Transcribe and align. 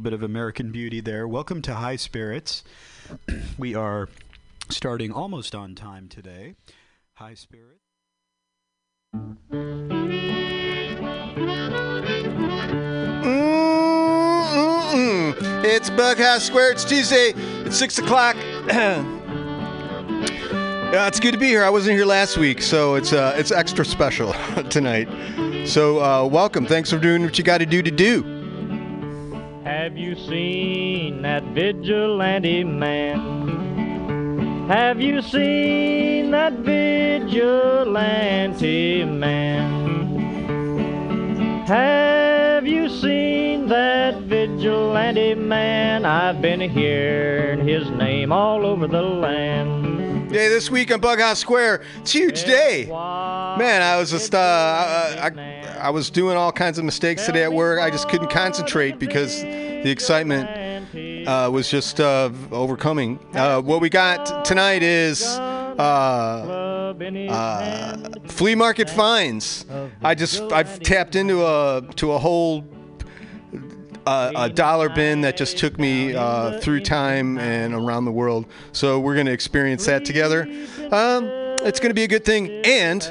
bit 0.00 0.12
of 0.12 0.22
American 0.22 0.70
Beauty 0.70 1.00
there. 1.00 1.26
Welcome 1.26 1.60
to 1.62 1.74
High 1.74 1.96
Spirits. 1.96 2.62
we 3.58 3.74
are 3.74 4.08
starting 4.68 5.10
almost 5.10 5.56
on 5.56 5.74
time 5.74 6.06
today. 6.06 6.54
High 7.14 7.34
Spirits. 7.34 7.82
Mm-mm-mm. 9.12 9.64
It's 15.64 15.90
Bughouse 15.90 16.46
Square. 16.46 16.70
It's 16.70 16.84
Tuesday. 16.84 17.32
It's 17.66 17.76
six 17.76 17.98
o'clock. 17.98 18.36
yeah, 18.68 19.02
it's 21.08 21.18
good 21.18 21.32
to 21.32 21.38
be 21.38 21.48
here. 21.48 21.64
I 21.64 21.70
wasn't 21.70 21.96
here 21.96 22.06
last 22.06 22.36
week, 22.38 22.62
so 22.62 22.94
it's 22.94 23.12
uh, 23.12 23.34
it's 23.36 23.50
extra 23.50 23.84
special 23.84 24.32
tonight. 24.70 25.08
So 25.66 26.00
uh, 26.00 26.24
welcome. 26.24 26.66
Thanks 26.66 26.88
for 26.88 26.98
doing 26.98 27.24
what 27.24 27.36
you 27.36 27.42
got 27.42 27.58
to 27.58 27.66
do 27.66 27.82
to 27.82 27.90
do. 27.90 28.37
Have 29.68 29.96
you 29.98 30.16
seen 30.16 31.22
that 31.22 31.42
vigilante 31.52 32.64
man? 32.64 34.66
Have 34.66 34.98
you 34.98 35.20
seen 35.20 36.30
that 36.30 36.54
vigilante 36.54 37.44
man? 39.04 40.16
Have 41.66 42.66
you 42.66 42.88
seen 42.88 43.68
that 43.68 44.22
vigilante 44.22 45.34
man? 45.34 46.06
I've 46.06 46.40
been 46.40 46.60
hearing 46.60 47.68
his 47.68 47.90
name 47.90 48.32
all 48.32 48.64
over 48.64 48.86
the 48.86 49.02
land. 49.02 50.32
Yeah, 50.32 50.48
this 50.48 50.70
week 50.70 50.90
on 50.90 51.02
Bughouse 51.02 51.36
Square, 51.36 51.82
it's 51.98 52.14
a 52.14 52.18
huge 52.18 52.44
day. 52.44 52.86
Man, 52.86 53.82
I 53.82 53.98
was 53.98 54.10
just 54.10 54.34
uh, 54.34 54.38
I, 54.38 55.26
I, 55.26 55.57
I 55.80 55.90
was 55.90 56.10
doing 56.10 56.36
all 56.36 56.52
kinds 56.52 56.78
of 56.78 56.84
mistakes 56.84 57.24
today 57.26 57.44
at 57.44 57.52
work. 57.52 57.80
I 57.80 57.90
just 57.90 58.08
couldn't 58.08 58.30
concentrate 58.30 58.98
because 58.98 59.42
the 59.42 59.90
excitement 59.90 60.48
uh, 61.28 61.50
was 61.50 61.70
just 61.70 62.00
uh, 62.00 62.30
overcoming. 62.50 63.18
Uh, 63.34 63.60
what 63.60 63.80
we 63.80 63.88
got 63.88 64.44
tonight 64.44 64.82
is 64.82 65.24
uh, 65.24 66.94
uh, 67.30 68.08
flea 68.26 68.54
market 68.54 68.90
finds. 68.90 69.66
I 70.02 70.14
just 70.14 70.40
I've 70.52 70.80
tapped 70.80 71.14
into 71.16 71.44
a 71.44 71.82
to 71.96 72.12
a 72.12 72.18
whole 72.18 72.64
uh, 74.06 74.32
a 74.34 74.48
dollar 74.48 74.88
bin 74.88 75.20
that 75.20 75.36
just 75.36 75.58
took 75.58 75.78
me 75.78 76.14
uh, 76.14 76.58
through 76.60 76.80
time 76.80 77.38
and 77.38 77.74
around 77.74 78.06
the 78.06 78.12
world. 78.12 78.46
So 78.72 78.98
we're 78.98 79.14
going 79.14 79.26
to 79.26 79.32
experience 79.32 79.84
that 79.86 80.04
together. 80.04 80.42
Um, 80.90 81.30
it's 81.62 81.80
going 81.80 81.90
to 81.90 81.94
be 81.94 82.04
a 82.04 82.08
good 82.08 82.24
thing. 82.24 82.48
And 82.64 83.02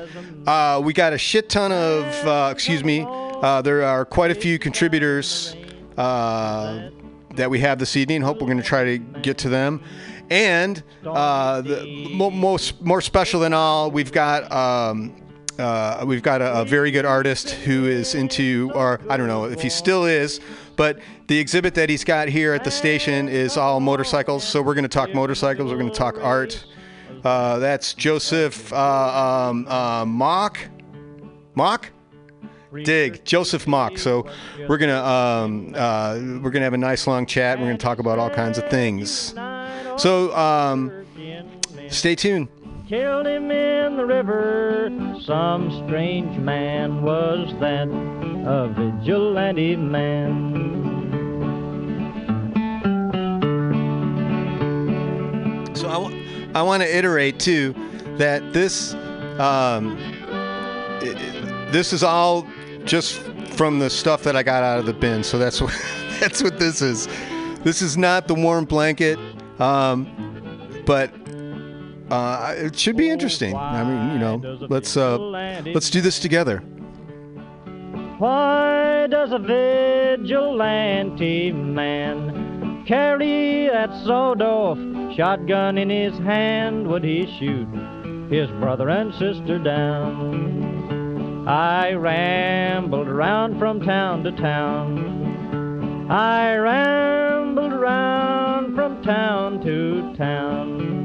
uh, 0.47 0.81
we 0.83 0.93
got 0.93 1.13
a 1.13 1.17
shit 1.17 1.49
ton 1.49 1.71
of, 1.71 2.05
uh, 2.25 2.49
excuse 2.51 2.83
me, 2.83 3.05
uh, 3.07 3.61
there 3.61 3.83
are 3.83 4.05
quite 4.05 4.31
a 4.31 4.35
few 4.35 4.57
contributors 4.57 5.55
uh, 5.97 6.89
that 7.35 7.49
we 7.49 7.59
have 7.59 7.77
this 7.79 7.97
evening. 7.97 8.21
Hope 8.21 8.39
we're 8.39 8.47
going 8.47 8.57
to 8.57 8.63
try 8.63 8.83
to 8.85 8.97
get 8.97 9.37
to 9.39 9.49
them. 9.49 9.83
And 10.29 10.81
the 11.03 12.09
mo- 12.13 12.31
most 12.31 12.81
more 12.81 13.01
special 13.01 13.41
than 13.41 13.53
all, 13.53 13.91
we've 13.91 14.11
got. 14.11 14.51
Um, 14.51 15.15
uh, 15.59 16.03
we've 16.05 16.21
got 16.21 16.39
a, 16.39 16.61
a, 16.61 16.65
very 16.65 16.91
good 16.91 17.03
artist 17.03 17.49
who 17.49 17.87
is 17.87 18.13
into, 18.13 18.71
or 18.75 19.01
I 19.09 19.17
don't 19.17 19.27
know 19.27 19.45
if 19.45 19.59
he 19.59 19.69
still 19.69 20.05
is, 20.05 20.39
but 20.75 20.99
the 21.25 21.39
exhibit 21.39 21.73
that 21.73 21.89
he's 21.89 22.03
got 22.03 22.27
here 22.27 22.53
at 22.53 22.63
the 22.63 22.69
station 22.69 23.27
is 23.27 23.57
all 23.57 23.79
motorcycles. 23.79 24.43
So 24.43 24.61
we're 24.61 24.75
going 24.75 24.83
to 24.83 24.87
talk 24.87 25.15
motorcycles. 25.15 25.71
We're 25.71 25.79
going 25.79 25.89
to 25.89 25.97
talk 25.97 26.19
art. 26.21 26.63
Uh, 27.23 27.59
that's 27.59 27.93
Joseph 27.93 28.71
uh, 28.73 29.49
um, 29.49 29.67
uh, 29.67 30.05
Mock. 30.05 30.59
Mock. 31.55 31.91
Dig 32.83 33.23
Joseph 33.23 33.65
Mock. 33.65 33.97
So 33.97 34.27
we're 34.67 34.77
gonna 34.77 35.03
um, 35.03 35.73
uh, 35.75 36.19
we're 36.41 36.51
gonna 36.51 36.65
have 36.65 36.73
a 36.73 36.77
nice 36.77 37.07
long 37.07 37.25
chat. 37.25 37.59
We're 37.59 37.65
gonna 37.65 37.77
talk 37.77 37.99
about 37.99 38.19
all 38.19 38.29
kinds 38.29 38.57
of 38.57 38.69
things. 38.69 39.33
So 39.97 40.35
um, 40.35 41.05
stay 41.89 42.15
tuned 42.15 42.49
killed 42.87 43.27
him 43.27 43.51
in 43.51 43.97
the 43.97 44.05
river. 44.05 44.89
Some 45.21 45.85
strange 45.85 46.37
man 46.37 47.01
was 47.01 47.53
that, 47.59 47.89
a 47.89 48.69
vigilante 48.69 49.75
man. 49.75 50.55
So 55.75 55.89
I, 55.89 55.93
w- 55.93 56.26
I 56.57 56.63
want 56.63 56.81
to 56.81 56.97
iterate 56.97 57.39
too 57.39 57.75
that 58.17 58.51
this 58.51 58.95
um, 59.37 59.95
it, 61.03 61.71
this 61.71 61.93
is 61.93 62.01
all 62.01 62.47
just 62.83 63.19
from 63.51 63.77
the 63.77 63.91
stuff 63.91 64.23
that 64.23 64.35
I 64.35 64.41
got 64.41 64.63
out 64.63 64.79
of 64.79 64.87
the 64.87 64.93
bin. 64.93 65.23
So 65.23 65.37
that's 65.37 65.61
what 65.61 65.71
that's 66.19 66.41
what 66.41 66.57
this 66.57 66.81
is. 66.81 67.07
This 67.59 67.83
is 67.83 67.95
not 67.95 68.27
the 68.27 68.33
warm 68.33 68.65
blanket, 68.65 69.19
um, 69.59 70.81
but 70.87 71.13
uh, 72.09 72.55
it 72.57 72.75
should 72.75 72.97
be 72.97 73.11
interesting. 73.11 73.55
I 73.55 73.83
mean, 73.83 74.13
you 74.13 74.19
know, 74.19 74.37
let's 74.67 74.97
uh, 74.97 75.19
let's 75.19 75.91
do 75.91 76.01
this 76.01 76.17
together. 76.17 76.63
Why 78.17 79.05
does 79.05 79.31
a 79.31 79.37
vigilante 79.37 80.31
man 81.51 82.46
carry 82.87 83.67
that 83.67 83.93
sawed-off 84.05 84.77
shotgun 85.15 85.77
in 85.77 85.89
his 85.89 86.17
hand? 86.19 86.87
Would 86.87 87.03
he 87.03 87.27
shoot 87.37 87.67
his 88.31 88.49
brother 88.51 88.89
and 88.89 89.13
sister 89.13 89.59
down? 89.59 91.45
I 91.47 91.93
rambled 91.93 93.07
around 93.09 93.59
from 93.59 93.81
town 93.81 94.23
to 94.23 94.31
town. 94.31 96.09
I 96.09 96.55
rambled 96.55 97.73
around 97.73 98.73
from 98.75 99.03
town 99.03 99.61
to 99.65 100.15
town. 100.15 100.95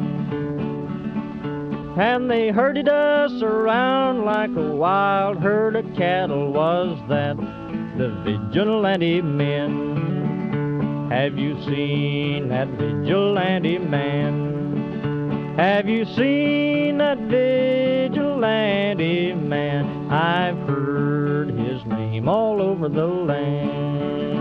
And 1.99 2.31
they 2.31 2.51
herded 2.51 2.89
us 2.89 3.43
around 3.43 4.25
like 4.25 4.51
a 4.51 4.75
wild 4.77 5.39
herd 5.39 5.77
of 5.77 5.85
cattle, 5.97 6.53
was 6.53 6.97
that 7.09 7.37
the 7.99 8.09
vigilante 8.25 9.21
men? 9.21 10.12
Have 11.13 11.37
you 11.39 11.63
seen 11.67 12.49
that 12.49 12.69
vigilante 12.69 13.77
man? 13.77 15.55
Have 15.59 15.87
you 15.87 16.07
seen 16.07 16.97
that 16.99 17.19
vigilante 17.19 18.15
man? 19.35 20.11
I've 20.11 20.57
heard 20.67 21.51
his 21.51 21.85
name 21.85 22.31
all 22.31 22.63
over 22.63 22.89
the 22.89 23.07
land. 23.07 24.32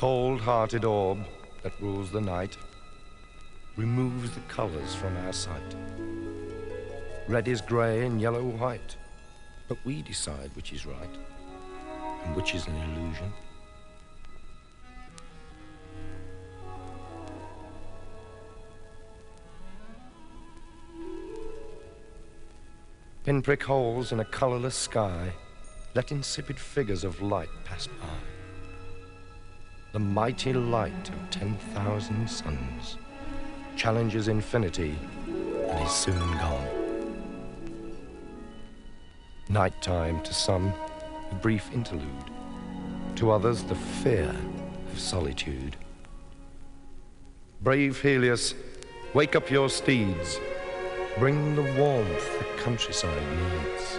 Cold-hearted 0.00 0.82
orb 0.82 1.18
that 1.62 1.78
rules 1.78 2.10
the 2.10 2.20
night 2.22 2.56
removes 3.76 4.30
the 4.30 4.40
colors 4.48 4.94
from 4.94 5.14
our 5.18 5.32
sight. 5.34 5.74
Red 7.28 7.46
is 7.46 7.60
gray 7.60 8.06
and 8.06 8.18
yellow 8.18 8.42
white, 8.42 8.96
but 9.68 9.76
we 9.84 10.00
decide 10.00 10.50
which 10.56 10.72
is 10.72 10.86
right 10.86 11.18
and 12.24 12.34
which 12.34 12.54
is 12.54 12.66
an 12.66 12.76
illusion. 12.76 13.30
Pinprick 23.24 23.62
holes 23.62 24.12
in 24.12 24.20
a 24.20 24.24
colorless 24.24 24.76
sky 24.76 25.30
let 25.94 26.10
insipid 26.10 26.58
figures 26.58 27.04
of 27.04 27.20
light 27.20 27.50
pass 27.66 27.86
by. 27.86 28.29
The 29.92 29.98
mighty 29.98 30.52
light 30.52 31.08
of 31.08 31.30
10,000 31.30 32.30
suns 32.30 32.96
challenges 33.74 34.28
infinity 34.28 34.94
and 35.68 35.84
is 35.84 35.90
soon 35.90 36.30
gone. 36.38 36.68
Nighttime 39.48 40.22
to 40.22 40.32
some, 40.32 40.72
a 41.32 41.34
brief 41.34 41.72
interlude. 41.72 42.30
To 43.16 43.32
others, 43.32 43.64
the 43.64 43.74
fear 43.74 44.32
of 44.92 44.98
solitude. 45.00 45.74
Brave 47.60 48.00
Helios, 48.00 48.54
wake 49.12 49.34
up 49.34 49.50
your 49.50 49.68
steeds. 49.68 50.38
Bring 51.18 51.56
the 51.56 51.74
warmth 51.80 52.38
the 52.38 52.62
countryside 52.62 53.22
needs. 53.36 53.98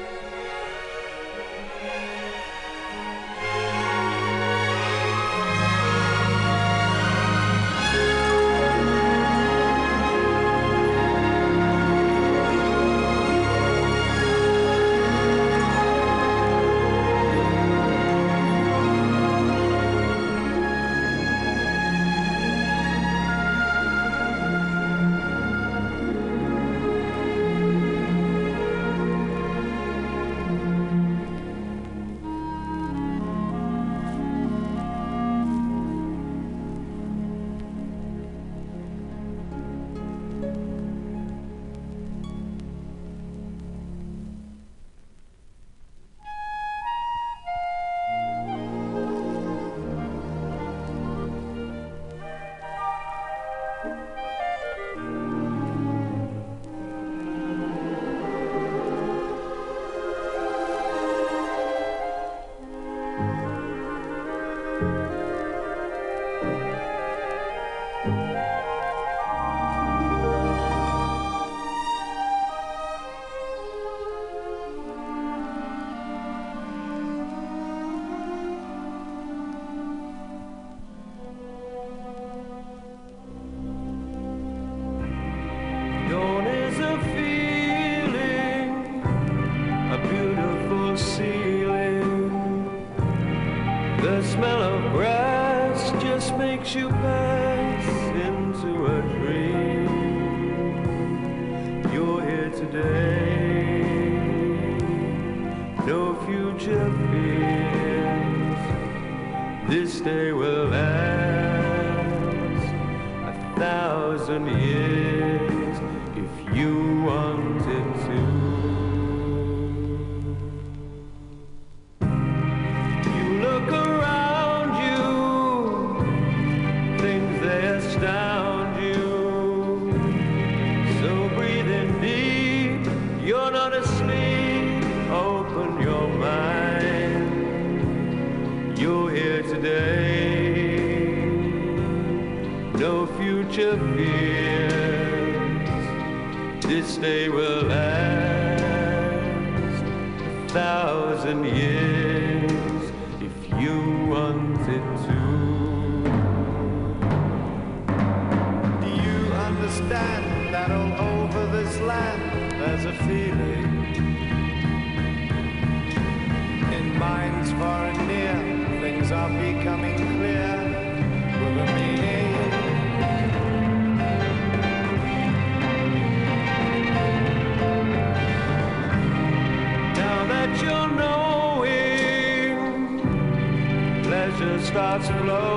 Pleasure 185.02 185.26
starts 185.26 185.51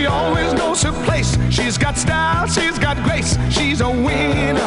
She 0.00 0.06
always 0.06 0.54
knows 0.54 0.82
her 0.82 0.92
place. 1.04 1.36
She's 1.50 1.76
got 1.76 1.98
style, 1.98 2.46
she's 2.46 2.78
got 2.78 2.96
grace, 3.04 3.36
she's 3.50 3.82
a 3.82 3.90
winner. 3.90 4.59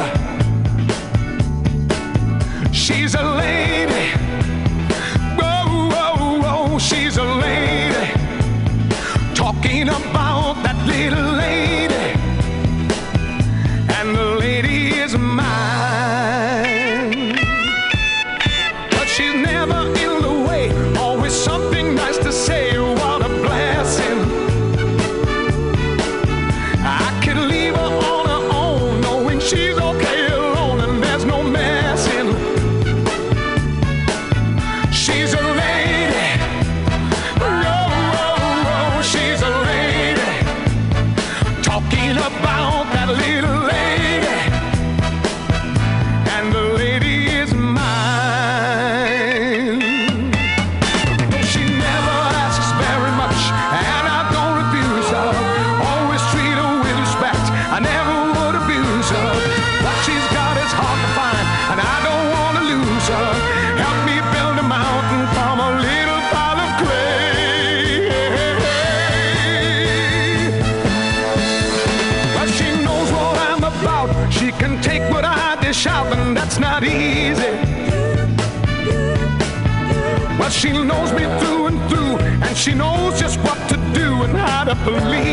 believe. 84.83 85.32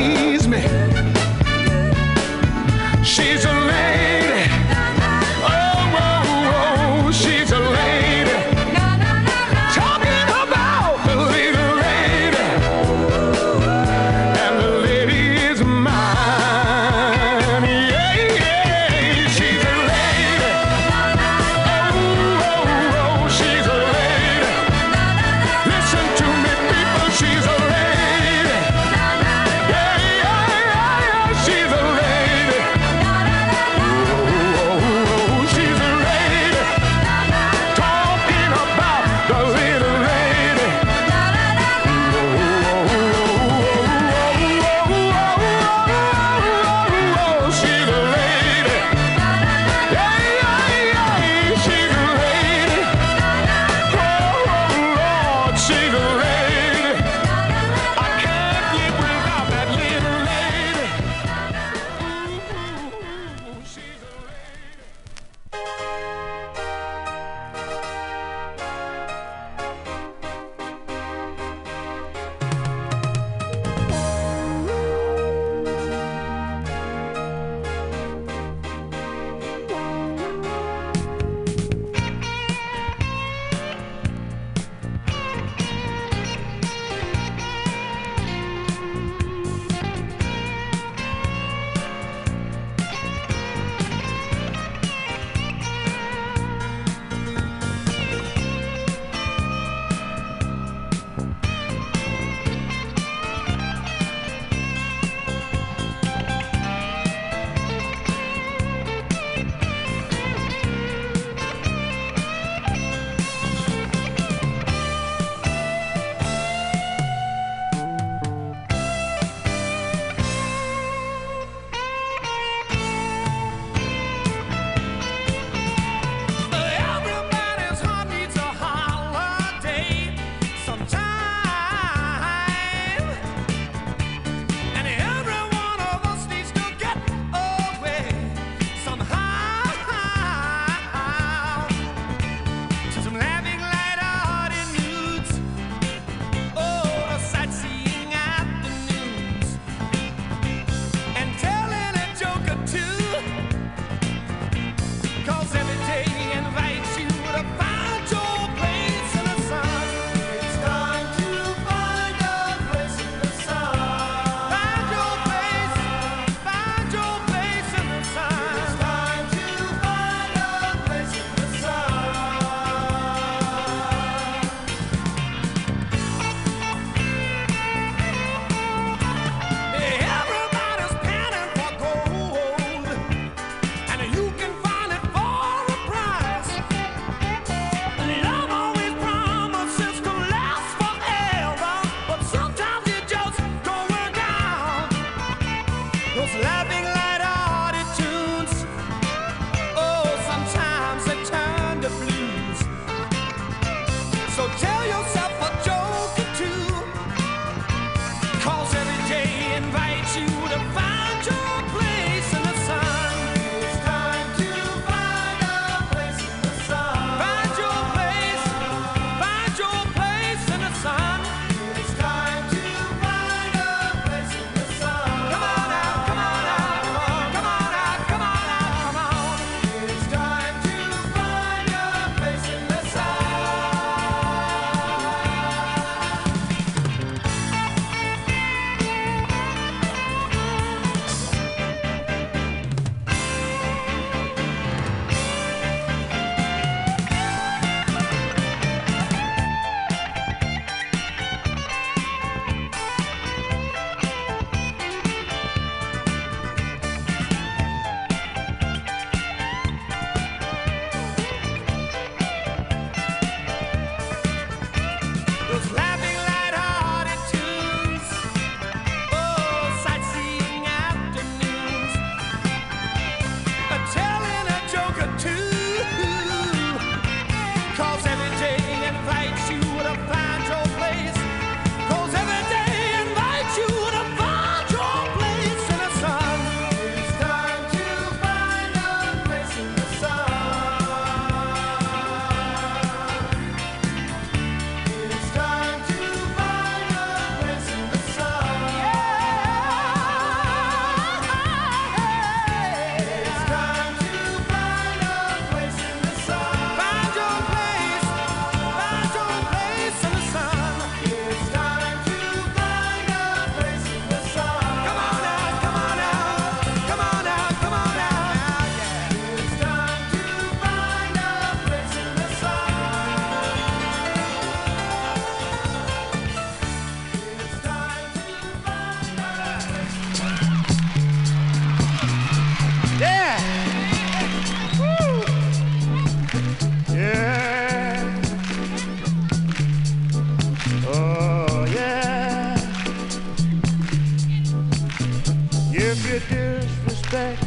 If 345.93 346.07
you 346.07 346.20
disrespect 346.20 347.43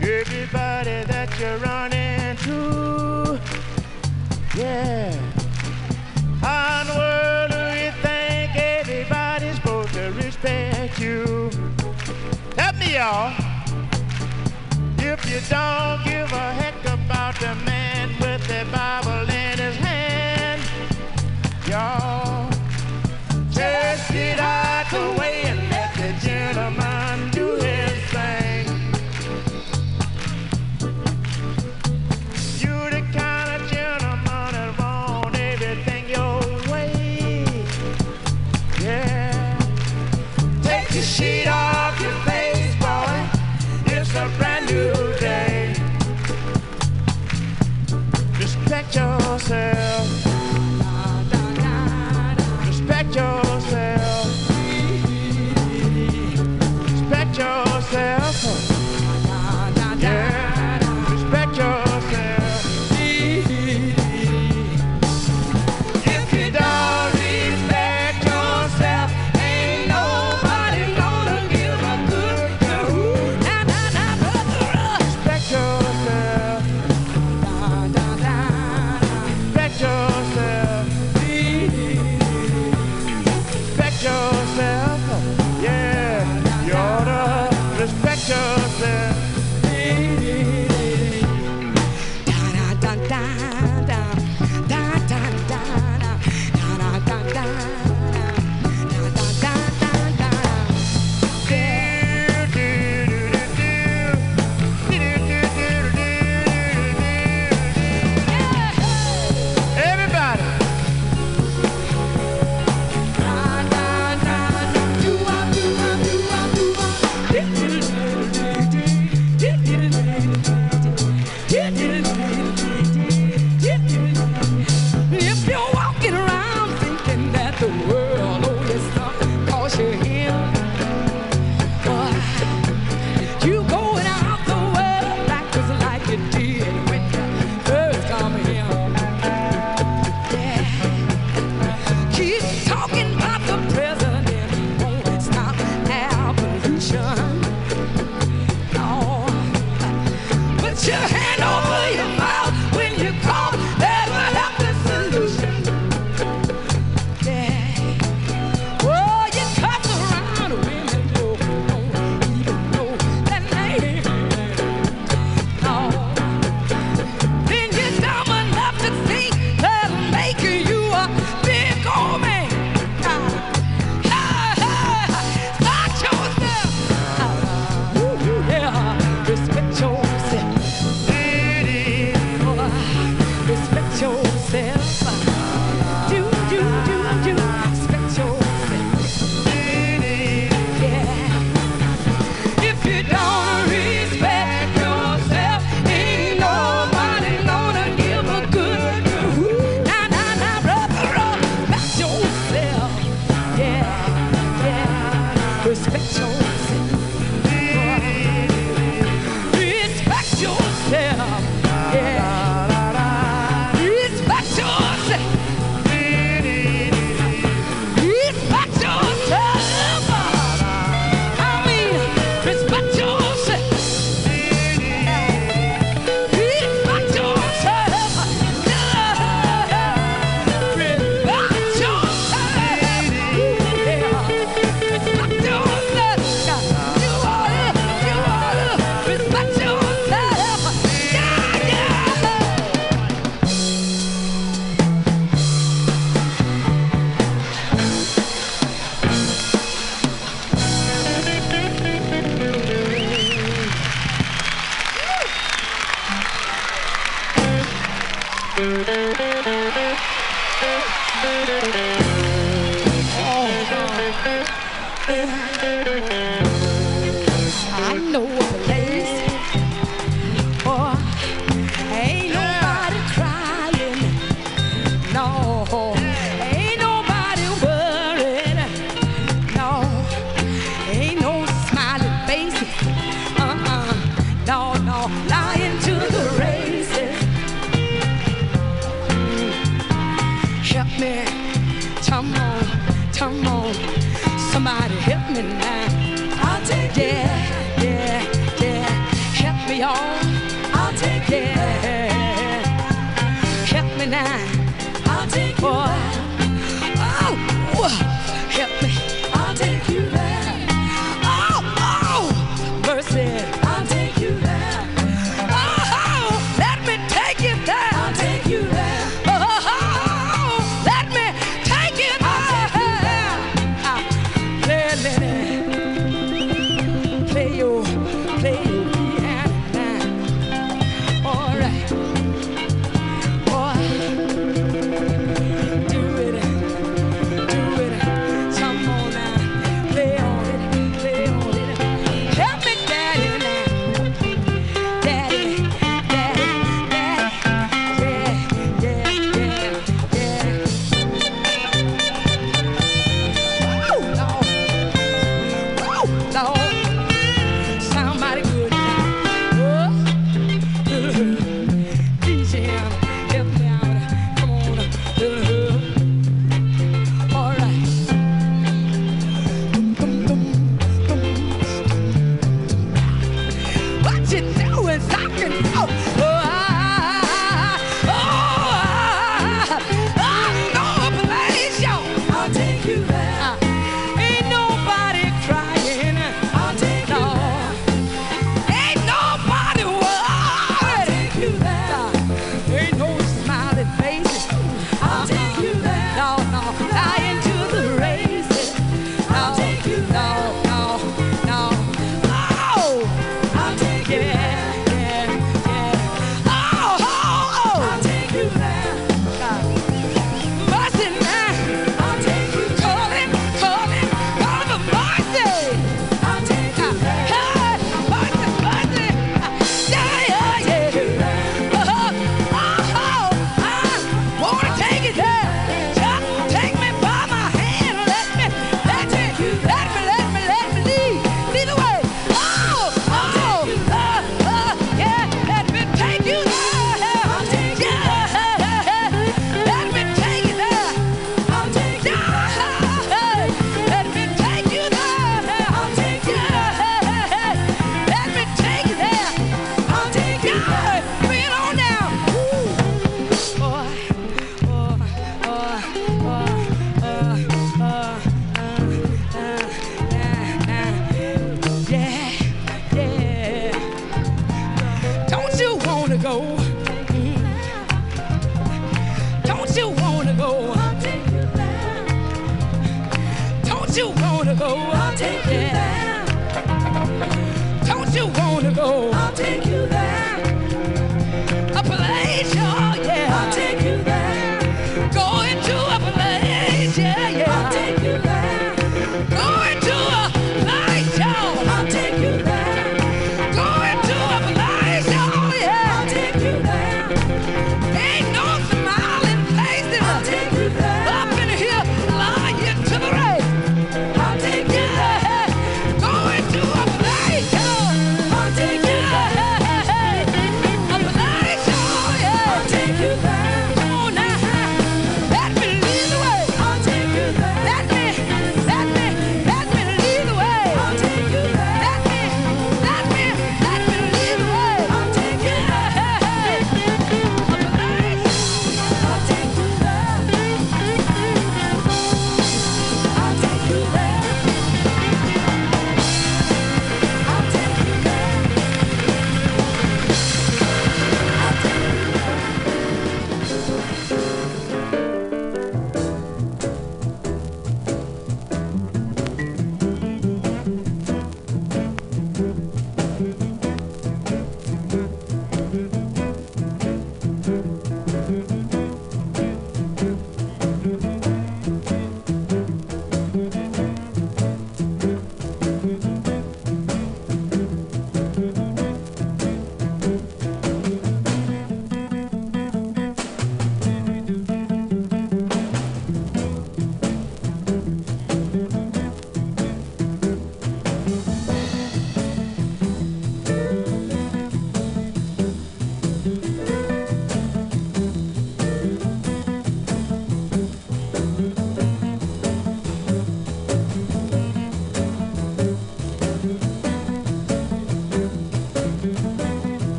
everybody 0.00 1.02
that 1.10 1.28
you're 1.40 1.58
running 1.58 2.36
to, 2.46 3.40
yeah. 4.56 5.10
on 6.46 6.86
in 6.86 6.94
world 6.94 7.50
do 7.50 7.64
you 7.82 7.90
think 8.00 8.54
everybody's 8.54 9.56
supposed 9.56 9.94
to 9.94 10.12
respect 10.12 11.00
you? 11.00 11.50
Help 12.56 12.76
me, 12.76 12.94
y'all. 12.94 13.34
If 14.98 15.18
you 15.28 15.40
don't 15.50 16.04
give 16.04 16.30
a 16.30 16.52
heck 16.54 16.78
about 16.84 17.34
the 17.40 17.52
man 17.66 18.10
with 18.20 18.46
the 18.46 18.64
Bible 18.70 19.28
in 19.28 19.58
his 19.58 19.74
hand, 19.74 20.62
y'all, 21.66 22.48
just 23.50 24.12
get 24.12 24.38
out 24.38 24.88
the 24.88 25.20
way 25.20 25.42
and 25.46 25.58
let 25.68 25.92
the 25.96 26.12
gentleman. 26.24 27.07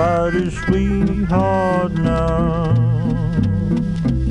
Nobody's 0.00 0.58
sweetheart 0.64 1.92
now. 1.92 2.72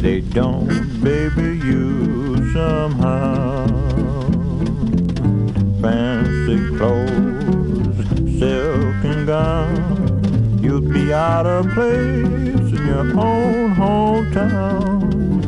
They 0.03 0.21
don't 0.21 0.67
baby 1.03 1.59
you 1.63 2.51
somehow. 2.53 3.67
Fancy 5.81 6.59
clothes, 6.77 7.97
silk 8.39 8.99
and 9.11 9.27
gown. 9.27 10.59
You'd 10.63 10.91
be 10.91 11.13
out 11.13 11.45
of 11.45 11.69
place 11.75 12.69
in 12.75 12.87
your 12.87 13.07
own 13.19 13.75
hometown. 13.75 15.39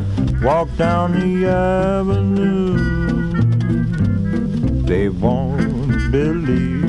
Walk 0.42 0.68
down 0.76 1.18
the 1.18 1.48
avenue. 1.48 2.78
They 4.84 5.08
won't 5.08 6.12
believe 6.12 6.81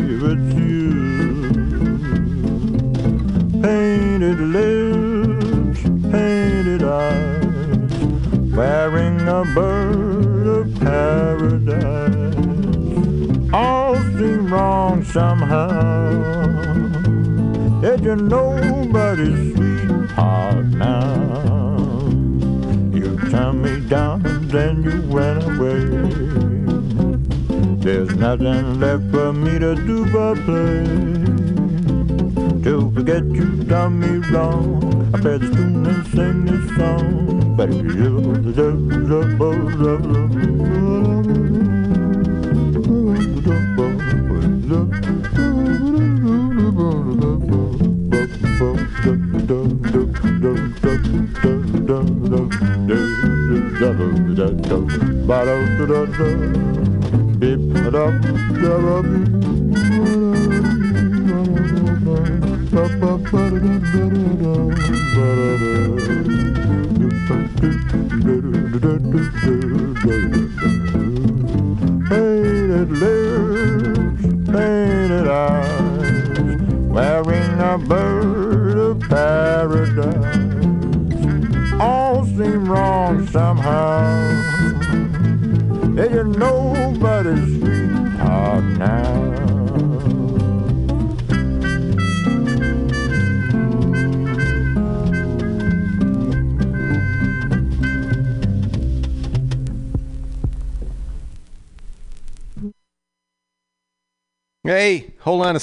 lips, 4.54 5.82
painted 6.12 6.84
eyes, 6.84 7.94
wearing 8.56 9.20
a 9.22 9.44
bird 9.56 10.46
of 10.48 10.80
paradise. 10.80 12.36
All 13.52 13.96
seem 13.96 14.54
wrong 14.54 15.04
somehow. 15.04 15.72
Yet 17.82 18.04
you're 18.04 18.16
nobody's 18.16 19.56
sweetheart 19.56 20.66
now. 20.66 22.10
You 22.94 23.18
turned 23.32 23.64
me 23.64 23.90
down 23.90 24.24
and 24.26 24.52
then 24.52 24.84
you 24.84 25.02
went 25.10 25.44
away. 25.44 25.86
There's 27.84 28.16
nothing 28.16 28.80
left 28.80 29.10
for 29.12 29.34
me 29.34 29.58
to 29.58 29.74
do 29.76 30.06
but 30.14 30.36
play. 30.46 31.33
To 32.64 32.90
forget 32.96 33.26
you 33.26 33.64
done 33.66 34.00
me 34.00 34.26
wrong, 34.32 35.12
I 35.14 35.20
play 35.20 35.38
the 35.38 35.48
tune 35.48 35.86
and 35.86 36.08
sing 36.08 36.46
this 36.46 36.78
song. 36.78 37.56
But 37.58 37.70
if 37.70 37.94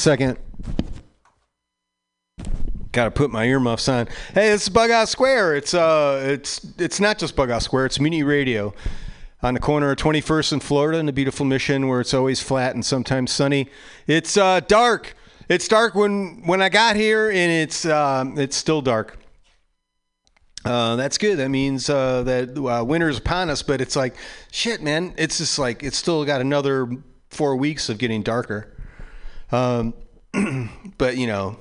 second. 0.00 0.38
Got 2.92 3.04
to 3.04 3.10
put 3.12 3.30
my 3.30 3.44
earmuffs 3.44 3.88
on. 3.88 4.08
Hey, 4.34 4.48
is 4.48 4.68
Bughouse 4.68 5.10
Square. 5.10 5.56
It's 5.56 5.74
uh, 5.74 6.20
it's 6.24 6.66
it's 6.78 6.98
not 6.98 7.18
just 7.18 7.36
Bughouse 7.36 7.62
Square. 7.62 7.86
It's 7.86 8.00
Mutiny 8.00 8.24
Radio, 8.24 8.74
on 9.42 9.54
the 9.54 9.60
corner 9.60 9.90
of 9.90 9.98
21st 9.98 10.52
and 10.54 10.62
Florida 10.62 10.98
in 10.98 11.06
the 11.06 11.12
beautiful 11.12 11.46
Mission, 11.46 11.86
where 11.86 12.00
it's 12.00 12.14
always 12.14 12.42
flat 12.42 12.74
and 12.74 12.84
sometimes 12.84 13.30
sunny. 13.30 13.68
It's 14.06 14.36
uh, 14.36 14.60
dark. 14.60 15.14
It's 15.48 15.68
dark 15.68 15.94
when 15.94 16.42
when 16.46 16.60
I 16.60 16.68
got 16.68 16.96
here, 16.96 17.30
and 17.30 17.52
it's 17.52 17.84
um, 17.84 18.38
it's 18.38 18.56
still 18.56 18.82
dark. 18.82 19.18
Uh, 20.64 20.96
that's 20.96 21.16
good. 21.16 21.38
That 21.38 21.48
means 21.48 21.88
uh, 21.88 22.22
that 22.24 22.58
uh, 22.58 22.84
winter's 22.84 23.18
upon 23.18 23.50
us. 23.50 23.62
But 23.62 23.80
it's 23.80 23.94
like 23.94 24.16
shit, 24.50 24.82
man. 24.82 25.14
It's 25.16 25.38
just 25.38 25.58
like 25.58 25.82
it's 25.82 25.96
still 25.96 26.24
got 26.24 26.40
another 26.40 26.88
four 27.28 27.54
weeks 27.54 27.88
of 27.88 27.98
getting 27.98 28.22
darker. 28.22 28.76
Um, 29.52 29.94
but 30.98 31.16
you 31.16 31.26
know, 31.26 31.56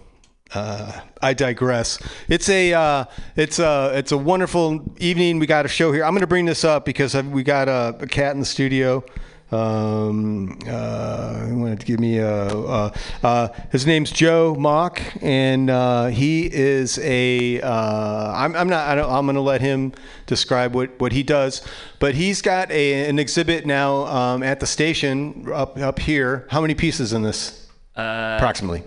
uh, 0.53 1.01
I 1.21 1.33
digress. 1.33 1.99
It's 2.27 2.49
a 2.49 2.73
uh, 2.73 3.05
it's 3.35 3.59
a 3.59 3.91
it's 3.95 4.11
a 4.11 4.17
wonderful 4.17 4.83
evening. 4.97 5.39
We 5.39 5.47
got 5.47 5.65
a 5.65 5.69
show 5.69 5.91
here. 5.91 6.03
I'm 6.03 6.11
going 6.11 6.21
to 6.21 6.27
bring 6.27 6.45
this 6.45 6.63
up 6.63 6.85
because 6.85 7.15
we 7.15 7.43
got 7.43 7.67
a, 7.67 7.95
a 7.99 8.07
cat 8.07 8.33
in 8.33 8.39
the 8.39 8.45
studio. 8.45 9.03
Um, 9.51 10.59
uh, 10.67 11.47
wanted 11.49 11.79
to 11.79 11.85
give 11.85 11.99
me 11.99 12.19
a. 12.19 12.47
Uh, 12.47 12.91
uh, 13.23 13.47
his 13.71 13.87
name's 13.87 14.11
Joe 14.11 14.55
Mock, 14.55 15.01
and 15.21 15.69
uh, 15.69 16.07
he 16.07 16.45
is 16.45 16.99
a. 16.99 17.59
Uh, 17.61 18.31
I'm, 18.33 18.55
I'm 18.55 18.69
not. 18.69 18.99
I 18.99 19.01
I'm 19.01 19.25
going 19.25 19.35
to 19.35 19.41
let 19.41 19.61
him 19.61 19.93
describe 20.27 20.75
what, 20.75 20.99
what 20.99 21.11
he 21.11 21.23
does, 21.23 21.63
but 21.97 22.13
he's 22.13 22.43
got 22.43 22.69
a, 22.71 23.09
an 23.09 23.17
exhibit 23.17 23.65
now 23.65 24.05
um, 24.05 24.43
at 24.43 24.59
the 24.59 24.67
station 24.67 25.47
up 25.51 25.77
up 25.79 25.97
here. 25.99 26.45
How 26.49 26.61
many 26.61 26.75
pieces 26.75 27.11
in 27.11 27.23
this? 27.23 27.58
Uh, 27.99 28.37
Approximately. 28.37 28.83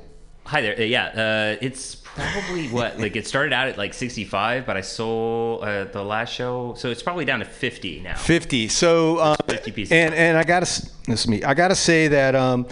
Hi 0.47 0.63
there. 0.63 0.79
Uh, 0.79 0.83
yeah, 0.83 1.07
uh, 1.07 1.57
it's 1.61 1.97
probably 1.97 2.69
what 2.77 2.99
like 2.99 3.15
it 3.15 3.27
started 3.27 3.53
out 3.53 3.69
at 3.69 3.77
like 3.77 3.93
65, 3.93 4.65
but 4.65 4.77
I 4.77 4.81
sold 4.81 5.63
uh, 5.63 5.85
the 5.85 6.03
last 6.03 6.33
show, 6.33 6.75
so 6.75 6.91
it's 6.91 7.03
probably 7.03 7.25
down 7.25 7.41
to 7.41 7.45
50 7.45 8.01
now. 8.01 8.17
50. 8.17 8.69
So, 8.69 9.21
um, 9.21 9.37
50 9.47 9.71
pieces. 9.73 9.93
and 9.93 10.15
and 10.15 10.39
I 10.39 10.45
gotta 10.45 10.67
this 11.07 11.21
is 11.21 11.29
me. 11.29 11.45
I 11.45 11.53
gotta 11.53 11.75
say 11.75 12.09
that 12.09 12.35
um, 12.35 12.67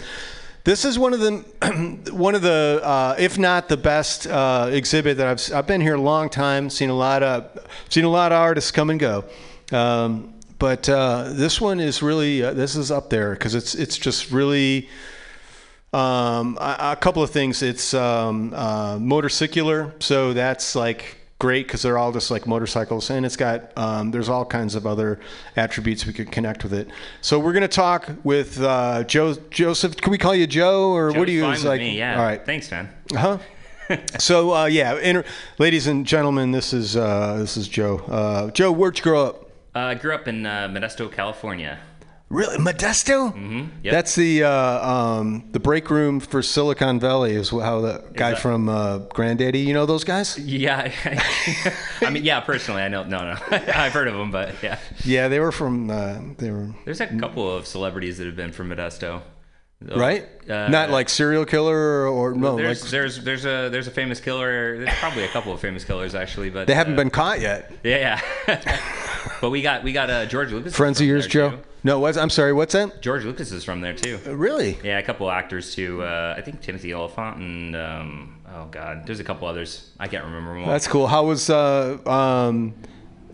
this 0.63 0.83
is 0.83 0.97
one 0.97 1.13
of 1.13 1.19
the 1.19 2.11
one 2.11 2.33
of 2.33 2.41
the 2.41 2.81
uh, 2.83 3.15
if 3.19 3.37
not 3.37 3.69
the 3.69 3.77
best 3.77 4.25
uh, 4.25 4.67
exhibit 4.71 5.17
that 5.17 5.27
I've 5.27 5.53
I've 5.53 5.67
been 5.67 5.81
here 5.81 5.95
a 5.95 6.01
long 6.01 6.27
time. 6.27 6.71
Seen 6.71 6.89
a 6.89 6.95
lot 6.95 7.21
of 7.21 7.65
seen 7.89 8.03
a 8.03 8.09
lot 8.09 8.31
of 8.31 8.39
artists 8.39 8.71
come 8.71 8.89
and 8.89 8.99
go. 8.99 9.25
Um, 9.71 10.33
but 10.57 10.89
uh, 10.89 11.29
this 11.33 11.61
one 11.61 11.79
is 11.79 12.01
really 12.01 12.43
uh, 12.43 12.53
this 12.53 12.75
is 12.75 12.89
up 12.89 13.11
there 13.11 13.33
because 13.33 13.53
it's 13.53 13.75
it's 13.75 13.97
just 13.97 14.31
really 14.31 14.89
um, 15.93 16.57
a, 16.59 16.91
a 16.91 16.95
couple 16.95 17.21
of 17.23 17.31
things. 17.31 17.61
It's 17.61 17.93
um, 17.93 18.53
uh, 18.53 18.97
motorcycular, 18.97 20.01
so 20.01 20.33
that's 20.33 20.75
like 20.75 21.17
great 21.39 21.65
because 21.65 21.81
they're 21.81 21.97
all 21.97 22.11
just 22.11 22.29
like 22.29 22.45
motorcycles, 22.45 23.09
and 23.09 23.25
it's 23.25 23.35
got 23.35 23.75
um, 23.77 24.11
there's 24.11 24.29
all 24.29 24.45
kinds 24.45 24.75
of 24.75 24.85
other 24.85 25.19
attributes 25.55 26.05
we 26.05 26.13
could 26.13 26.31
connect 26.31 26.63
with 26.63 26.73
it. 26.73 26.87
So 27.21 27.39
we're 27.39 27.53
gonna 27.53 27.67
talk 27.67 28.09
with 28.23 28.61
uh, 28.61 29.03
Joe 29.03 29.33
Joseph. 29.49 29.97
Can 29.97 30.11
we 30.11 30.17
call 30.17 30.35
you 30.35 30.47
Joe 30.47 30.91
or 30.91 31.07
what 31.07 31.15
Joe's 31.15 31.25
do 31.25 31.31
you 31.31 31.49
is 31.49 31.65
like? 31.65 31.81
me, 31.81 31.97
yeah. 31.97 32.17
All 32.17 32.23
right. 32.25 32.45
Thanks, 32.45 32.69
man. 32.71 32.89
Huh? 33.11 33.39
so 34.19 34.53
uh, 34.53 34.65
yeah, 34.65 34.97
inter- 34.99 35.25
ladies 35.57 35.87
and 35.87 36.05
gentlemen, 36.05 36.51
this 36.51 36.73
is 36.73 36.95
uh, 36.95 37.37
this 37.39 37.57
is 37.57 37.67
Joe. 37.67 37.97
Uh, 38.07 38.51
Joe, 38.51 38.71
where'd 38.71 38.97
you 38.97 39.03
grow 39.03 39.25
up? 39.25 39.49
Uh, 39.75 39.79
I 39.79 39.95
grew 39.95 40.13
up 40.13 40.27
in 40.27 40.45
uh, 40.45 40.67
Modesto, 40.67 41.11
California. 41.11 41.79
Really, 42.31 42.57
Modesto? 42.59 43.33
Mm-hmm. 43.33 43.67
Yep. 43.83 43.91
That's 43.91 44.15
the 44.15 44.43
uh, 44.43 44.89
um, 44.89 45.49
the 45.51 45.59
break 45.59 45.89
room 45.89 46.21
for 46.21 46.41
Silicon 46.41 46.97
Valley 46.97 47.33
is 47.33 47.49
how 47.49 47.81
the 47.81 48.03
guy 48.13 48.31
that- 48.31 48.39
from 48.39 48.69
uh, 48.69 48.99
Grandaddy. 48.99 49.65
You 49.65 49.73
know 49.73 49.85
those 49.85 50.05
guys? 50.05 50.37
yeah. 50.39 50.91
I 52.01 52.09
mean, 52.09 52.23
yeah. 52.23 52.39
Personally, 52.39 52.83
I 52.83 52.87
know. 52.87 53.03
No, 53.03 53.19
no. 53.33 53.37
I've 53.51 53.91
heard 53.91 54.07
of 54.07 54.15
them, 54.15 54.31
but 54.31 54.55
yeah. 54.63 54.79
Yeah, 55.03 55.27
they 55.27 55.41
were 55.41 55.51
from. 55.51 55.89
Uh, 55.89 56.19
they 56.37 56.51
were 56.51 56.69
There's 56.85 57.01
a 57.01 57.07
couple 57.07 57.53
of 57.53 57.67
celebrities 57.67 58.17
that 58.19 58.25
have 58.27 58.37
been 58.37 58.53
from 58.53 58.69
Modesto. 58.69 59.21
right. 59.81 60.25
Uh, 60.49 60.69
Not 60.69 60.89
like 60.89 61.09
serial 61.09 61.43
killer 61.43 61.75
or, 61.75 62.07
or 62.07 62.33
no, 62.33 62.55
there's 62.55 62.83
like 62.83 62.91
there's 62.91 63.23
there's 63.23 63.45
a 63.45 63.67
there's 63.69 63.87
a 63.87 63.91
famous 63.91 64.21
killer. 64.21 64.77
There's 64.77 64.97
probably 64.99 65.23
a 65.25 65.29
couple 65.29 65.51
of 65.53 65.59
famous 65.59 65.83
killers 65.83 66.15
actually, 66.15 66.49
but 66.49 66.67
they 66.67 66.75
haven't 66.75 66.93
uh, 66.93 66.97
been 66.97 67.09
caught 67.09 67.41
yet. 67.41 67.71
Yeah, 67.83 68.21
yeah. 68.47 68.81
but 69.41 69.49
we 69.49 69.61
got 69.61 69.83
we 69.83 69.91
got 69.91 70.09
uh, 70.09 70.25
George 70.27 70.51
Lucas. 70.53 70.75
Friends 70.75 71.01
of 71.01 71.07
yours, 71.07 71.27
Joe? 71.27 71.49
too. 71.51 71.57
No, 71.83 71.99
what's 71.99 72.17
I'm 72.17 72.29
sorry. 72.29 72.53
What's 72.53 72.73
that? 72.73 73.01
George 73.01 73.23
Lucas 73.25 73.51
is 73.51 73.63
from 73.63 73.81
there 73.81 73.93
too. 73.93 74.19
Uh, 74.25 74.35
Really? 74.35 74.77
Yeah, 74.83 74.99
a 74.99 75.03
couple 75.03 75.29
actors 75.31 75.73
too. 75.75 76.03
Uh, 76.03 76.35
I 76.37 76.41
think 76.41 76.61
Timothy 76.61 76.93
Olyphant 76.93 77.37
and 77.37 77.75
um, 77.75 78.35
oh 78.53 78.65
god, 78.71 79.05
there's 79.07 79.19
a 79.19 79.23
couple 79.23 79.47
others. 79.47 79.91
I 79.99 80.07
can't 80.07 80.23
remember 80.25 80.53
them 80.53 80.63
all. 80.63 80.69
That's 80.69 80.87
cool. 80.87 81.07
How 81.07 81.25
was 81.25 81.49
uh 81.49 81.97
um 82.05 82.73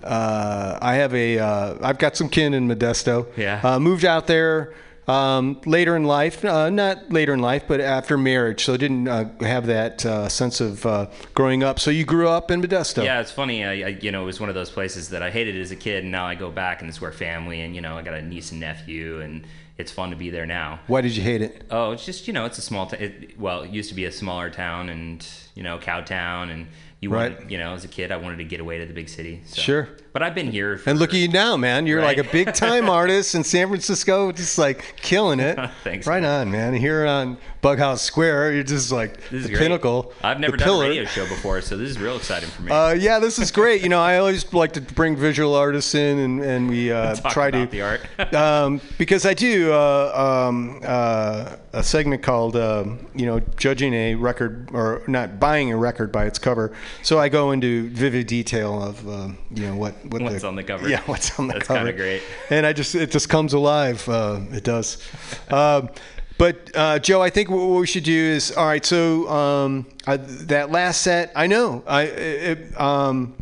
uh 0.04 0.78
I 0.82 0.96
have 0.96 1.14
a 1.14 1.40
uh 1.40 1.76
I've 1.82 1.98
got 1.98 2.16
some 2.16 2.30
kin 2.30 2.54
in 2.54 2.68
Modesto. 2.68 3.28
Yeah. 3.36 3.60
Uh, 3.64 3.80
moved 3.80 4.06
out 4.06 4.28
there 4.28 4.74
um, 5.08 5.60
later 5.66 5.96
in 5.96 6.04
life, 6.04 6.44
uh, 6.44 6.70
not 6.70 7.12
later 7.12 7.34
in 7.34 7.40
life, 7.40 7.64
but 7.68 7.80
after 7.80 8.18
marriage. 8.18 8.66
So 8.66 8.76
didn't 8.78 9.08
uh, 9.08 9.30
have 9.42 9.68
that 9.68 10.06
uh, 10.06 10.28
sense 10.30 10.60
of 10.60 10.86
uh, 10.86 11.08
growing 11.34 11.64
up. 11.64 11.80
So 11.80 11.92
you 11.92 12.06
grew 12.06 12.28
up 12.28 12.52
in 12.52 12.62
Modesto. 12.62 13.04
Yeah, 13.04 13.22
it's 13.22 13.32
funny. 13.32 13.64
I, 13.64 13.72
I, 13.72 13.88
you 14.02 14.12
know, 14.12 14.24
it 14.24 14.26
was 14.26 14.40
one 14.40 14.50
of 14.50 14.56
those 14.56 14.70
places 14.70 15.10
that 15.10 15.24
I 15.24 15.30
hated 15.30 15.56
as 15.56 15.72
a 15.72 15.76
kid, 15.76 16.04
and 16.04 16.12
now 16.12 16.26
I 16.26 16.36
go 16.36 16.52
back 16.52 16.82
and 16.82 16.90
it's 16.90 17.00
where 17.00 17.12
family, 17.12 17.62
and 17.62 17.74
you 17.76 17.82
know, 17.82 17.98
I 17.98 18.02
got 18.02 18.14
a 18.14 18.22
niece 18.22 18.52
and 18.52 18.60
nephew, 18.60 19.22
and 19.22 19.46
it's 19.78 19.92
fun 19.92 20.10
to 20.10 20.16
be 20.16 20.30
there 20.30 20.46
now. 20.46 20.80
Why 20.88 21.02
did 21.02 21.16
you 21.16 21.24
hate 21.24 21.42
it? 21.42 21.64
Oh, 21.72 21.92
it's 21.92 22.06
just 22.06 22.28
you 22.28 22.34
know, 22.34 22.46
it's 22.46 22.58
a 22.58 22.62
small. 22.62 22.88
T- 22.88 22.98
it, 22.98 23.40
well, 23.40 23.62
it 23.62 23.72
used 23.72 23.90
to 23.90 23.96
be 23.96 24.06
a 24.06 24.12
smaller 24.12 24.50
town, 24.50 24.90
and 24.90 25.26
you 25.56 25.64
know, 25.64 25.78
cow 25.78 26.02
town, 26.02 26.50
and 26.50 26.68
you 27.00 27.12
Right. 27.12 27.34
wanted, 27.34 27.52
you 27.52 27.58
know, 27.58 27.74
as 27.74 27.84
a 27.86 27.88
kid, 27.88 28.12
I 28.12 28.18
wanted 28.18 28.38
to 28.38 28.44
get 28.44 28.60
away 28.60 28.80
to 28.80 28.86
the 28.86 28.94
big 28.94 29.08
city. 29.08 29.42
So. 29.46 29.62
Sure. 29.62 29.90
But 30.18 30.24
I've 30.26 30.34
been 30.34 30.50
here. 30.52 30.80
For, 30.80 30.90
And 30.90 30.98
look 30.98 31.12
at 31.14 31.20
you 31.20 31.28
now, 31.28 31.58
man. 31.58 31.86
You're 31.86 32.00
Right. 32.00 32.18
like 32.18 32.26
a 32.26 32.32
big 32.32 32.52
time 32.52 32.90
artist 33.02 33.36
in 33.36 33.44
San 33.44 33.68
Francisco, 33.68 34.32
just 34.32 34.58
like 34.58 34.96
killing 35.00 35.40
it. 35.40 35.60
Thanks, 35.84 36.08
Right 36.08 36.24
on, 36.24 36.50
man. 36.50 36.74
Here 36.74 37.06
on 37.06 37.38
Bughouse 37.62 38.00
Square, 38.00 38.54
you're 38.54 38.64
just 38.64 38.92
like 38.92 39.18
This 39.30 39.44
is 39.44 39.50
the 39.52 39.56
pinnacle. 39.58 40.12
I've 40.24 40.40
never 40.40 40.58
done 40.58 40.66
pillar. 40.66 40.86
a 40.86 40.90
radio 40.90 41.06
show 41.06 41.28
before, 41.28 41.62
so 41.62 41.78
this 41.78 41.90
is 41.92 42.00
real 42.00 42.16
exciting 42.16 42.50
for 42.50 42.64
me. 42.64 42.72
Uh, 42.72 42.94
yeah, 42.94 43.20
this 43.20 43.38
is 43.38 43.52
great. 43.52 43.84
You 43.84 43.90
know, 43.90 44.00
I 44.02 44.18
always 44.18 44.52
like 44.56 44.74
to 44.74 44.82
bring 44.82 45.16
visual 45.16 45.54
artists 45.54 45.94
in, 45.94 46.18
and, 46.18 46.42
and 46.42 46.68
we 46.68 46.92
uh, 46.92 47.14
Talk 47.18 47.32
try 47.34 47.48
about 47.50 47.66
to 47.66 47.72
the 47.72 47.82
art. 47.84 48.34
um, 48.34 48.82
because 48.98 49.24
I 49.24 49.36
do 49.36 49.72
uh, 49.72 50.48
um, 50.50 50.82
uh, 50.84 51.58
a 51.74 51.84
segment 51.84 52.24
called 52.24 52.56
um, 52.56 53.06
you 53.14 53.28
know 53.28 53.40
judging 53.58 53.94
a 53.94 54.16
record 54.16 54.70
or 54.74 55.04
not 55.08 55.40
buying 55.40 55.72
a 55.72 55.78
record 55.78 56.12
by 56.12 56.26
its 56.26 56.40
cover. 56.40 56.74
So 57.04 57.20
I 57.20 57.30
go 57.30 57.52
into 57.52 57.90
vivid 57.90 58.26
detail 58.28 58.82
of 58.82 59.08
uh, 59.08 59.30
you 59.54 59.64
know 59.68 59.76
what, 59.76 60.07
what 60.10 60.22
What's 60.22 60.44
on 60.44 60.56
the 60.56 60.64
cover. 60.64 60.90
Yeah, 60.90 61.02
what's 61.06 61.38
on 61.40 61.48
the 61.48 61.54
That's 61.54 61.68
cover. 61.68 61.86
That's 61.86 61.98
kinda 61.98 62.20
great. 62.20 62.24
And 62.50 62.66
I 62.66 62.74
just 62.74 62.96
it 62.96 63.12
just 63.12 63.30
comes 63.30 63.54
alive. 63.54 64.08
Uh, 64.08 64.42
it 64.52 64.64
does. 64.64 64.98
um, 65.50 65.90
but 66.38 66.70
uh, 66.76 67.00
Joe, 67.00 67.22
I 67.22 67.30
think 67.30 67.50
what 67.50 67.66
we 67.66 67.88
should 67.88 68.04
do 68.04 68.14
is 68.14 68.52
all 68.52 68.68
right. 68.68 68.86
So 68.86 69.28
um, 69.30 69.88
I, 70.06 70.18
that 70.18 70.72
last 70.72 71.02
set, 71.02 71.32
I 71.36 71.48
know 71.48 71.84
I 71.88 72.04
it, 72.04 72.80
um, 72.80 73.36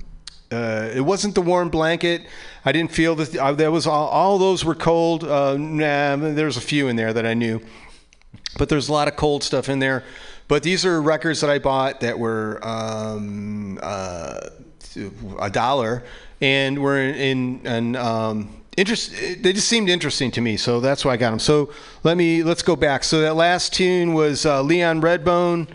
uh, 0.52 0.90
it 0.94 1.02
wasn't 1.02 1.36
the 1.36 1.42
warm 1.42 1.70
blanket. 1.70 2.26
I 2.64 2.72
didn't 2.72 2.92
feel 2.92 3.16
that 3.16 3.36
uh, 3.36 3.52
that 3.54 3.72
was 3.72 3.86
all. 3.86 4.08
All 4.08 4.38
those 4.38 4.64
were 4.64 4.76
cold. 4.76 5.24
Uh, 5.24 5.58
nah, 5.58 6.16
there's 6.16 6.58
a 6.58 6.62
few 6.62 6.88
in 6.88 6.96
there 6.96 7.12
that 7.12 7.26
I 7.26 7.34
knew, 7.34 7.62
but 8.58 8.70
there's 8.70 8.88
a 8.88 8.94
lot 8.94 9.08
of 9.08 9.16
cold 9.16 9.44
stuff 9.44 9.68
in 9.68 9.80
there. 9.80 10.04
But 10.48 10.64
these 10.64 10.86
are 10.86 11.02
records 11.02 11.42
that 11.42 11.50
I 11.50 11.60
bought 11.60 12.02
that 12.02 12.18
were 12.18 12.60
um, 12.66 13.80
uh, 13.82 14.50
a 15.40 15.50
dollar, 15.50 16.04
and 16.46 16.78
were 16.80 17.00
in, 17.02 17.16
in, 17.16 17.66
in 17.66 17.96
um, 17.96 18.50
interest. 18.78 19.12
They 19.12 19.52
just 19.52 19.68
seemed 19.68 19.90
interesting 19.90 20.30
to 20.32 20.42
me, 20.42 20.58
so 20.58 20.80
that's 20.80 21.04
why 21.04 21.14
I 21.14 21.18
got 21.18 21.32
them. 21.32 21.40
So 21.40 21.72
let 22.04 22.18
me 22.18 22.44
let's 22.44 22.62
go 22.62 22.76
back. 22.76 23.04
So 23.04 23.22
that 23.22 23.36
last 23.36 23.74
tune 23.74 24.14
was 24.14 24.46
uh, 24.46 24.62
Leon 24.62 25.02
Redbone 25.02 25.68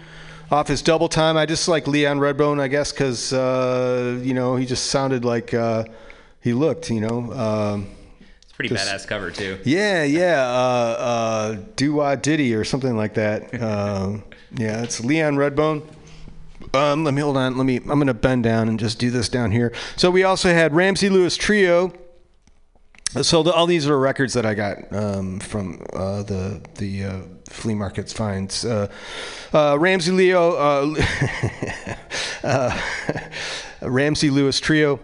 off 0.50 0.68
his 0.68 0.80
double 0.82 1.08
time. 1.08 1.36
I 1.36 1.44
just 1.46 1.66
like 1.66 1.88
Leon 1.88 2.20
Redbone, 2.20 2.60
I 2.60 2.68
guess, 2.68 2.92
because 2.92 3.32
uh, 3.32 4.20
you 4.22 4.32
know 4.34 4.54
he 4.56 4.64
just 4.64 4.86
sounded 4.86 5.24
like 5.24 5.52
uh, 5.52 5.84
he 6.40 6.52
looked. 6.52 6.88
You 6.90 7.00
know. 7.00 7.32
Um, 7.32 7.88
it's 8.42 8.52
a 8.52 8.54
pretty 8.54 8.74
just- 8.74 8.88
badass 8.88 9.08
cover 9.08 9.30
too. 9.32 9.58
yeah, 9.64 10.04
yeah, 10.04 10.42
uh, 10.42 10.96
uh, 10.98 11.56
Do 11.76 11.94
Wah 11.94 12.14
Diddy 12.14 12.54
or 12.54 12.64
something 12.64 12.96
like 12.96 13.14
that. 13.14 13.50
Um, 13.60 14.22
yeah, 14.56 14.82
it's 14.82 14.98
Leon 15.04 15.36
Redbone. 15.36 15.82
Um, 16.72 17.04
let 17.04 17.14
me 17.14 17.20
hold 17.20 17.36
on. 17.36 17.56
Let 17.56 17.64
me. 17.64 17.76
I'm 17.76 17.98
gonna 17.98 18.14
bend 18.14 18.44
down 18.44 18.68
and 18.68 18.78
just 18.78 18.98
do 18.98 19.10
this 19.10 19.28
down 19.28 19.50
here. 19.50 19.72
So 19.96 20.10
we 20.10 20.22
also 20.22 20.52
had 20.52 20.74
Ramsey 20.74 21.08
Lewis 21.08 21.36
Trio. 21.36 21.92
So 23.22 23.42
the, 23.42 23.52
all 23.52 23.66
these 23.66 23.88
are 23.88 23.98
records 23.98 24.34
that 24.34 24.46
I 24.46 24.54
got 24.54 24.92
um, 24.92 25.40
from 25.40 25.82
uh, 25.92 26.22
the 26.22 26.60
the 26.76 27.04
uh, 27.04 27.20
flea 27.48 27.74
market's 27.74 28.12
finds. 28.12 28.64
Uh, 28.64 28.86
uh, 29.52 29.76
Ramsey 29.80 30.12
Leo, 30.12 30.52
uh, 30.52 30.94
uh, 32.44 32.80
Ramsey 33.82 34.30
Lewis 34.30 34.60
Trio, 34.60 35.00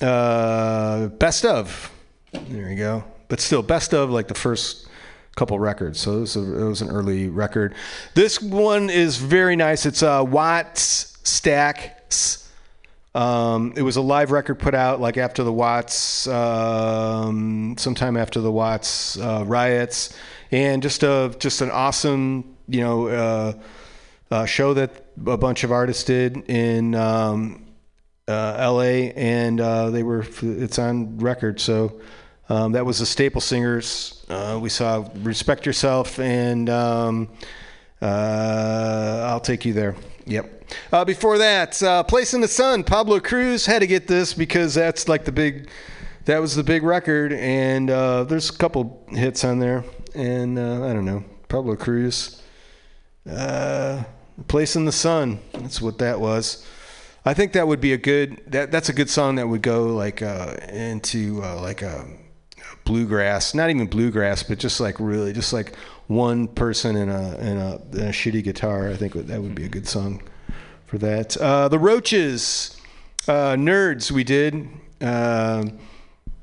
best 0.00 1.44
of. 1.44 1.92
There 2.32 2.70
you 2.70 2.76
go. 2.76 3.04
But 3.28 3.40
still, 3.40 3.62
best 3.62 3.92
of 3.92 4.10
like 4.10 4.28
the 4.28 4.34
first 4.34 4.88
couple 5.36 5.58
records. 5.58 6.00
So 6.00 6.16
it 6.16 6.20
was, 6.20 6.36
a, 6.36 6.40
it 6.40 6.68
was 6.68 6.82
an 6.82 6.90
early 6.90 7.28
record. 7.28 7.74
This 8.14 8.42
one 8.42 8.90
is 8.90 9.16
very 9.18 9.56
nice. 9.56 9.86
It's 9.86 10.02
uh, 10.02 10.24
Watts 10.26 11.09
Stacks. 11.30 12.48
Um, 13.14 13.72
it 13.76 13.82
was 13.82 13.96
a 13.96 14.00
live 14.00 14.30
record 14.30 14.56
put 14.56 14.74
out 14.74 15.00
like 15.00 15.16
after 15.16 15.42
the 15.42 15.52
Watts, 15.52 16.26
um, 16.28 17.74
sometime 17.78 18.16
after 18.16 18.40
the 18.40 18.52
Watts 18.52 19.18
uh, 19.18 19.44
riots, 19.46 20.16
and 20.52 20.82
just 20.82 21.02
a 21.02 21.34
just 21.38 21.60
an 21.60 21.70
awesome 21.70 22.56
you 22.68 22.80
know 22.80 23.08
uh, 23.08 23.52
uh, 24.30 24.44
show 24.44 24.74
that 24.74 25.06
a 25.26 25.36
bunch 25.36 25.64
of 25.64 25.72
artists 25.72 26.04
did 26.04 26.48
in 26.48 26.94
um, 26.94 27.66
uh, 28.28 28.56
L.A. 28.58 29.12
and 29.12 29.60
uh, 29.60 29.90
they 29.90 30.02
were 30.02 30.24
it's 30.42 30.78
on 30.78 31.18
record. 31.18 31.60
So 31.60 32.00
um, 32.48 32.72
that 32.72 32.86
was 32.86 33.00
the 33.00 33.06
Staple 33.06 33.40
Singers. 33.40 34.24
Uh, 34.28 34.58
we 34.62 34.68
saw 34.68 35.08
"Respect 35.16 35.66
Yourself" 35.66 36.20
and 36.20 36.70
um, 36.70 37.28
"I'll 38.00 39.40
Take 39.40 39.64
You 39.64 39.72
There." 39.72 39.96
Yep. 40.26 40.59
Uh, 40.92 41.04
before 41.04 41.38
that, 41.38 41.82
uh, 41.82 42.02
"Place 42.02 42.34
in 42.34 42.40
the 42.40 42.48
Sun." 42.48 42.84
Pablo 42.84 43.20
Cruise 43.20 43.66
had 43.66 43.80
to 43.80 43.86
get 43.86 44.06
this 44.06 44.34
because 44.34 44.74
that's 44.74 45.08
like 45.08 45.24
the 45.24 45.32
big. 45.32 45.68
That 46.26 46.40
was 46.40 46.54
the 46.54 46.62
big 46.62 46.82
record, 46.82 47.32
and 47.32 47.90
uh, 47.90 48.24
there's 48.24 48.50
a 48.50 48.56
couple 48.56 49.04
hits 49.10 49.42
on 49.44 49.58
there, 49.58 49.84
and 50.14 50.58
uh, 50.58 50.86
I 50.86 50.92
don't 50.92 51.04
know 51.04 51.24
Pablo 51.48 51.76
Cruise. 51.76 52.42
Uh, 53.30 54.04
"Place 54.48 54.76
in 54.76 54.84
the 54.84 54.92
Sun." 54.92 55.40
That's 55.54 55.80
what 55.80 55.98
that 55.98 56.20
was. 56.20 56.66
I 57.24 57.34
think 57.34 57.52
that 57.52 57.68
would 57.68 57.80
be 57.80 57.92
a 57.92 57.98
good. 57.98 58.42
That 58.46 58.70
that's 58.70 58.88
a 58.88 58.92
good 58.92 59.10
song 59.10 59.36
that 59.36 59.48
would 59.48 59.62
go 59.62 59.94
like 59.94 60.22
uh, 60.22 60.56
into 60.68 61.40
like 61.40 61.82
a 61.82 62.06
bluegrass, 62.84 63.54
not 63.54 63.70
even 63.70 63.86
bluegrass, 63.86 64.42
but 64.42 64.58
just 64.58 64.80
like 64.80 64.96
really, 64.98 65.32
just 65.32 65.52
like 65.52 65.76
one 66.06 66.48
person 66.48 66.96
and 66.96 67.10
a 67.10 67.36
and 67.38 67.58
a, 67.58 68.08
a 68.08 68.10
shitty 68.10 68.42
guitar. 68.42 68.90
I 68.90 68.96
think 68.96 69.14
that 69.14 69.40
would 69.40 69.54
be 69.54 69.64
a 69.64 69.68
good 69.68 69.86
song 69.86 70.22
for 70.90 70.98
that. 70.98 71.36
Uh, 71.36 71.68
the 71.68 71.78
Roches, 71.78 72.76
uh, 73.28 73.54
nerds, 73.54 74.10
we 74.10 74.24
did. 74.24 74.68
Um 75.00 75.78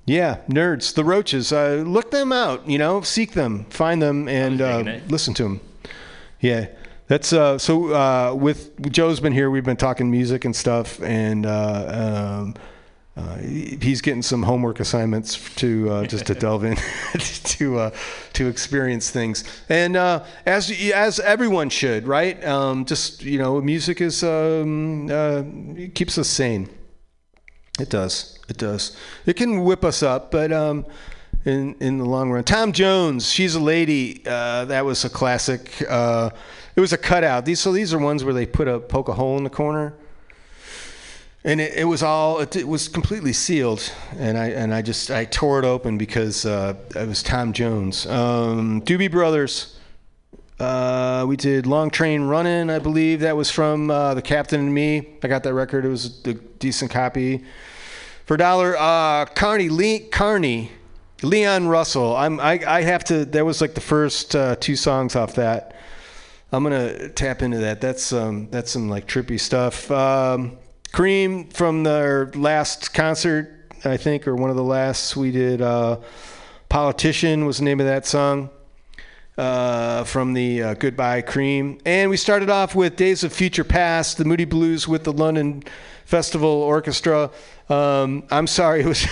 yeah, 0.08 0.38
nerds, 0.48 0.94
the 0.94 1.04
Roches. 1.04 1.52
Uh, 1.52 1.84
look 1.86 2.12
them 2.12 2.32
out. 2.32 2.68
You 2.68 2.78
know, 2.78 3.02
seek 3.02 3.34
them, 3.34 3.66
find 3.66 4.02
them, 4.02 4.30
and 4.30 4.62
uh, 4.62 5.00
listen 5.10 5.34
to 5.34 5.44
them. 5.44 5.62
Yeah, 6.40 6.68
that's 7.08 7.34
uh, 7.34 7.58
so. 7.58 7.94
Uh, 7.94 8.34
with 8.34 8.90
Joe's 8.90 9.20
been 9.20 9.34
here, 9.34 9.52
we've 9.52 9.66
been 9.66 9.76
talking 9.76 10.10
music 10.10 10.46
and 10.46 10.56
stuff, 10.56 11.02
and 11.02 11.46
uh, 11.46 12.40
um, 12.40 12.56
uh, 13.18 13.38
he's 13.38 14.00
getting 14.02 14.22
some 14.22 14.44
homework 14.44 14.80
assignments 14.80 15.54
to 15.56 15.90
uh, 15.90 16.06
just 16.06 16.28
to 16.28 16.36
delve 16.36 16.64
in 16.64 16.76
to 17.18 17.80
uh, 17.80 17.92
to 18.34 18.48
experience 18.48 19.10
things, 19.10 19.44
and 19.70 19.96
uh, 19.96 20.24
as 20.46 20.72
as 20.94 21.20
everyone 21.22 21.70
should, 21.70 22.08
right? 22.08 22.44
Um, 22.46 22.86
just 22.86 23.24
you 23.24 23.40
know, 23.40 23.60
music 23.60 24.02
is 24.02 24.24
um, 24.24 25.10
uh, 25.10 25.42
keeps 25.96 26.20
us 26.20 26.28
sane. 26.28 26.70
It 27.80 27.90
does. 27.90 28.38
It 28.50 28.58
does. 28.58 28.96
It 29.26 29.34
can 29.34 29.64
whip 29.64 29.84
us 29.84 30.04
up, 30.04 30.30
but 30.30 30.52
um, 30.52 30.86
in 31.44 31.74
in 31.80 31.98
the 31.98 32.06
long 32.06 32.30
run, 32.30 32.44
Tom 32.44 32.72
Jones, 32.72 33.32
she's 33.32 33.56
a 33.56 33.60
lady. 33.60 34.22
Uh, 34.28 34.66
that 34.66 34.86
was 34.86 35.06
a 35.06 35.10
classic. 35.10 35.82
It 35.82 36.80
was 36.80 36.94
a 36.94 36.98
cutout. 37.00 37.46
These 37.46 37.62
so 37.62 37.72
these 37.72 37.96
are 37.96 37.98
ones 37.98 38.24
where 38.24 38.34
they 38.36 38.46
put 38.46 38.68
a 38.68 38.80
poke 38.80 39.10
a 39.10 39.14
hole 39.14 39.40
in 39.40 39.44
the 39.44 39.50
corner, 39.50 39.96
and 41.48 41.62
it, 41.62 41.74
it 41.76 41.84
was 41.86 42.04
all 42.04 42.40
it, 42.40 42.56
it 42.56 42.68
was 42.68 42.90
completely 42.90 43.34
sealed. 43.34 43.92
And 44.18 44.38
I 44.38 44.50
and 44.50 44.74
I 44.74 44.82
just 44.82 45.10
I 45.10 45.26
tore 45.26 45.58
it 45.60 45.66
open 45.66 45.98
because 45.98 46.46
uh, 46.46 46.76
it 46.96 47.08
was 47.08 47.24
Tom 47.24 47.54
Jones. 47.54 48.06
Um, 48.06 48.82
Doobie 48.82 49.10
Brothers. 49.10 49.74
Uh, 50.60 51.24
we 51.28 51.38
did 51.38 51.66
Long 51.68 51.90
Train 51.90 52.24
Running, 52.24 52.70
I 52.70 52.80
believe. 52.80 53.22
That 53.22 53.38
was 53.38 53.50
from 53.50 53.92
uh, 53.92 54.16
The 54.16 54.24
Captain 54.24 54.60
and 54.60 54.74
Me. 54.74 55.08
I 55.24 55.28
got 55.28 55.44
that 55.44 55.54
record. 55.54 55.86
It 55.86 55.90
was 55.90 56.20
a 56.26 56.34
decent 56.34 56.92
copy. 56.92 57.46
For 58.26 58.34
a 58.34 58.38
dollar, 58.38 58.76
uh, 58.76 59.26
Carney, 59.26 59.70
Lee, 59.70 60.00
Carney, 60.00 60.72
Leon 61.22 61.68
Russell. 61.68 62.16
I'm, 62.16 62.40
I, 62.40 62.60
I 62.68 62.82
have 62.82 63.04
to, 63.06 63.24
that 63.26 63.46
was 63.46 63.62
like 63.62 63.76
the 63.76 63.82
first 63.82 64.36
uh, 64.36 64.56
two 64.56 64.76
songs 64.76 65.16
off 65.16 65.36
that. 65.36 65.76
I'm 66.52 66.64
to 66.64 67.10
tap 67.10 67.44
into 67.44 67.60
that. 67.60 67.80
That's, 67.80 68.12
um, 68.12 68.50
that's 68.50 68.72
some 68.72 68.90
like 68.90 69.08
trippy 69.08 69.40
stuff. 69.40 69.92
Um, 69.92 70.58
Cream 70.92 71.50
from 71.50 71.84
their 71.84 72.28
last 72.36 72.94
concert, 72.94 73.72
I 73.86 73.98
think, 73.98 74.28
or 74.28 74.36
one 74.36 74.50
of 74.50 74.56
the 74.56 74.64
last 74.64 75.16
we 75.16 75.32
did. 75.32 75.62
Uh, 75.62 75.98
Politician 76.70 77.46
was 77.46 77.60
the 77.60 77.64
name 77.66 77.80
of 77.80 77.86
that 77.86 78.06
song. 78.06 78.50
uh, 79.38 80.04
from 80.04 80.34
the 80.34 80.64
uh, 80.64 80.74
Goodbye 80.74 81.22
Cream. 81.22 81.80
And 81.86 82.10
we 82.10 82.18
started 82.18 82.50
off 82.50 82.74
with 82.74 82.96
Days 82.96 83.24
of 83.24 83.32
Future 83.32 83.64
Past, 83.64 84.18
the 84.18 84.26
Moody 84.26 84.46
Blues 84.46 84.88
with 84.88 85.04
the 85.04 85.14
London 85.14 85.62
Festival 86.06 86.50
Orchestra. 86.50 87.30
Um, 87.70 88.24
I'm 88.32 88.48
sorry, 88.48 88.82
it 88.84 88.88
was 88.88 89.06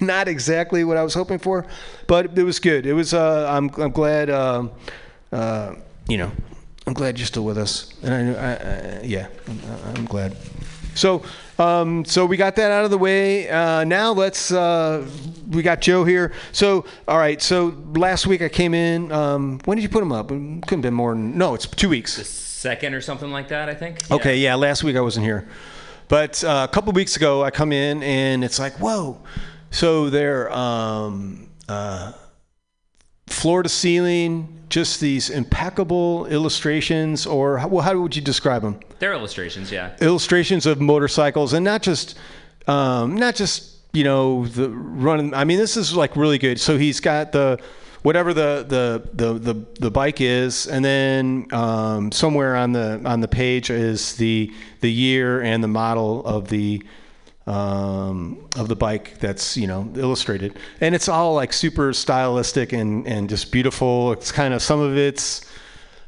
not 0.00 0.26
exactly 0.26 0.82
what 0.82 0.96
I 0.96 1.04
was 1.04 1.14
hoping 1.14 1.38
for, 1.38 1.64
but 2.08 2.36
it 2.36 2.42
was 2.42 2.58
good. 2.58 2.86
It 2.86 2.94
was. 2.94 3.14
Uh, 3.14 3.46
I'm, 3.48 3.70
I'm 3.80 3.92
glad. 3.92 4.30
Uh, 4.30 4.68
uh, 5.30 5.74
you 6.08 6.16
know, 6.18 6.32
I'm 6.86 6.94
glad 6.94 7.18
you're 7.18 7.26
still 7.26 7.44
with 7.44 7.58
us, 7.58 7.94
and 8.02 8.36
I, 8.36 8.40
I, 8.40 8.52
I 8.54 9.02
yeah, 9.04 9.28
I'm, 9.46 9.60
I'm 9.96 10.04
glad. 10.06 10.36
So, 10.98 11.22
um, 11.58 12.04
so 12.04 12.26
we 12.26 12.36
got 12.36 12.56
that 12.56 12.70
out 12.70 12.84
of 12.84 12.90
the 12.90 12.98
way. 12.98 13.48
Uh, 13.48 13.84
now 13.84 14.12
let's. 14.12 14.52
Uh, 14.52 15.08
we 15.48 15.62
got 15.62 15.80
Joe 15.80 16.04
here. 16.04 16.32
So, 16.52 16.84
all 17.06 17.18
right. 17.18 17.40
So 17.40 17.74
last 17.94 18.26
week 18.26 18.42
I 18.42 18.48
came 18.48 18.74
in. 18.74 19.10
Um, 19.12 19.60
when 19.64 19.76
did 19.76 19.82
you 19.82 19.88
put 19.88 20.02
him 20.02 20.12
up? 20.12 20.30
It 20.30 20.34
couldn't 20.34 20.68
have 20.70 20.82
been 20.82 20.94
more 20.94 21.14
than. 21.14 21.38
No, 21.38 21.54
it's 21.54 21.66
two 21.66 21.88
weeks. 21.88 22.16
The 22.16 22.24
Second 22.58 22.94
or 22.94 23.00
something 23.00 23.30
like 23.30 23.48
that, 23.48 23.68
I 23.68 23.74
think. 23.74 24.10
Okay, 24.10 24.38
yeah. 24.38 24.56
Last 24.56 24.82
week 24.82 24.96
I 24.96 25.00
wasn't 25.00 25.24
here, 25.24 25.48
but 26.08 26.42
uh, 26.42 26.66
a 26.68 26.72
couple 26.74 26.92
weeks 26.92 27.14
ago 27.14 27.44
I 27.44 27.52
come 27.52 27.70
in 27.70 28.02
and 28.02 28.42
it's 28.42 28.58
like, 28.58 28.72
whoa. 28.80 29.20
So 29.70 30.10
they're 30.10 30.52
um, 30.52 31.48
uh, 31.68 32.14
floor 33.28 33.62
to 33.62 33.68
ceiling, 33.68 34.57
just 34.68 35.00
these 35.00 35.30
impeccable 35.30 36.26
illustrations, 36.26 37.26
or 37.26 37.58
how, 37.58 37.68
well, 37.68 37.82
how 37.82 37.98
would 37.98 38.14
you 38.14 38.22
describe 38.22 38.62
them? 38.62 38.80
They're 38.98 39.12
illustrations, 39.12 39.72
yeah. 39.72 39.96
Illustrations 40.00 40.66
of 40.66 40.80
motorcycles, 40.80 41.52
and 41.52 41.64
not 41.64 41.82
just, 41.82 42.18
um, 42.66 43.16
not 43.16 43.34
just 43.34 43.76
you 43.92 44.04
know 44.04 44.46
the 44.46 44.70
running. 44.70 45.34
I 45.34 45.44
mean, 45.44 45.58
this 45.58 45.76
is 45.76 45.94
like 45.94 46.16
really 46.16 46.38
good. 46.38 46.60
So 46.60 46.76
he's 46.76 47.00
got 47.00 47.32
the 47.32 47.58
whatever 48.02 48.32
the 48.34 48.64
the 48.68 49.02
the 49.14 49.38
the, 49.38 49.66
the 49.80 49.90
bike 49.90 50.20
is, 50.20 50.66
and 50.66 50.84
then 50.84 51.46
um, 51.52 52.12
somewhere 52.12 52.56
on 52.56 52.72
the 52.72 53.00
on 53.04 53.20
the 53.20 53.28
page 53.28 53.70
is 53.70 54.16
the 54.16 54.52
the 54.80 54.90
year 54.90 55.40
and 55.42 55.62
the 55.62 55.68
model 55.68 56.24
of 56.24 56.48
the 56.48 56.82
um, 57.48 58.46
of 58.56 58.68
the 58.68 58.76
bike 58.76 59.18
that's 59.18 59.56
you 59.56 59.66
know 59.66 59.90
illustrated, 59.96 60.58
and 60.80 60.94
it's 60.94 61.08
all 61.08 61.34
like 61.34 61.52
super 61.52 61.92
stylistic 61.92 62.72
and 62.72 63.06
and 63.06 63.28
just 63.28 63.50
beautiful. 63.50 64.12
It's 64.12 64.30
kind 64.30 64.52
of 64.52 64.62
some 64.62 64.80
of 64.80 64.96
it's 64.96 65.44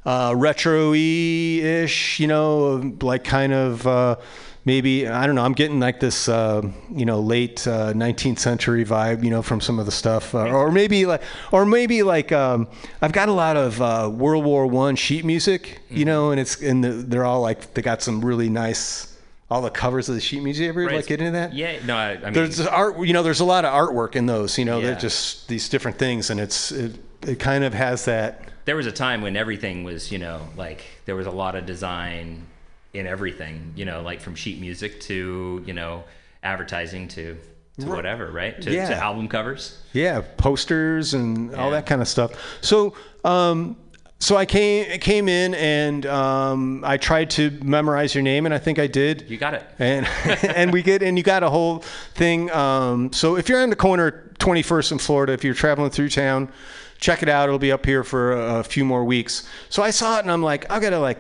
uh, 0.05 0.35
retro-y 0.37 0.97
ish, 0.97 2.21
you 2.21 2.27
know, 2.27 2.95
like 3.01 3.25
kind 3.25 3.53
of 3.53 3.87
uh, 3.87 4.17
maybe 4.65 5.09
I 5.09 5.27
don't 5.27 5.35
know. 5.35 5.45
I'm 5.45 5.53
getting 5.55 5.81
like 5.81 6.01
this 6.01 6.29
uh, 6.29 6.63
you 6.91 7.07
know 7.07 7.21
late 7.21 7.67
uh, 7.67 7.93
19th 7.93 8.39
century 8.39 8.85
vibe, 8.85 9.25
you 9.25 9.31
know, 9.31 9.43
from 9.43 9.61
some 9.61 9.79
of 9.79 9.87
the 9.87 9.93
stuff, 9.93 10.35
uh, 10.35 10.45
or 10.45 10.71
maybe 10.71 11.07
like 11.07 11.23
or 11.53 11.65
maybe 11.65 12.03
like 12.03 12.33
um, 12.33 12.69
I've 13.01 13.13
got 13.13 13.29
a 13.29 13.33
lot 13.33 13.57
of 13.57 13.81
uh, 13.81 14.11
World 14.13 14.45
War 14.45 14.67
One 14.67 14.97
sheet 14.97 15.25
music, 15.25 15.81
you 15.89 16.05
know, 16.05 16.31
and 16.31 16.41
it's 16.41 16.61
and 16.61 16.85
the, 16.85 16.91
they're 16.91 17.25
all 17.25 17.41
like 17.41 17.75
they 17.75 17.83
got 17.83 18.03
some 18.03 18.25
really 18.25 18.49
nice. 18.49 19.07
All 19.51 19.61
the 19.63 19.71
covers 19.71 20.09
of 20.09 20.15
the 20.15 20.21
sheet 20.21 20.43
music. 20.43 20.69
Ever 20.69 20.85
Right. 20.85 20.97
like 20.97 21.07
get 21.07 21.21
into 21.21 21.33
that? 21.33 21.53
Yeah, 21.53 21.85
no, 21.85 21.97
I, 21.97 22.11
I 22.13 22.17
mean, 22.25 22.33
there's 22.35 22.61
art 22.61 22.99
you 23.05 23.13
know 23.13 23.23
there's 23.23 23.41
a 23.41 23.45
lot 23.45 23.65
of 23.65 23.73
artwork 23.75 24.15
in 24.15 24.27
those 24.27 24.57
you 24.59 24.65
know 24.65 24.79
Yeah. 24.79 24.87
they're 24.89 25.01
just 25.01 25.49
these 25.49 25.69
different 25.69 25.99
things 25.99 26.31
and 26.31 26.39
it's 26.39 26.71
it, 26.71 26.97
it 27.27 27.39
kind 27.41 27.65
of 27.65 27.75
has 27.75 28.05
that 28.05 28.45
there 28.67 28.77
was 28.77 28.87
a 28.87 28.93
time 28.93 29.23
when 29.23 29.37
everything 29.37 29.83
was, 29.85 30.13
you 30.13 30.19
know, 30.19 30.47
like 30.57 30.85
there 31.07 31.17
was 31.17 31.27
a 31.27 31.31
lot 31.31 31.57
of 31.57 31.67
design 31.67 32.47
in 32.93 33.07
everything, 33.07 33.73
you 33.75 33.85
know, 33.85 34.03
like 34.03 34.21
from 34.21 34.35
sheet 34.37 34.61
music 34.61 35.01
to, 35.01 35.63
you 35.67 35.73
know, 35.73 36.05
advertising 36.43 37.09
to 37.09 37.37
to 37.81 37.87
Right. 37.87 37.97
whatever, 37.97 38.31
right? 38.31 38.61
To, 38.63 38.71
Yeah. 38.71 38.89
to 38.91 38.95
album 38.97 39.27
covers. 39.29 39.79
yeah 39.93 40.21
posters 40.37 41.15
and 41.15 41.55
all 41.55 41.71
that 41.73 41.87
kind 41.87 42.01
of 42.03 42.07
stuff 42.09 42.31
so 42.61 42.95
um 43.25 43.77
so 44.21 44.37
i 44.37 44.47
came 44.47 44.99
came 45.01 45.29
in 45.29 45.55
and 45.55 46.07
um 46.07 46.85
i 46.85 46.97
tried 46.97 47.29
to 47.29 47.51
memorize 47.63 48.15
your 48.15 48.23
name 48.23 48.47
and 48.47 48.55
i 48.55 48.59
think 48.59 48.79
i 48.79 48.87
did. 48.87 49.29
You 49.29 49.37
got 49.37 49.55
it. 49.55 49.65
and 49.79 50.07
and 50.45 50.73
we 50.73 50.83
get 50.83 51.03
and 51.03 51.19
you 51.19 51.25
got 51.25 51.43
a 51.43 51.51
whole 51.51 51.79
thing 52.15 52.51
um 52.53 53.13
so 53.13 53.37
if 53.37 53.49
you're 53.49 53.63
on 53.63 53.71
the 53.71 53.77
corner 53.77 54.31
21st 54.39 54.93
in 54.93 54.99
florida 54.99 55.33
if 55.33 55.43
you're 55.43 55.55
traveling 55.55 55.91
through 55.91 56.09
town 56.09 56.51
check 56.99 57.23
it 57.23 57.29
out. 57.31 57.49
It'll 57.49 57.59
be 57.59 57.73
up 57.73 57.87
here 57.87 58.05
for 58.05 58.33
a, 58.33 58.59
a 58.61 58.63
few 58.63 58.85
more 58.85 59.05
weeks. 59.05 59.49
So 59.71 59.83
i 59.83 59.91
saw 59.91 60.19
it 60.19 60.21
and 60.23 60.31
i'm 60.31 60.43
like 60.43 60.71
i 60.71 60.79
gotta 60.79 60.99
like 60.99 61.19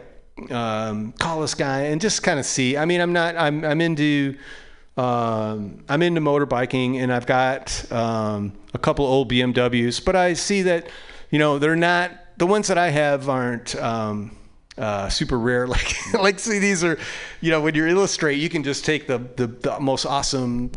um, 0.51 1.12
call 1.12 1.40
this 1.40 1.55
guy 1.55 1.80
and 1.82 2.01
just 2.01 2.22
kind 2.22 2.38
of 2.38 2.46
see. 2.46 2.76
I 2.76 2.84
mean 2.84 3.01
i'm 3.01 3.12
not 3.12 3.36
i'm, 3.36 3.64
I'm 3.64 3.80
into 3.80 4.36
um, 4.96 5.82
I'm 5.88 6.03
into 6.03 6.20
motorbiking 6.20 6.96
and 6.96 7.12
I've 7.12 7.24
got 7.24 7.90
um, 7.90 8.53
a 8.74 8.78
couple 8.78 9.07
old 9.07 9.30
BMWs, 9.30 10.05
but 10.05 10.14
I 10.14 10.34
see 10.34 10.62
that, 10.62 10.88
you 11.30 11.38
know, 11.38 11.59
they're 11.59 11.76
not 11.76 12.11
the 12.41 12.47
ones 12.47 12.68
that 12.68 12.78
I 12.78 12.88
have 12.88 13.28
aren't 13.28 13.76
um, 13.76 14.34
uh, 14.78 15.11
super 15.11 15.38
rare. 15.38 15.66
Like, 15.76 16.14
like 16.14 16.38
see, 16.38 16.59
these 16.59 16.82
are, 16.82 16.99
you 17.43 17.51
know, 17.51 17.61
when 17.61 17.74
you 17.74 17.86
illustrate, 17.86 18.36
you 18.36 18.49
can 18.49 18.64
just 18.64 18.84
take 18.84 19.07
the 19.07 19.18
the, 19.36 19.47
the 19.47 19.78
most 19.78 20.07
awesome 20.07 20.70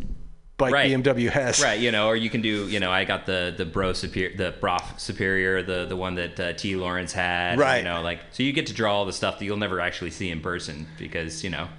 bike 0.57 0.73
Right. 0.73 0.91
BMW 0.91 1.29
has. 1.29 1.63
Right, 1.63 1.79
you 1.79 1.91
know, 1.91 2.07
or 2.07 2.17
you 2.17 2.29
can 2.29 2.41
do, 2.41 2.67
you 2.67 2.81
know, 2.81 2.91
I 2.91 3.05
got 3.05 3.25
the 3.25 3.53
the 3.55 3.63
Bro 3.65 3.93
Superior, 3.93 4.35
the 4.35 4.51
Brough 4.59 4.83
Superior, 4.97 5.63
the 5.63 5.85
the 5.85 5.95
one 5.95 6.15
that 6.15 6.37
uh, 6.37 6.51
T 6.53 6.75
Lawrence 6.75 7.13
had, 7.13 7.57
Right. 7.57 7.77
You 7.77 7.85
know, 7.85 8.01
like 8.01 8.19
so 8.31 8.43
you 8.43 8.51
get 8.51 8.67
to 8.67 8.73
draw 8.73 8.93
all 8.93 9.05
the 9.05 9.13
stuff 9.13 9.39
that 9.39 9.45
you'll 9.45 9.55
never 9.57 9.79
actually 9.79 10.11
see 10.11 10.29
in 10.29 10.41
person 10.41 10.85
because 10.99 11.45
you 11.45 11.49
know 11.49 11.69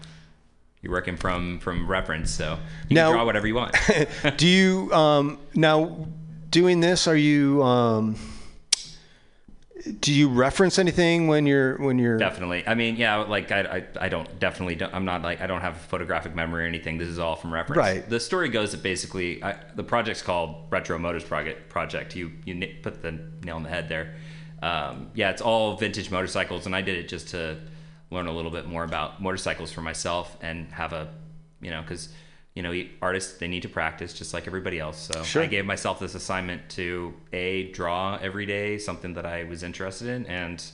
you're 0.80 0.92
working 0.92 1.18
from 1.18 1.60
from 1.60 1.86
reference, 1.86 2.30
so 2.30 2.58
you 2.88 2.94
Now- 2.94 3.08
can 3.08 3.16
draw 3.16 3.26
whatever 3.26 3.46
you 3.46 3.54
want. 3.54 3.76
Do 4.38 4.48
you 4.48 4.90
um, 4.94 5.38
now 5.54 6.08
doing 6.48 6.80
this? 6.80 7.06
Are 7.06 7.16
you 7.16 7.62
um, 7.62 8.16
do 10.00 10.12
you 10.12 10.28
reference 10.28 10.78
anything 10.78 11.26
when 11.28 11.46
you're 11.46 11.76
when 11.78 11.98
you're 11.98 12.16
Definitely. 12.16 12.66
I 12.66 12.74
mean, 12.74 12.96
yeah, 12.96 13.16
like 13.16 13.52
I, 13.52 13.60
I, 13.60 14.06
I 14.06 14.08
don't 14.08 14.38
definitely 14.38 14.76
don't, 14.76 14.94
I'm 14.94 15.04
not 15.04 15.22
like 15.22 15.40
I 15.40 15.46
don't 15.46 15.60
have 15.60 15.76
photographic 15.76 16.34
memory 16.34 16.64
or 16.64 16.66
anything. 16.66 16.96
This 16.96 17.08
is 17.08 17.18
all 17.18 17.36
from 17.36 17.52
reference. 17.52 17.78
Right. 17.78 18.08
The 18.08 18.20
story 18.20 18.48
goes 18.48 18.72
that 18.72 18.82
basically 18.82 19.42
I, 19.42 19.56
the 19.74 19.84
project's 19.84 20.22
called 20.22 20.70
Retro 20.70 20.98
Motors 20.98 21.24
Project. 21.24 21.68
Project. 21.68 22.16
You 22.16 22.32
you 22.44 22.74
put 22.82 23.02
the 23.02 23.18
nail 23.42 23.56
on 23.56 23.62
the 23.62 23.68
head 23.68 23.88
there. 23.88 24.14
Um, 24.62 25.10
yeah, 25.14 25.30
it's 25.30 25.42
all 25.42 25.76
vintage 25.76 26.10
motorcycles, 26.10 26.64
and 26.64 26.74
I 26.74 26.80
did 26.80 26.96
it 26.96 27.08
just 27.08 27.28
to 27.28 27.58
learn 28.10 28.26
a 28.26 28.32
little 28.32 28.50
bit 28.50 28.66
more 28.66 28.84
about 28.84 29.20
motorcycles 29.20 29.70
for 29.70 29.82
myself 29.82 30.38
and 30.40 30.70
have 30.72 30.94
a, 30.94 31.08
you 31.60 31.70
know, 31.70 31.82
because 31.82 32.08
you 32.54 32.62
know 32.62 32.72
artists 33.02 33.38
they 33.38 33.48
need 33.48 33.62
to 33.62 33.68
practice 33.68 34.12
just 34.14 34.32
like 34.34 34.46
everybody 34.46 34.78
else. 34.78 34.98
So 34.98 35.22
Sure. 35.24 35.42
I 35.42 35.46
gave 35.46 35.64
myself 35.66 35.98
this 35.98 36.14
assignment 36.14 36.68
to 36.70 37.12
a 37.32 37.70
draw 37.72 38.16
every 38.22 38.46
day 38.46 38.78
something 38.78 39.14
that 39.14 39.26
I 39.26 39.44
was 39.44 39.62
interested 39.62 40.08
in 40.08 40.26
and 40.26 40.64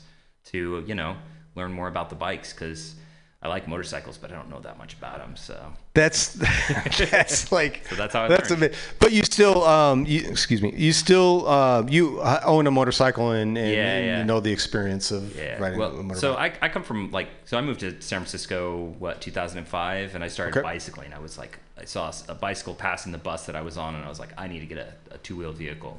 to 0.46 0.84
you 0.86 0.94
know 0.94 1.16
learn 1.56 1.72
more 1.72 1.88
about 1.88 2.08
the 2.10 2.16
bikes 2.16 2.52
because 2.52 2.94
I 3.42 3.48
like 3.48 3.66
motorcycles 3.66 4.18
but 4.18 4.30
I 4.30 4.34
don't 4.34 4.50
know 4.50 4.60
that 4.60 4.76
much 4.76 4.92
about 4.94 5.18
them. 5.18 5.34
So 5.36 5.56
That's 5.94 6.34
that's 7.10 7.50
like 7.58 7.82
So 7.88 7.96
that's 7.96 8.12
how 8.12 8.24
I 8.24 8.28
that's 8.28 8.50
learned. 8.50 8.62
a 8.64 8.68
bit. 8.68 8.76
But 8.98 9.12
you 9.12 9.22
still 9.24 9.64
um 9.64 10.04
you, 10.06 10.20
excuse 10.28 10.60
me 10.60 10.74
you 10.76 10.92
still 10.92 11.48
uh, 11.48 11.82
you 11.88 12.20
uh, 12.20 12.40
own 12.44 12.66
a 12.66 12.70
motorcycle 12.70 13.30
and, 13.30 13.56
and, 13.56 13.70
Yeah, 13.70 13.82
and 13.96 14.06
yeah. 14.06 14.18
you 14.18 14.24
know 14.24 14.40
the 14.40 14.52
experience 14.52 15.10
of 15.10 15.34
yeah. 15.36 15.58
riding 15.58 15.78
a 15.78 15.80
Well, 15.80 15.92
motorbike. 15.92 16.16
so 16.16 16.34
I, 16.34 16.52
I 16.60 16.68
come 16.68 16.82
from 16.82 17.10
like 17.10 17.28
so 17.46 17.56
I 17.56 17.62
moved 17.62 17.80
to 17.80 17.90
San 18.02 18.20
Francisco 18.20 18.94
what 18.98 19.20
2005 19.22 20.14
and 20.14 20.22
I 20.22 20.28
started 20.28 20.58
Okay. 20.58 20.62
bicycling. 20.62 21.12
I 21.14 21.18
was 21.18 21.38
like 21.38 21.58
I 21.80 21.84
saw 21.86 22.12
a 22.28 22.34
bicycle 22.34 22.74
passing 22.74 23.10
the 23.12 23.18
bus 23.18 23.46
that 23.46 23.56
I 23.56 23.62
was 23.62 23.76
on 23.78 23.94
and 23.94 24.04
I 24.04 24.08
was 24.08 24.18
like 24.20 24.30
I 24.36 24.46
need 24.48 24.60
to 24.60 24.66
get 24.66 24.78
a, 24.78 25.14
a 25.14 25.18
two 25.18 25.36
wheel 25.36 25.52
vehicle. 25.52 25.98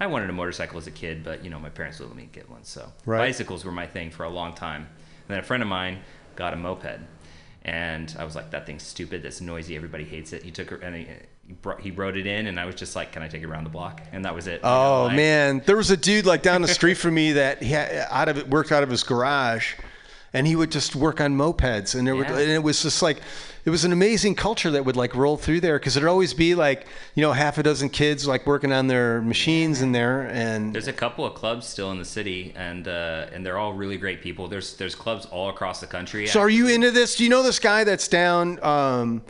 I 0.00 0.06
wanted 0.06 0.30
a 0.30 0.32
motorcycle 0.32 0.78
as 0.78 0.86
a 0.86 0.90
kid, 0.90 1.22
but 1.22 1.44
you 1.44 1.50
know 1.50 1.58
my 1.58 1.68
parents 1.68 1.98
wouldn't 2.00 2.16
let 2.16 2.24
me 2.24 2.28
get 2.32 2.48
one. 2.50 2.64
So 2.64 2.90
Right. 3.06 3.18
bicycles 3.18 3.64
were 3.64 3.72
my 3.72 3.86
thing 3.86 4.10
for 4.10 4.24
a 4.24 4.30
long 4.30 4.54
time. 4.54 4.82
And 4.82 5.28
then 5.28 5.38
a 5.38 5.42
friend 5.42 5.62
of 5.62 5.68
mine 5.68 5.98
got 6.36 6.52
a 6.54 6.56
moped, 6.56 6.98
and 7.62 8.16
I 8.18 8.24
was 8.24 8.34
like, 8.34 8.50
"That 8.50 8.66
thing's 8.66 8.82
stupid. 8.82 9.22
That's 9.22 9.40
noisy. 9.40 9.76
Everybody 9.76 10.04
hates 10.04 10.32
it." 10.32 10.42
He 10.42 10.50
took 10.50 10.70
her 10.70 10.76
and 10.76 10.96
he, 10.96 11.06
he, 11.46 11.52
brought, 11.52 11.80
he 11.80 11.90
wrote 11.90 12.16
it 12.16 12.26
in, 12.26 12.46
and 12.46 12.58
I 12.58 12.64
was 12.64 12.74
just 12.74 12.96
like, 12.96 13.12
"Can 13.12 13.22
I 13.22 13.28
take 13.28 13.42
it 13.42 13.46
around 13.46 13.64
the 13.64 13.70
block?" 13.70 14.00
And 14.12 14.24
that 14.24 14.34
was 14.34 14.46
it. 14.46 14.60
Oh 14.64 15.04
like- 15.04 15.16
man, 15.16 15.62
there 15.66 15.76
was 15.76 15.90
a 15.90 15.96
dude 15.96 16.24
like 16.26 16.42
down 16.42 16.62
the 16.62 16.68
street 16.68 16.94
from 16.94 17.14
me 17.14 17.32
that 17.32 17.62
he 17.62 17.70
had, 17.72 18.06
out 18.10 18.28
of 18.28 18.38
it 18.38 18.48
worked 18.48 18.72
out 18.72 18.82
of 18.82 18.88
his 18.90 19.02
garage, 19.02 19.74
and 20.32 20.46
he 20.46 20.54
would 20.56 20.70
just 20.70 20.94
work 20.94 21.20
on 21.20 21.36
mopeds, 21.36 21.94
and 21.94 22.06
there 22.06 22.14
would, 22.14 22.28
Yeah. 22.28 22.38
and 22.38 22.50
it 22.50 22.62
was 22.62 22.82
just 22.82 23.02
like, 23.02 23.20
it 23.64 23.70
was 23.70 23.84
an 23.84 23.92
amazing 23.92 24.34
culture 24.34 24.70
that 24.70 24.84
would 24.84 24.96
like 24.96 25.14
roll 25.14 25.36
through 25.36 25.60
there 25.60 25.78
because 25.78 25.94
there'd 25.94 26.08
always 26.08 26.32
be 26.32 26.54
like 26.54 26.86
you 27.14 27.20
know 27.20 27.32
half 27.32 27.58
a 27.58 27.62
dozen 27.62 27.88
kids 27.90 28.26
like 28.26 28.46
working 28.46 28.72
on 28.72 28.86
their 28.86 29.20
machines 29.20 29.82
in 29.82 29.92
there, 29.92 30.22
and 30.32 30.74
There's 30.74 30.88
a 30.88 30.92
couple 30.92 31.24
of 31.26 31.34
clubs 31.34 31.66
still 31.66 31.90
in 31.90 31.98
the 31.98 32.04
city, 32.04 32.52
and 32.56 32.86
uh, 32.88 33.26
and 33.32 33.44
they're 33.44 33.58
all 33.58 33.72
really 33.72 33.96
great 33.98 34.22
people. 34.22 34.48
There's 34.48 34.76
there's 34.76 34.94
clubs 34.94 35.26
all 35.26 35.50
across 35.50 35.80
the 35.80 35.86
country. 35.86 36.26
So 36.26 36.40
are 36.40 36.48
you 36.50 36.68
into 36.68 36.90
this? 36.90 37.16
Do 37.16 37.24
you 37.24 37.30
know 37.30 37.42
this 37.42 37.58
guy 37.58 37.84
that's 37.84 38.08
down 38.08 38.62
um, 38.64 39.22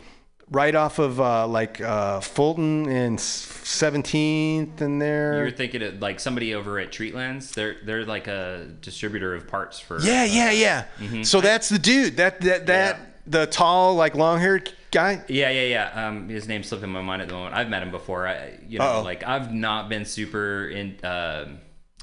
right 0.51 0.75
off 0.75 0.99
of 0.99 1.19
uh, 1.19 1.47
like 1.47 1.81
uh, 1.81 2.19
Fulton 2.19 2.87
and 2.87 3.19
Seventeenth 3.19 4.81
and 4.81 5.01
there? 5.01 5.37
You're 5.37 5.51
thinking 5.51 5.81
of 5.81 6.01
like 6.01 6.19
somebody 6.19 6.53
over 6.53 6.79
at 6.79 6.91
Treatlands. 6.91 7.53
They're 7.53 7.77
they're 7.83 8.05
like 8.05 8.27
a 8.27 8.67
distributor 8.81 9.33
of 9.33 9.47
parts 9.47 9.79
for. 9.79 9.99
yeah, 10.01 10.23
yeah, 10.25 10.51
yeah. 10.51 10.85
Mhm. 10.99 11.25
So 11.25 11.41
that's 11.41 11.69
the 11.69 11.79
dude. 11.79 12.17
That 12.17 12.41
that 12.41 12.67
that 12.67 12.99
the 13.27 13.45
tall 13.47 13.95
like 13.95 14.15
long 14.15 14.39
haired 14.39 14.71
guy. 14.91 15.23
Yeah, 15.27 15.49
yeah, 15.49 15.63
yeah. 15.93 16.07
Um, 16.07 16.29
his 16.29 16.47
name's 16.47 16.67
slipping 16.67 16.89
my 16.89 17.01
mind 17.01 17.21
at 17.21 17.27
the 17.27 17.33
moment. 17.33 17.55
I've 17.55 17.69
met 17.69 17.81
him 17.83 17.91
before. 17.91 18.27
I, 18.27 18.59
you 18.67 18.79
know, 18.79 18.85
Uh-oh. 18.85 19.01
like 19.03 19.23
I've 19.25 19.53
not 19.53 19.89
been 19.89 20.05
super 20.05 20.67
in, 20.69 20.97
um 21.03 21.59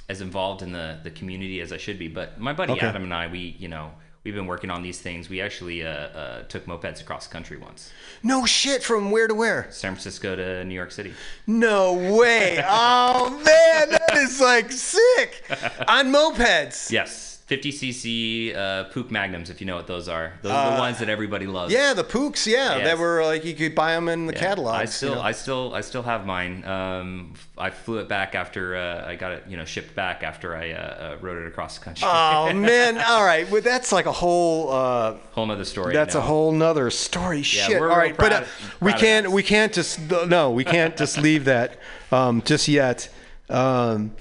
as 0.08 0.20
involved 0.22 0.62
in 0.62 0.72
the 0.72 0.98
the 1.02 1.10
community 1.10 1.60
as 1.60 1.72
I 1.72 1.76
should 1.76 1.98
be. 1.98 2.08
But 2.08 2.40
my 2.40 2.52
buddy 2.52 2.72
Okay. 2.72 2.86
Adam 2.86 3.02
and 3.04 3.12
I, 3.14 3.26
we 3.26 3.56
you 3.58 3.68
know 3.68 3.92
we've 4.24 4.34
been 4.34 4.46
working 4.46 4.70
on 4.70 4.82
these 4.82 5.00
things. 5.00 5.28
We 5.28 5.40
actually 5.40 5.84
uh, 5.84 5.88
uh, 5.90 6.42
took 6.44 6.66
mopeds 6.66 7.00
across 7.00 7.26
the 7.26 7.32
country 7.32 7.56
once, 7.56 7.92
No 8.22 8.46
shit. 8.46 8.82
From 8.82 9.10
where 9.10 9.28
to 9.28 9.34
where? 9.34 9.66
San 9.70 9.92
Francisco 9.92 10.36
to 10.36 10.64
New 10.64 10.74
York 10.74 10.90
City. 10.90 11.14
No 11.46 11.94
way. 11.94 12.62
oh 12.68 13.30
man, 13.30 13.90
that 13.90 14.16
is 14.16 14.40
like 14.40 14.70
sick. 14.72 15.44
On 15.88 16.12
mopeds. 16.12 16.90
Yes, 16.90 17.37
50cc 17.48 18.54
uh, 18.54 18.84
Puch 18.90 19.10
Magnums, 19.10 19.48
if 19.48 19.60
you 19.60 19.66
know 19.66 19.76
what 19.76 19.86
those 19.86 20.06
are. 20.08 20.34
Those 20.42 20.52
are 20.52 20.72
the 20.74 20.78
ones 20.78 20.98
that 20.98 21.08
everybody 21.08 21.46
loves. 21.46 21.72
Uh, 21.74 21.78
Yeah, 21.78 21.94
the 21.94 22.04
Puchs. 22.04 22.46
Yeah, 22.46 22.76
Yes. 22.76 22.84
that 22.86 22.98
were 22.98 23.24
like 23.24 23.44
you 23.44 23.54
could 23.54 23.74
buy 23.74 23.94
them 23.94 24.08
in 24.08 24.26
the 24.26 24.34
Yeah, 24.34 24.38
catalog. 24.40 24.74
I 24.74 24.84
still, 24.84 25.18
I 25.20 25.32
still, 25.32 25.74
I 25.74 25.80
still 25.80 26.02
have 26.02 26.26
mine. 26.26 26.62
Um, 26.66 27.34
I 27.56 27.70
flew 27.70 27.98
it 27.98 28.08
back 28.08 28.34
after 28.34 28.76
uh, 28.76 29.08
I 29.08 29.16
got 29.16 29.32
it, 29.32 29.44
you 29.48 29.56
know, 29.56 29.64
shipped 29.64 29.94
back 29.94 30.22
after 30.22 30.54
I 30.54 30.72
uh, 30.72 30.76
uh, 30.76 31.16
rode 31.22 31.42
it 31.42 31.46
across 31.48 31.78
the 31.78 31.84
country. 31.84 32.06
Oh 32.06 32.52
man! 32.54 32.98
All 32.98 33.24
right, 33.24 33.50
well 33.50 33.62
that's 33.62 33.92
like 33.92 34.06
a 34.06 34.12
whole. 34.12 34.70
Uh, 34.70 35.14
Whole 35.32 35.46
nother 35.46 35.64
story. 35.64 35.92
that's 35.94 36.14
you 36.14 36.20
a 36.20 36.22
whole 36.22 36.52
nother 36.52 36.90
story. 36.90 37.42
Shit. 37.42 37.80
we're 37.80 37.90
All 37.90 37.98
real 38.00 38.14
but 38.16 38.32
uh, 38.32 38.44
we 38.80 38.92
can't. 38.92 39.30
We 39.30 39.42
can't 39.42 39.72
just 39.72 39.98
no. 40.26 40.50
We 40.50 40.64
can't 40.64 40.96
just 40.96 41.16
leave 41.18 41.46
that 41.46 41.78
um, 42.12 42.42
just 42.42 42.68
yet. 42.68 43.08
Um, 43.48 44.12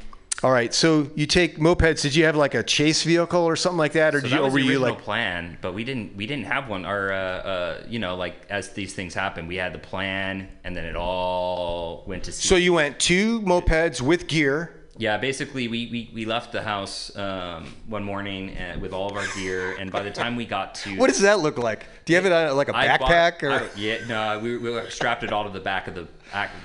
all 0.44 0.52
right. 0.52 0.72
So 0.74 1.10
you 1.16 1.26
take 1.26 1.58
mopeds. 1.58 2.02
Did 2.04 2.16
you 2.16 2.26
have 2.26 2.36
like 2.36 2.54
a 2.54 2.62
chase 2.62 3.02
vehicle 3.04 3.42
or 3.42 3.56
something 3.56 3.78
like 3.78 3.94
that, 3.94 4.14
or 4.14 4.20
So 4.20 4.28
did 4.28 4.34
that 4.34 4.40
you? 4.42 4.46
Or 4.46 4.52
were 4.52 4.60
the 4.60 4.66
you 4.66 4.80
like? 4.80 5.02
plan, 5.02 5.58
but 5.62 5.74
we 5.74 5.84
didn't 5.84 6.16
we 6.16 6.28
didn't 6.28 6.46
have 6.46 6.70
one. 6.70 6.86
Our 6.86 7.12
uh, 7.12 7.18
uh, 7.18 7.84
you 7.88 7.98
know 8.00 8.16
like 8.16 8.36
as 8.50 8.70
these 8.74 8.94
things 8.94 9.14
happen, 9.16 9.48
we 9.48 9.56
had 9.56 9.74
the 9.74 9.80
plan, 9.80 10.48
and 10.64 10.76
then 10.76 10.86
it 10.86 10.96
all 10.96 12.04
went 12.06 12.24
to 12.26 12.32
seed. 12.32 12.48
So 12.48 12.56
you 12.56 12.74
went 12.74 13.00
two 13.00 13.42
mopeds 13.42 14.00
with 14.00 14.28
gear. 14.28 14.74
Yeah, 15.00 15.18
basically, 15.18 15.68
we, 15.68 15.86
we, 15.88 16.10
we 16.14 16.26
left 16.26 16.52
the 16.52 16.64
house 16.64 17.16
um, 17.16 17.72
one 17.88 18.04
morning 18.04 18.58
uh, 18.58 18.80
with 18.80 18.94
all 18.94 19.10
of 19.12 19.16
our 19.16 19.28
gear, 19.36 19.76
and 19.78 19.92
by 19.92 20.02
the 20.02 20.10
time 20.10 20.36
we 20.36 20.44
got 20.46 20.74
to 20.76 20.96
What 20.98 21.08
does 21.10 21.22
that 21.22 21.40
look 21.40 21.60
like? 21.60 21.86
Do 22.06 22.14
you 22.14 22.18
have 22.18 22.26
it 22.26 22.32
on 22.32 22.58
like 22.58 22.70
a 22.70 22.76
I 22.76 22.98
bought- 22.98 23.10
backpack 23.12 23.44
or? 23.44 23.52
I- 23.52 23.70
yeah, 23.76 23.98
no, 24.08 24.40
we, 24.40 24.58
we 24.58 24.90
strapped 24.90 25.24
it 25.24 25.32
all 25.32 25.44
to 25.44 25.52
the 25.52 25.60
back 25.60 25.88
of 25.88 25.94
the, 25.94 26.08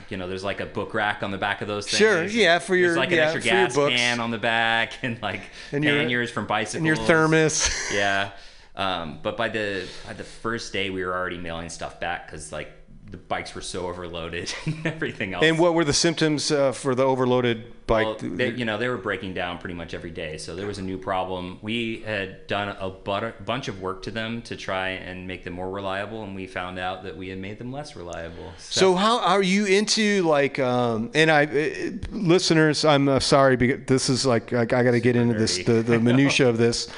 you 0.08 0.16
know, 0.16 0.26
there's 0.28 0.44
like 0.44 0.60
a 0.60 0.66
book 0.66 0.94
rack 0.94 1.22
on 1.22 1.30
the 1.30 1.36
back 1.36 1.60
of 1.60 1.68
those 1.68 1.84
things. 1.86 1.98
Sure, 1.98 2.24
yeah, 2.24 2.58
for 2.58 2.74
your- 2.74 2.88
There's 2.94 2.98
like 2.98 3.10
yeah, 3.10 3.24
extra 3.24 3.42
gas 3.42 3.74
books. 3.74 3.94
can 3.96 4.18
on 4.18 4.30
the 4.30 4.38
back, 4.38 4.92
and 5.02 5.20
like 5.20 5.42
And 5.70 5.84
your- 5.84 5.96
panniers 5.98 6.30
from 6.30 6.46
bicycles. 6.46 6.76
and 6.76 6.86
your 6.86 6.96
thermos. 6.96 7.70
Yeah, 7.92 8.30
um, 8.76 9.18
but 9.22 9.36
by 9.36 9.50
the 9.50 9.86
by 10.06 10.14
the 10.14 10.24
first 10.24 10.72
day, 10.72 10.88
we 10.88 11.04
were 11.04 11.12
already 11.14 11.36
mailing 11.36 11.68
stuff 11.68 12.00
back 12.00 12.26
because 12.26 12.50
like 12.50 12.72
the 13.12 13.18
bikes 13.18 13.54
were 13.54 13.60
so 13.60 13.86
overloaded 13.86 14.52
and 14.64 14.86
everything 14.86 15.34
else. 15.34 15.44
And 15.44 15.58
what 15.58 15.74
were 15.74 15.84
the 15.84 15.92
symptoms 15.92 16.50
uh, 16.50 16.72
for 16.72 16.94
the 16.94 17.04
overloaded 17.04 17.86
bike? 17.86 18.06
Well, 18.06 18.16
they, 18.22 18.50
you 18.50 18.64
know, 18.64 18.78
they 18.78 18.88
were 18.88 18.96
breaking 18.96 19.34
down 19.34 19.58
pretty 19.58 19.74
much 19.74 19.92
every 19.92 20.10
day. 20.10 20.38
So 20.38 20.56
there 20.56 20.66
was 20.66 20.78
a 20.78 20.82
new 20.82 20.96
problem. 20.96 21.58
We 21.60 22.00
had 22.00 22.46
done 22.46 22.70
a 22.80 22.88
bu- 22.88 23.32
bunch 23.44 23.68
of 23.68 23.82
work 23.82 24.02
to 24.04 24.10
them 24.10 24.40
to 24.42 24.56
try 24.56 24.90
and 24.90 25.28
make 25.28 25.44
them 25.44 25.52
more 25.52 25.70
reliable, 25.70 26.24
and 26.24 26.34
we 26.34 26.46
found 26.46 26.78
out 26.78 27.02
that 27.04 27.16
we 27.16 27.28
had 27.28 27.38
made 27.38 27.58
them 27.58 27.70
less 27.70 27.94
reliable. 27.94 28.52
So 28.58 28.94
how 28.94 29.20
are 29.20 29.42
you 29.42 29.66
into 29.66 30.22
like 30.22 30.58
um 30.58 31.10
and 31.14 31.30
I 31.30 31.44
uh, 31.44 31.90
listeners 32.10 32.84
I'm 32.84 33.08
uh, 33.08 33.20
sorry 33.20 33.56
because 33.56 33.86
this 33.86 34.08
is 34.08 34.24
like 34.24 34.52
I, 34.52 34.62
I 34.62 34.64
got 34.64 34.92
to 34.92 35.00
get 35.00 35.16
into 35.16 35.34
this 35.34 35.62
the, 35.62 35.82
the 35.82 36.00
minutia 36.10 36.48
of 36.48 36.56
this. 36.56 36.88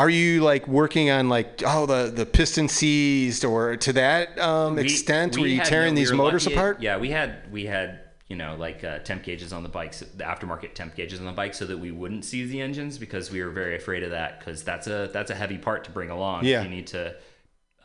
Are 0.00 0.08
you 0.08 0.40
like 0.42 0.66
working 0.66 1.10
on 1.10 1.28
like 1.28 1.62
oh 1.66 1.84
the 1.84 2.10
the 2.10 2.24
piston 2.24 2.68
seized 2.68 3.44
or 3.44 3.76
to 3.76 3.92
that 3.92 4.38
um, 4.38 4.76
We- 4.76 4.82
extent 4.84 5.36
we 5.36 5.42
were 5.42 5.46
you 5.48 5.60
tearing 5.60 5.94
no- 5.94 5.98
we 6.00 6.04
these 6.06 6.12
motors 6.12 6.46
lucky- 6.46 6.56
apart? 6.56 6.80
Yeah, 6.80 6.96
we 6.96 7.10
had 7.10 7.52
we 7.52 7.66
had 7.66 8.00
you 8.28 8.36
know 8.36 8.56
like 8.56 8.82
uh, 8.82 9.00
temp 9.00 9.24
gauges 9.24 9.52
on 9.52 9.62
the 9.62 9.68
bikes, 9.68 10.00
the 10.00 10.24
aftermarket 10.24 10.72
temp 10.74 10.94
gauges 10.94 11.20
on 11.20 11.26
the 11.26 11.32
bike, 11.32 11.52
so 11.52 11.66
that 11.66 11.78
we 11.78 11.90
wouldn't 11.90 12.24
seize 12.24 12.48
the 12.50 12.62
engines 12.62 12.96
because 12.96 13.30
we 13.30 13.42
were 13.44 13.50
very 13.50 13.76
afraid 13.76 14.02
of 14.02 14.10
that 14.12 14.38
because 14.38 14.62
that's 14.64 14.86
a 14.86 15.10
that's 15.12 15.30
a 15.30 15.34
heavy 15.34 15.58
part 15.58 15.84
to 15.84 15.90
bring 15.90 16.08
along. 16.08 16.46
Yeah. 16.46 16.62
you 16.62 16.70
need 16.70 16.86
to 16.88 17.14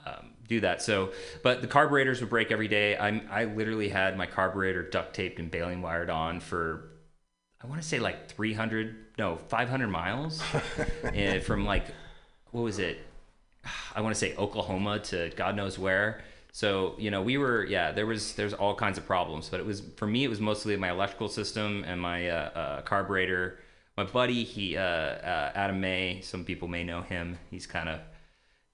um, 0.05 0.29
do 0.47 0.61
that. 0.61 0.81
So, 0.81 1.11
but 1.43 1.61
the 1.61 1.67
carburetors 1.67 2.21
would 2.21 2.29
break 2.29 2.49
every 2.49 2.69
day. 2.69 2.95
I 2.95 3.21
I 3.29 3.43
literally 3.43 3.89
had 3.89 4.17
my 4.17 4.25
carburetor 4.25 4.83
duct 4.89 5.13
taped 5.15 5.39
and 5.39 5.51
baling 5.51 5.81
wired 5.81 6.09
on 6.09 6.39
for 6.39 6.91
I 7.61 7.67
want 7.67 7.81
to 7.81 7.87
say 7.87 7.99
like 7.99 8.29
300 8.29 8.95
no 9.17 9.37
500 9.37 9.87
miles 9.87 10.43
and 11.13 11.41
from 11.41 11.65
like 11.65 11.85
what 12.55 12.63
was 12.63 12.79
it 12.79 12.97
I 13.95 14.01
want 14.01 14.13
to 14.15 14.19
say 14.19 14.35
Oklahoma 14.35 14.99
to 15.11 15.31
God 15.35 15.55
knows 15.55 15.77
where. 15.79 16.21
So 16.51 16.95
you 16.97 17.11
know 17.11 17.21
we 17.21 17.37
were 17.37 17.65
yeah 17.65 17.91
there 17.91 18.05
was 18.05 18.33
there's 18.35 18.53
all 18.53 18.75
kinds 18.75 18.97
of 18.97 19.05
problems, 19.05 19.49
but 19.49 19.59
it 19.59 19.65
was 19.65 19.81
for 19.97 20.07
me 20.07 20.23
it 20.23 20.29
was 20.29 20.39
mostly 20.39 20.75
my 20.77 20.89
electrical 20.91 21.27
system 21.27 21.83
and 21.85 21.99
my 21.99 22.29
uh, 22.29 22.35
uh, 22.61 22.81
carburetor. 22.83 23.59
My 23.97 24.05
buddy 24.05 24.43
he 24.43 24.77
uh, 24.77 24.81
uh, 24.81 25.51
Adam 25.55 25.79
May, 25.81 26.21
some 26.21 26.43
people 26.45 26.67
may 26.67 26.83
know 26.83 27.01
him. 27.01 27.37
He's 27.51 27.67
kind 27.67 27.89
of 27.89 27.99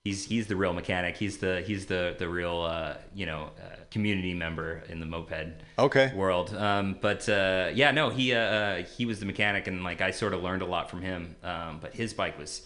he's 0.03 0.25
he's 0.25 0.45
the 0.47 0.55
real 0.55 0.73
mechanic. 0.73 1.17
He's 1.17 1.37
the 1.37 1.61
he's 1.65 1.85
the 1.87 2.15
the 2.19 2.27
real 2.29 2.61
uh, 2.61 2.95
you 3.15 3.25
know 3.25 3.49
uh, 3.59 3.77
community 3.89 4.33
member 4.35 4.83
in 4.89 4.99
the 4.99 5.05
moped 5.07 5.63
Okay. 5.79 6.11
world. 6.15 6.53
Um, 6.55 6.97
but 7.01 7.27
uh, 7.29 7.71
yeah, 7.73 7.91
no, 7.91 8.09
he 8.09 8.33
uh, 8.33 8.39
uh, 8.39 8.83
he 8.83 9.05
was 9.05 9.19
the 9.19 9.25
mechanic, 9.25 9.67
and 9.67 9.83
like 9.83 10.01
I 10.01 10.11
sort 10.11 10.33
of 10.33 10.43
learned 10.43 10.61
a 10.61 10.67
lot 10.75 10.89
from 10.89 11.01
him. 11.01 11.35
Um, 11.43 11.79
but 11.81 11.95
his 11.95 12.13
bike 12.13 12.37
was 12.37 12.61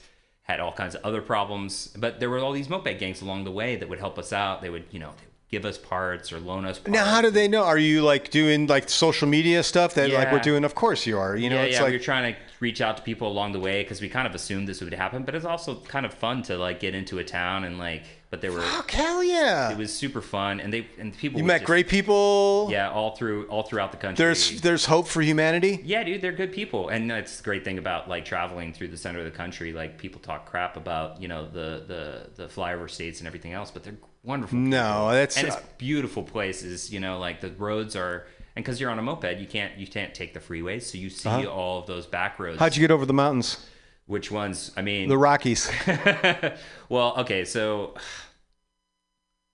had 0.46 0.60
all 0.60 0.72
kinds 0.72 0.96
of 0.96 1.04
other 1.04 1.22
problems. 1.22 1.88
But 1.98 2.20
there 2.20 2.30
were 2.30 2.40
all 2.40 2.54
these 2.54 2.70
moped 2.70 2.98
gangs 3.00 3.22
along 3.22 3.44
the 3.44 3.52
way 3.52 3.76
that 3.76 3.90
would 3.90 4.00
help 4.00 4.18
us 4.18 4.32
out. 4.32 4.62
They 4.62 4.70
would 4.70 4.86
you 4.92 5.00
know 5.00 5.12
give 5.50 5.66
us 5.66 5.78
parts 5.78 6.32
or 6.32 6.40
loan 6.40 6.66
us. 6.66 6.80
Parts. 6.80 6.92
Now 6.92 7.06
how 7.06 7.22
do 7.22 7.30
they 7.30 7.48
know? 7.48 7.64
Are 7.64 7.78
you 7.78 8.02
like 8.02 8.30
doing 8.30 8.68
like 8.68 8.90
social 8.90 9.28
media 9.28 9.64
stuff 9.64 9.94
that 9.96 10.10
like 10.12 10.32
we're 10.32 10.40
doing? 10.40 10.64
Of 10.64 10.76
course 10.76 11.06
you 11.06 11.18
are. 11.18 11.36
You 11.36 11.50
know 11.50 11.58
yeah, 11.58 11.64
it's 11.64 11.76
yeah, 11.76 11.84
like 11.84 11.94
were 11.94 12.00
trying 12.00 12.34
to 12.34 12.40
reach 12.60 12.80
out 12.80 12.98
to 12.98 13.04
people 13.04 13.28
along 13.28 13.52
the 13.52 13.60
way 13.60 13.84
because 13.84 14.02
we 14.02 14.10
kind 14.10 14.28
of 14.28 14.36
assumed 14.36 14.68
this 14.68 14.82
would 14.82 14.94
happen. 14.94 15.24
But 15.24 15.36
it's 15.36 15.46
also 15.46 15.76
kind 15.82 16.06
of 16.06 16.14
fun 16.14 16.44
to 16.44 16.58
like 16.58 16.80
get 16.80 16.96
into 16.96 17.20
a 17.20 17.24
town 17.24 17.64
and 17.64 17.78
like. 17.78 18.04
But 18.36 18.42
they 18.42 18.50
were. 18.50 18.60
fuck 18.60 18.92
hell 18.92 19.24
yeah. 19.24 19.72
It 19.72 19.78
was 19.78 19.94
super 19.94 20.22
fun, 20.22 20.60
and 20.60 20.74
they 20.74 20.88
and 21.00 21.18
people. 21.18 21.40
you 21.40 21.46
met 21.46 21.60
just- 21.60 21.68
great 21.68 21.88
people. 21.88 22.68
Yeah, 22.70 22.90
all 22.90 23.16
through 23.16 23.46
all 23.48 23.64
throughout 23.64 23.92
the 23.94 23.98
country. 23.98 24.22
There's 24.26 24.60
there's 24.60 24.84
hope 24.86 25.08
for 25.08 25.22
humanity. 25.22 25.80
Yeah, 25.86 26.04
dude, 26.04 26.20
they're 26.22 26.34
good 26.34 26.52
people, 26.52 26.90
and 26.90 27.10
that's 27.10 27.38
the 27.38 27.44
great 27.44 27.64
thing 27.64 27.78
about 27.78 28.10
like 28.10 28.26
traveling 28.26 28.74
through 28.74 28.90
the 28.90 28.98
center 28.98 29.20
of 29.20 29.26
the 29.26 29.32
country. 29.32 29.72
Like 29.72 29.98
people 29.98 30.20
talk 30.20 30.46
crap 30.52 30.76
about 30.76 31.22
you 31.22 31.30
know 31.30 31.46
the 31.46 31.86
the 31.88 32.30
the 32.36 32.48
flyover 32.50 32.90
states 32.90 33.22
and 33.22 33.28
everything 33.28 33.54
else, 33.54 33.72
but 33.72 33.84
they're 33.86 33.96
wonderful. 34.24 34.58
No, 34.58 35.12
that's 35.12 35.38
and 35.38 35.48
it's 35.48 35.56
beautiful 35.78 36.22
places. 36.24 36.92
You 36.92 37.00
know, 37.00 37.18
like 37.20 37.40
the 37.40 37.52
roads 37.52 37.96
are, 37.96 38.28
and 38.58 38.66
because 38.66 38.82
you're 38.82 38.90
on 38.92 39.00
a 39.00 39.02
moped, 39.02 39.40
you 39.40 39.48
can't 39.48 39.78
you 39.78 39.88
can't 39.88 40.14
take 40.14 40.34
the 40.34 40.42
freeways, 40.42 40.82
so 40.84 40.98
you 40.98 41.10
see 41.10 41.30
Uh-huh. 41.30 41.48
all 41.50 41.80
of 41.80 41.88
those 41.88 42.06
back 42.06 42.38
roads. 42.38 42.60
How'd 42.60 42.76
you 42.76 42.82
get 42.82 42.92
over 42.92 43.06
the 43.06 43.14
mountains? 43.14 43.66
Which 44.08 44.30
ones? 44.32 44.72
I 44.78 44.82
mean, 44.82 45.10
The 45.10 45.18
Rockies. 45.18 45.72
well, 46.90 47.16
okay, 47.20 47.44
so 47.46 47.96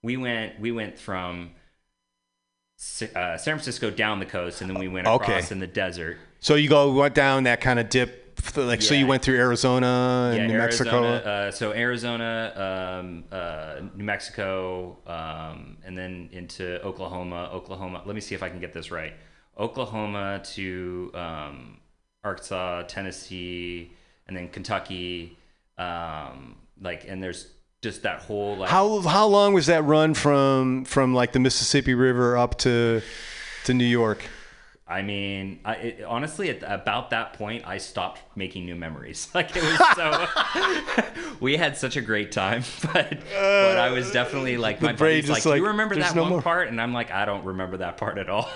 we 0.04 0.18
went 0.18 0.60
we 0.60 0.72
went 0.72 1.00
from 1.00 1.52
uh, 3.16 3.38
San 3.38 3.38
Francisco 3.38 3.90
down 3.90 4.20
the 4.20 4.26
coast, 4.26 4.62
and 4.62 4.70
then 4.70 4.78
we 4.80 4.88
went 4.88 5.08
across 5.08 5.30
Okay. 5.46 5.48
in 5.52 5.60
the 5.60 5.68
desert. 5.68 6.18
So 6.40 6.56
you 6.56 6.68
go 6.68 6.92
went 6.92 7.16
down 7.16 7.44
that 7.44 7.62
kind 7.62 7.80
of 7.80 7.88
dip, 7.90 8.40
like 8.58 8.82
so 8.82 8.94
you 8.94 9.08
went 9.08 9.22
through 9.24 9.38
Arizona 9.38 10.32
and 10.34 10.38
yeah, 10.42 10.48
New 10.48 10.58
Mexico. 10.58 11.04
Arizona, 11.04 11.32
uh, 11.32 11.52
so 11.52 11.72
Arizona, 11.74 13.00
um, 13.00 13.24
uh, 13.32 13.76
New 13.96 14.04
Mexico, 14.04 14.98
um, 15.08 15.78
and 15.86 15.98
then 15.98 16.28
into 16.34 16.82
Oklahoma. 16.84 17.50
Oklahoma. 17.54 18.02
Let 18.06 18.16
me 18.16 18.22
see 18.22 18.36
if 18.36 18.44
I 18.44 18.50
can 18.50 18.60
get 18.60 18.74
this 18.74 18.92
right. 18.92 19.14
Oklahoma 19.58 20.42
to 20.56 21.12
um, 21.14 21.78
Arkansas, 22.24 22.84
Tennessee, 22.84 23.92
and 24.28 24.36
then 24.36 24.50
Kentucky. 24.50 25.38
Um, 25.78 26.56
like, 26.80 27.06
and 27.08 27.22
there's 27.22 27.48
just 27.82 28.04
that 28.04 28.22
whole 28.22 28.58
like. 28.58 28.70
How 28.70 29.02
how 29.02 29.28
long 29.28 29.54
was 29.54 29.68
that 29.68 29.84
run 29.84 30.14
from 30.14 30.86
from 30.86 31.14
like 31.14 31.32
the 31.32 31.40
Mississippi 31.40 31.94
River 31.94 32.38
up 32.38 32.58
to 32.60 33.02
to 33.66 33.74
New 33.74 33.86
York? 33.86 34.24
I 34.92 35.04
mean, 35.04 35.62
I, 35.64 35.74
it, 35.76 36.04
honestly, 36.04 36.50
at 36.50 36.64
about 36.64 37.12
that 37.12 37.34
point, 37.34 37.66
I 37.66 37.78
stopped 37.78 38.20
making 38.36 38.66
new 38.66 38.76
memories. 38.76 39.30
Like 39.42 39.56
it 39.56 39.64
was 39.64 39.80
so. 39.96 41.06
we 41.40 41.56
had 41.56 41.78
such 41.78 41.96
a 41.96 42.02
great 42.02 42.34
time, 42.34 42.64
but 42.94 43.18
but 43.32 43.78
I 43.78 43.92
was 43.92 44.12
definitely 44.12 44.58
like 44.58 44.82
my 44.82 44.92
brain 44.92 45.26
like, 45.28 45.46
like, 45.46 45.58
you 45.58 45.68
remember 45.68 45.96
that 45.96 46.14
no 46.16 46.24
one 46.24 46.32
more." 46.32 46.42
part, 46.42 46.68
and 46.68 46.82
I'm 46.82 46.94
like, 46.94 47.12
I 47.12 47.24
don't 47.24 47.46
remember 47.46 47.78
that 47.78 47.96
part 47.96 48.18
at 48.18 48.30
all. 48.30 48.50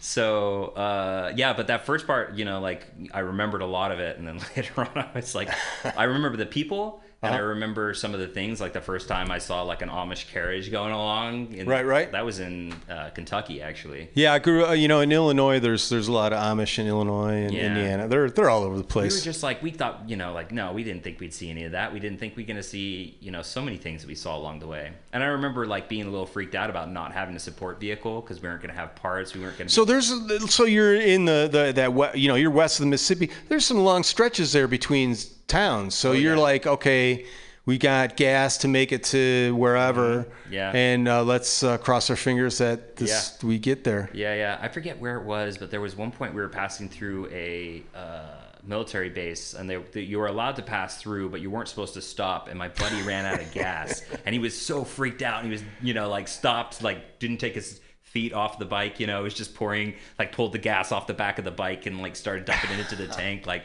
so 0.00 0.66
uh, 0.76 1.32
yeah, 1.34 1.54
but 1.54 1.68
that 1.68 1.86
first 1.86 2.06
part, 2.06 2.34
you 2.34 2.44
know, 2.44 2.60
like 2.60 2.86
I 3.12 3.20
remembered 3.20 3.62
a 3.62 3.66
lot 3.66 3.90
of 3.90 4.00
it, 4.00 4.18
and 4.18 4.28
then 4.28 4.38
later 4.56 4.82
on, 4.82 4.90
I 4.94 5.08
was 5.14 5.34
like, 5.34 5.48
I 5.96 6.04
remember 6.04 6.36
the 6.36 6.46
people. 6.46 7.02
And 7.24 7.34
I 7.34 7.38
Uh-huh. 7.38 7.46
remember 7.48 7.94
some 7.94 8.12
of 8.14 8.20
the 8.20 8.26
things, 8.28 8.60
like 8.60 8.72
the 8.72 8.80
first 8.80 9.08
time 9.08 9.30
I 9.30 9.38
saw 9.38 9.62
like 9.62 9.82
an 9.82 9.88
Amish 9.88 10.30
carriage 10.30 10.70
going 10.70 10.92
along. 10.92 11.52
In, 11.54 11.66
Right, 11.66 11.84
right. 11.86 12.10
That 12.12 12.24
was 12.24 12.38
in 12.40 12.74
uh, 12.90 13.10
Kentucky, 13.10 13.62
actually. 13.62 14.08
Yeah, 14.14 14.32
I 14.34 14.38
grew. 14.38 14.66
Uh, 14.66 14.72
you 14.72 14.88
know, 14.88 15.00
in 15.00 15.10
Illinois, 15.12 15.58
there's 15.58 15.88
there's 15.88 16.08
a 16.08 16.12
lot 16.12 16.32
of 16.32 16.38
Amish 16.38 16.78
in 16.78 16.86
Illinois 16.86 17.44
and 17.44 17.52
Yeah. 17.54 17.66
Indiana. 17.66 18.08
They're 18.08 18.30
they're 18.30 18.50
all 18.50 18.62
over 18.64 18.76
the 18.76 18.84
place. 18.84 19.12
We 19.14 19.20
were 19.20 19.24
just 19.24 19.42
like, 19.42 19.62
we 19.62 19.70
thought, 19.70 20.02
you 20.08 20.16
know, 20.16 20.32
like, 20.32 20.52
no, 20.52 20.72
we 20.72 20.84
didn't 20.84 21.02
think 21.02 21.20
we'd 21.20 21.32
see 21.34 21.50
any 21.50 21.64
of 21.64 21.72
that. 21.72 21.92
We 21.92 22.00
didn't 22.00 22.18
think 22.18 22.36
we 22.36 22.42
were 22.42 22.46
going 22.48 22.56
to 22.56 22.62
see, 22.62 23.16
you 23.20 23.30
know, 23.30 23.42
so 23.42 23.60
many 23.62 23.76
things 23.76 24.02
that 24.02 24.08
we 24.08 24.14
saw 24.14 24.36
along 24.36 24.58
the 24.60 24.66
way. 24.66 24.92
And 25.12 25.22
I 25.22 25.26
remember 25.26 25.66
like 25.66 25.88
being 25.88 26.06
a 26.06 26.10
little 26.10 26.26
freaked 26.26 26.54
out 26.54 26.70
about 26.70 26.90
not 26.90 27.12
having 27.12 27.34
a 27.36 27.40
support 27.40 27.80
vehicle 27.80 28.20
because 28.20 28.40
we 28.42 28.48
weren't 28.48 28.60
going 28.62 28.72
to 28.74 28.78
have 28.80 28.94
parts. 28.94 29.34
We 29.34 29.40
weren't 29.40 29.56
going 29.58 29.68
to. 29.68 29.72
So 29.74 29.84
there's 29.84 30.12
so 30.52 30.64
you're 30.64 30.94
in 30.96 31.24
the 31.24 31.48
the 31.50 31.72
that 31.72 32.18
you 32.18 32.28
know 32.28 32.34
you're 32.34 32.50
west 32.50 32.78
of 32.80 32.84
the 32.84 32.90
Mississippi. 32.90 33.30
There's 33.48 33.64
some 33.64 33.78
long 33.78 34.02
stretches 34.02 34.52
there 34.52 34.68
between 34.68 35.16
towns. 35.46 35.94
So 35.94 36.12
you're 36.12 36.34
Oh, 36.34 36.36
yeah. 36.36 36.42
like, 36.42 36.66
okay, 36.66 37.26
we 37.66 37.78
got 37.78 38.16
gas 38.16 38.58
to 38.58 38.68
make 38.68 38.92
it 38.92 39.04
to 39.04 39.54
wherever. 39.56 40.26
Yeah. 40.50 40.70
And 40.74 41.08
uh, 41.08 41.22
let's 41.24 41.62
uh, 41.62 41.78
cross 41.78 42.10
our 42.10 42.16
fingers 42.16 42.58
that 42.58 42.96
this 42.96 43.38
we 43.42 43.58
get 43.58 43.84
there. 43.84 44.10
Yeah, 44.12 44.34
yeah. 44.34 44.58
I 44.60 44.68
forget 44.68 44.98
where 45.00 45.16
it 45.18 45.24
was, 45.24 45.56
but 45.58 45.70
there 45.70 45.80
was 45.80 45.96
one 45.96 46.10
point 46.12 46.34
we 46.34 46.42
were 46.42 46.48
passing 46.50 46.88
through 46.90 47.28
a 47.30 47.82
uh, 47.94 48.26
military 48.66 49.08
base, 49.08 49.54
and 49.54 49.68
they, 49.68 49.76
they, 49.76 50.02
you 50.02 50.18
were 50.18 50.26
allowed 50.26 50.56
to 50.56 50.62
pass 50.62 51.00
through, 51.00 51.30
but 51.30 51.40
you 51.40 51.50
weren't 51.50 51.68
supposed 51.68 51.94
to 51.94 52.02
stop. 52.02 52.48
And 52.48 52.58
my 52.58 52.68
buddy 52.68 53.00
ran 53.02 53.24
out 53.24 53.40
of 53.40 53.50
gas, 53.52 54.02
and 54.26 54.34
he 54.34 54.38
was 54.38 54.58
so 54.60 54.84
freaked 54.84 55.22
out. 55.22 55.42
And 55.42 55.46
he 55.46 55.52
was, 55.52 55.64
you 55.82 55.94
know, 55.94 56.08
like 56.10 56.28
stopped, 56.28 56.82
like 56.82 57.18
didn't 57.18 57.38
take 57.38 57.54
his 57.54 57.80
feet 58.02 58.34
off 58.34 58.58
the 58.58 58.64
bike. 58.66 59.00
You 59.00 59.06
know, 59.06 59.20
it 59.20 59.22
was 59.22 59.34
just 59.34 59.54
pouring, 59.54 59.94
like 60.18 60.32
pulled 60.32 60.52
the 60.52 60.58
gas 60.58 60.92
off 60.92 61.06
the 61.06 61.14
back 61.14 61.38
of 61.38 61.44
the 61.46 61.50
bike 61.50 61.86
and 61.86 62.00
like 62.02 62.14
started 62.14 62.44
dumping 62.44 62.72
it 62.72 62.78
into 62.80 62.94
the 62.96 63.06
tank. 63.14 63.46
Like 63.46 63.64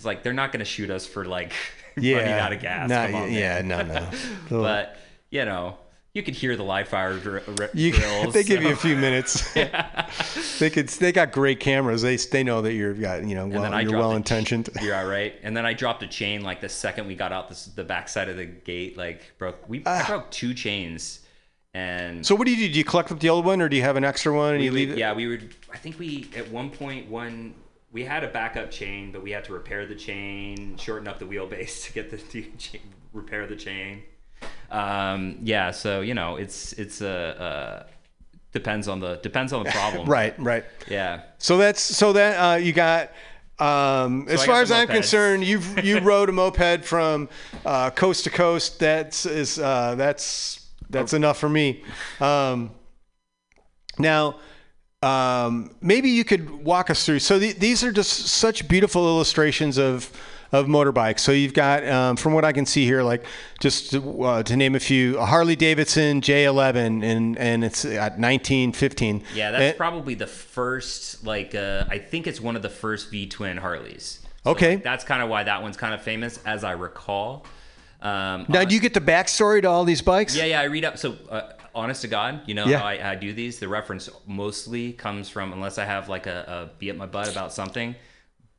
it's 0.00 0.06
like 0.06 0.22
they're 0.22 0.32
not 0.32 0.50
going 0.50 0.60
to 0.60 0.64
shoot 0.64 0.88
us 0.88 1.06
for 1.06 1.26
like 1.26 1.52
Yeah. 1.98 2.16
running 2.16 2.32
out 2.32 2.52
of 2.54 2.60
gas. 2.62 2.90
On, 2.90 3.30
yeah, 3.30 3.60
no, 3.60 3.82
no. 3.82 4.08
but 4.50 4.96
you 5.30 5.44
know. 5.44 5.76
You 6.12 6.24
could 6.24 6.34
hear 6.34 6.56
the 6.56 6.64
live 6.64 6.88
fire 6.88 7.16
dr- 7.18 7.60
r- 7.60 7.70
You, 7.74 7.92
drills. 7.92 8.34
they 8.34 8.42
give 8.42 8.64
you 8.64 8.72
a 8.72 8.76
few 8.76 8.96
minutes. 8.96 9.54
they 10.58 10.68
could. 10.68 10.88
They 10.88 11.12
got 11.12 11.30
great 11.30 11.60
cameras. 11.60 12.02
They 12.02 12.16
they 12.16 12.42
know 12.42 12.62
that 12.62 12.72
you're 12.72 12.94
got 12.94 13.22
you 13.24 13.36
know 13.36 13.46
well, 13.46 13.80
you're 13.80 13.96
well 13.96 14.16
intentioned. 14.16 14.70
You're 14.82 14.96
all 14.96 15.06
right. 15.06 15.34
And 15.44 15.56
then 15.56 15.64
I 15.64 15.72
dropped 15.72 16.02
a 16.02 16.08
chain 16.08 16.42
like 16.42 16.60
the 16.60 16.68
second 16.68 17.06
we 17.06 17.14
got 17.14 17.30
out 17.30 17.48
this, 17.48 17.66
the 17.66 17.84
backside 17.84 18.28
of 18.28 18.36
the 18.36 18.46
gate. 18.46 18.96
Like 18.96 19.38
broke. 19.38 19.68
We 19.68 19.84
I 19.86 20.04
broke 20.04 20.32
two 20.32 20.52
chains. 20.52 21.20
And 21.74 22.18
Ah. 22.18 22.22
So 22.22 22.34
what 22.34 22.46
do 22.46 22.50
you 22.56 22.66
do? 22.66 22.72
Do 22.72 22.78
you 22.80 22.84
collect 22.84 23.12
up 23.12 23.20
the 23.20 23.28
old 23.28 23.44
one, 23.44 23.62
or 23.62 23.68
do 23.68 23.76
you 23.76 23.82
have 23.82 23.94
an 23.96 24.02
extra 24.02 24.34
one 24.34 24.54
and 24.54 24.64
you 24.64 24.72
would- 24.72 24.76
leave 24.78 24.90
it? 24.90 24.98
yeah, 24.98 25.12
we 25.12 25.28
would. 25.28 25.54
I 25.72 25.76
think 25.76 25.96
we 26.00 26.28
at 26.34 26.50
one 26.50 26.70
point 26.70 27.08
one 27.08 27.54
we 27.92 28.04
had 28.04 28.24
a 28.24 28.28
backup 28.28 28.70
chain, 28.70 29.10
but 29.12 29.22
we 29.22 29.32
had 29.32 29.44
to 29.44 29.52
repair 29.52 29.86
the 29.86 29.94
chain, 29.94 30.76
shorten 30.76 31.08
up 31.08 31.18
the 31.18 31.24
wheelbase 31.24 31.84
to 31.86 31.92
get 31.92 32.10
the 32.10 32.18
to 32.18 32.42
chain, 32.56 32.82
repair 33.12 33.46
the 33.46 33.56
chain. 33.56 34.02
Um, 34.70 35.38
yeah, 35.42 35.70
so 35.70 36.00
you 36.00 36.14
know, 36.14 36.36
it's 36.36 36.72
it's 36.74 37.00
a 37.00 37.10
uh, 37.10 37.86
depends 38.52 38.88
on 38.88 39.00
the 39.00 39.16
depends 39.16 39.52
on 39.52 39.64
the 39.64 39.70
problem. 39.70 40.08
Right, 40.08 40.38
right. 40.38 40.64
Yeah. 40.88 41.22
So 41.38 41.58
that's 41.58 41.82
so 41.82 42.12
that 42.12 42.36
uh, 42.36 42.56
you 42.56 42.72
got. 42.72 43.10
Um, 43.58 44.26
as 44.30 44.40
I 44.40 44.46
far 44.46 44.62
as 44.62 44.72
I'm 44.72 44.88
concerned, 44.88 45.44
you've 45.44 45.84
you 45.84 45.98
rode 45.98 46.30
a 46.30 46.32
moped 46.32 46.84
from 46.84 47.28
uh, 47.66 47.90
coast 47.90 48.24
to 48.24 48.30
coast. 48.30 48.78
That's 48.78 49.26
is 49.26 49.58
uh, 49.58 49.96
that's 49.96 50.66
that's 50.88 51.12
enough 51.12 51.38
for 51.38 51.48
me. 51.48 51.84
Um, 52.20 52.70
now, 53.98 54.38
um, 55.02 55.70
maybe 55.80 56.10
you 56.10 56.24
could 56.24 56.50
walk 56.64 56.90
us 56.90 57.06
through. 57.06 57.20
So 57.20 57.38
the, 57.38 57.52
these 57.52 57.82
are 57.82 57.92
just 57.92 58.10
such 58.28 58.68
beautiful 58.68 59.06
illustrations 59.06 59.78
of 59.78 60.10
of 60.52 60.66
motorbikes. 60.66 61.20
So 61.20 61.30
you've 61.30 61.54
got, 61.54 61.86
um, 61.86 62.16
from 62.16 62.32
what 62.32 62.44
I 62.44 62.50
can 62.50 62.66
see 62.66 62.84
here, 62.84 63.04
like 63.04 63.24
just 63.60 63.92
to, 63.92 64.22
uh, 64.24 64.42
to 64.42 64.56
name 64.56 64.74
a 64.74 64.80
few, 64.80 65.16
a 65.16 65.24
Harley 65.24 65.54
Davidson 65.54 66.20
J11, 66.20 67.04
and 67.04 67.38
and 67.38 67.62
it's 67.64 67.84
at 67.84 68.18
1915. 68.18 69.22
Yeah, 69.32 69.52
that's 69.52 69.62
And- 69.62 69.76
probably 69.76 70.14
the 70.14 70.26
first. 70.26 71.24
Like, 71.24 71.54
uh, 71.54 71.84
I 71.88 71.98
think 71.98 72.26
it's 72.26 72.40
one 72.40 72.56
of 72.56 72.62
the 72.62 72.68
first 72.68 73.10
V 73.12 73.26
twin 73.28 73.58
Harleys. 73.58 74.18
So, 74.44 74.50
Okay. 74.50 74.74
like, 74.74 74.82
that's 74.82 75.04
kind 75.04 75.22
of 75.22 75.28
why 75.28 75.44
that 75.44 75.62
one's 75.62 75.76
kind 75.76 75.94
of 75.94 76.02
famous, 76.02 76.40
as 76.44 76.64
I 76.64 76.72
recall. 76.72 77.46
Um, 78.02 78.46
Now, 78.48 78.60
uh, 78.60 78.64
do 78.64 78.74
you 78.74 78.80
get 78.80 78.92
the 78.94 79.00
backstory 79.00 79.62
to 79.62 79.68
all 79.68 79.84
these 79.84 80.02
bikes? 80.02 80.34
yeah, 80.34 80.46
yeah, 80.46 80.60
I 80.60 80.64
read 80.64 80.84
up. 80.84 80.98
So, 80.98 81.14
uh, 81.30 81.42
honest 81.74 82.02
to 82.02 82.08
God, 82.08 82.40
you 82.46 82.54
know 82.54 82.66
Yeah. 82.66 82.78
how 82.78 82.86
I, 82.86 83.12
I 83.12 83.14
do 83.14 83.32
these. 83.32 83.58
The 83.58 83.68
reference 83.68 84.08
mostly 84.26 84.92
comes 84.92 85.28
from, 85.28 85.52
unless 85.52 85.78
I 85.78 85.84
have 85.84 86.08
like 86.08 86.26
a, 86.26 86.68
a 86.72 86.78
be 86.78 86.90
at 86.90 86.96
my 86.96 87.06
butt 87.06 87.30
about 87.30 87.52
something. 87.52 87.94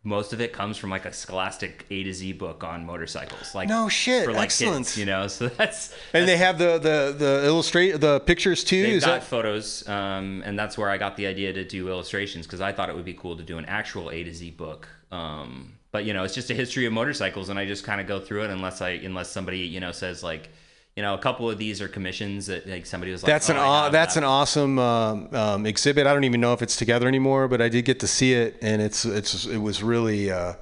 Most 0.03 0.33
of 0.33 0.41
it 0.41 0.51
comes 0.51 0.77
from 0.77 0.89
like 0.89 1.05
a 1.05 1.13
Scholastic 1.13 1.85
A 1.91 2.01
to 2.03 2.11
Z 2.11 2.33
book 2.33 2.63
on 2.63 2.85
motorcycles. 2.87 3.53
Like 3.53 3.69
No 3.69 3.87
shit, 3.87 4.25
for 4.25 4.31
like 4.33 4.45
excellent. 4.45 4.87
kids, 4.87 4.97
you 4.97 5.05
know. 5.05 5.27
So 5.27 5.47
that's 5.47 5.93
And 6.13 6.27
they 6.27 6.37
have 6.37 6.57
the 6.57 6.79
the 6.79 7.15
the 7.15 7.45
illustrate 7.45 7.91
the 8.01 8.19
pictures 8.21 8.63
too. 8.63 8.81
They've 8.81 8.93
Is 8.95 9.05
got 9.05 9.19
that 9.19 9.23
photos, 9.23 9.87
um, 9.87 10.41
and 10.43 10.57
that's 10.57 10.75
where 10.75 10.89
I 10.89 10.97
got 10.97 11.17
the 11.17 11.27
idea 11.27 11.53
to 11.53 11.63
do 11.63 11.87
illustrations 11.87 12.47
because 12.47 12.61
I 12.61 12.71
thought 12.71 12.89
it 12.89 12.95
would 12.95 13.05
be 13.05 13.13
cool 13.13 13.37
to 13.37 13.43
do 13.43 13.59
an 13.59 13.65
actual 13.65 14.09
A 14.09 14.23
to 14.23 14.33
Z 14.33 14.49
book. 14.51 14.87
Um, 15.11 15.73
but 15.91 16.03
you 16.05 16.13
know, 16.13 16.23
it's 16.23 16.33
just 16.33 16.49
a 16.49 16.55
history 16.55 16.87
of 16.87 16.93
motorcycles, 16.93 17.49
and 17.49 17.59
I 17.59 17.67
just 17.67 17.83
kind 17.83 18.01
of 18.01 18.07
go 18.07 18.19
through 18.19 18.45
it 18.45 18.49
unless 18.49 18.81
I 18.81 18.91
unless 18.91 19.29
somebody 19.29 19.59
you 19.59 19.79
know 19.81 19.91
says 19.91 20.23
like, 20.23 20.49
you 20.95 21.01
know, 21.03 21.13
a 21.13 21.17
couple 21.17 21.49
of 21.49 21.57
these 21.57 21.81
are 21.81 21.87
commissions 21.87 22.47
that 22.47 22.67
like 22.67 22.85
somebody 22.85 23.11
was 23.11 23.23
like, 23.23 23.31
that's 23.31 23.49
oh, 23.49 23.53
an 23.53 23.59
aw- 23.59 23.89
that's 23.89 24.15
that. 24.15 24.21
an 24.21 24.23
awesome 24.25 24.77
um, 24.77 25.33
um, 25.33 25.65
exhibit. 25.65 26.05
I 26.05 26.13
don't 26.13 26.25
even 26.25 26.41
know 26.41 26.53
if 26.53 26.61
it's 26.61 26.75
together 26.75 27.07
anymore, 27.07 27.47
but 27.47 27.61
I 27.61 27.69
did 27.69 27.85
get 27.85 27.99
to 28.01 28.07
see 28.07 28.33
it, 28.33 28.57
and 28.61 28.81
it's 28.81 29.05
it's 29.05 29.45
it 29.45 29.57
was 29.57 29.81
really 29.81 30.29
uh, 30.31 30.53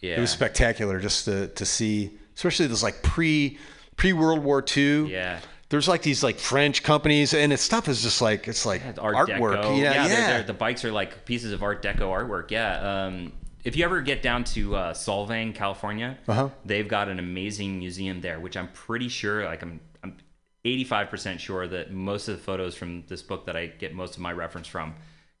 yeah. 0.00 0.16
it 0.16 0.20
was 0.20 0.30
spectacular 0.30 0.98
just 0.98 1.26
to 1.26 1.48
to 1.48 1.64
see, 1.66 2.12
especially 2.34 2.66
this 2.68 2.82
like 2.82 3.02
pre 3.02 3.58
pre 3.96 4.12
World 4.12 4.42
War 4.42 4.64
II. 4.76 5.10
Yeah. 5.12 5.40
There's 5.68 5.88
like 5.88 6.02
these 6.02 6.22
like 6.22 6.38
French 6.38 6.82
companies, 6.84 7.34
and 7.34 7.52
its 7.52 7.62
stuff 7.62 7.88
is 7.88 8.00
just 8.02 8.22
like 8.22 8.46
it's 8.48 8.64
like 8.64 8.82
It's 8.82 8.98
Art 9.00 9.16
artwork. 9.28 9.62
Deco. 9.62 9.78
Yeah, 9.78 9.92
yeah. 9.92 10.08
they're- 10.08 10.16
they're- 10.28 10.42
the 10.44 10.52
bikes 10.54 10.84
are 10.84 10.92
like 10.92 11.24
pieces 11.24 11.52
of 11.52 11.62
Art 11.62 11.82
Deco 11.82 12.02
artwork. 12.02 12.50
Yeah. 12.52 13.04
Um, 13.06 13.32
if 13.66 13.76
you 13.76 13.84
ever 13.84 14.00
get 14.00 14.22
down 14.22 14.44
to 14.44 14.76
uh, 14.76 14.92
Solvang, 14.94 15.54
California, 15.54 16.16
Uh-huh. 16.28 16.48
they've 16.64 16.88
got 16.88 17.08
an 17.08 17.18
amazing 17.18 17.78
museum 17.78 18.20
there, 18.20 18.38
which 18.40 18.56
I'm 18.56 18.68
pretty 18.68 19.08
sure, 19.08 19.44
like 19.44 19.62
I'm, 19.62 19.80
I'm 20.04 20.16
85% 20.64 21.38
sure 21.38 21.66
that 21.68 21.92
most 21.92 22.28
of 22.28 22.36
the 22.36 22.42
photos 22.42 22.74
from 22.74 23.04
this 23.08 23.22
book 23.22 23.46
that 23.46 23.56
I 23.56 23.66
get 23.66 23.94
most 23.94 24.14
of 24.16 24.20
my 24.20 24.32
reference 24.32 24.66
from 24.68 24.94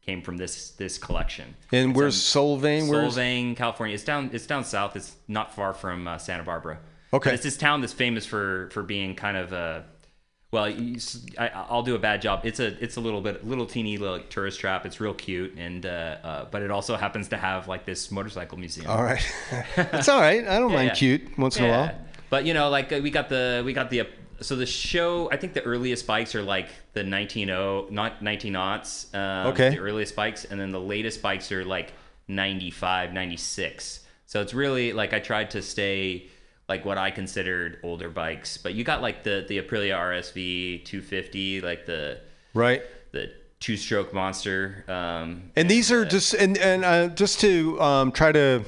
came 0.04 0.22
from 0.22 0.36
this 0.36 0.70
this 0.72 0.98
collection. 0.98 1.56
and 1.72 1.90
It's 1.90 1.96
where's 1.96 2.16
Solvang? 2.16 2.88
Where's 2.88 3.16
Solvang, 3.16 3.56
California. 3.56 3.94
It's 3.94 4.04
down. 4.04 4.30
It's 4.32 4.46
down 4.46 4.64
south. 4.64 4.94
It's 4.96 5.16
not 5.26 5.52
far 5.54 5.72
from 5.74 6.06
uh, 6.06 6.18
Santa 6.18 6.44
Barbara. 6.44 6.78
Okay. 7.12 7.30
But 7.30 7.34
it's 7.34 7.42
this 7.42 7.56
town 7.56 7.80
that's 7.80 7.92
famous 7.92 8.24
for 8.26 8.68
for 8.72 8.82
being 8.82 9.14
kind 9.16 9.36
of 9.36 9.52
a. 9.52 9.84
Well, 10.52 10.70
you 10.70 10.98
I, 11.38 11.48
I'll 11.48 11.82
do 11.82 11.94
a 11.96 11.98
bad 11.98 12.22
job. 12.22 12.40
It's 12.44 12.60
a 12.60 12.66
it's 12.82 12.96
a 12.96 13.00
little 13.00 13.20
bit 13.20 13.44
little 13.46 13.66
teeny 13.66 13.96
little 13.98 14.20
tourist 14.30 14.60
trap. 14.60 14.86
It's 14.86 15.00
real 15.00 15.12
cute, 15.14 15.54
and 15.56 15.84
uh, 15.84 15.88
uh, 16.22 16.44
but 16.50 16.62
it 16.62 16.70
also 16.70 16.96
happens 16.96 17.28
to 17.28 17.36
have 17.36 17.66
like 17.68 17.84
this 17.84 18.10
motorcycle 18.10 18.56
museum. 18.58 18.88
all 18.90 19.02
right. 19.02 19.20
it's 19.76 20.08
all 20.08 20.20
right. 20.20 20.46
I 20.46 20.58
don't 20.58 20.70
Yeah, 20.70 20.76
mind 20.76 20.88
yeah. 20.88 20.94
cute 20.94 21.38
once 21.38 21.56
in 21.58 21.64
a 21.64 21.68
while. 21.68 21.94
But 22.30 22.44
you 22.46 22.54
know, 22.54 22.70
like 22.70 22.92
uh, 22.92 23.00
we 23.02 23.10
got 23.10 23.28
the 23.28 23.62
we 23.66 23.72
got 23.72 23.90
the 23.90 24.06
so 24.40 24.54
the 24.54 24.66
show. 24.66 25.28
I 25.32 25.36
think 25.36 25.52
the 25.54 25.62
earliest 25.62 26.06
bikes 26.06 26.34
are 26.34 26.42
like 26.42 26.68
the 26.92 27.00
190 27.00 27.46
not 27.92 28.22
19 28.22 28.52
aughts. 28.54 29.12
Um, 29.14 29.48
Okay. 29.48 29.70
The 29.70 29.78
earliest 29.80 30.14
bikes, 30.14 30.44
and 30.44 30.60
then 30.60 30.70
the 30.70 30.80
latest 30.80 31.22
bikes 31.22 31.50
are 31.50 31.64
like 31.64 31.92
95, 32.28 33.12
96. 33.12 34.00
So 34.26 34.40
it's 34.40 34.54
really 34.54 34.92
like 34.92 35.12
I 35.12 35.18
tried 35.20 35.50
to 35.52 35.62
stay 35.62 36.28
like 36.68 36.84
what 36.84 36.98
I 36.98 37.10
considered 37.10 37.78
older 37.82 38.08
bikes. 38.10 38.56
But 38.56 38.74
you 38.74 38.84
got 38.84 39.02
like 39.02 39.22
the 39.22 39.44
the 39.48 39.60
Aprilia 39.60 39.96
RSV 39.96 40.84
250, 40.84 41.60
like 41.60 41.86
the 41.86 42.20
Right. 42.54 42.82
the 43.12 43.30
two 43.60 43.76
stroke 43.76 44.12
monster. 44.12 44.84
Um, 44.88 45.50
And 45.56 45.68
these 45.70 45.90
are 45.92 46.04
just 46.04 46.34
and 46.34 46.58
and 46.58 46.84
uh, 46.84 47.08
just 47.08 47.40
to 47.40 47.80
um, 47.80 48.12
try 48.12 48.32
to 48.32 48.64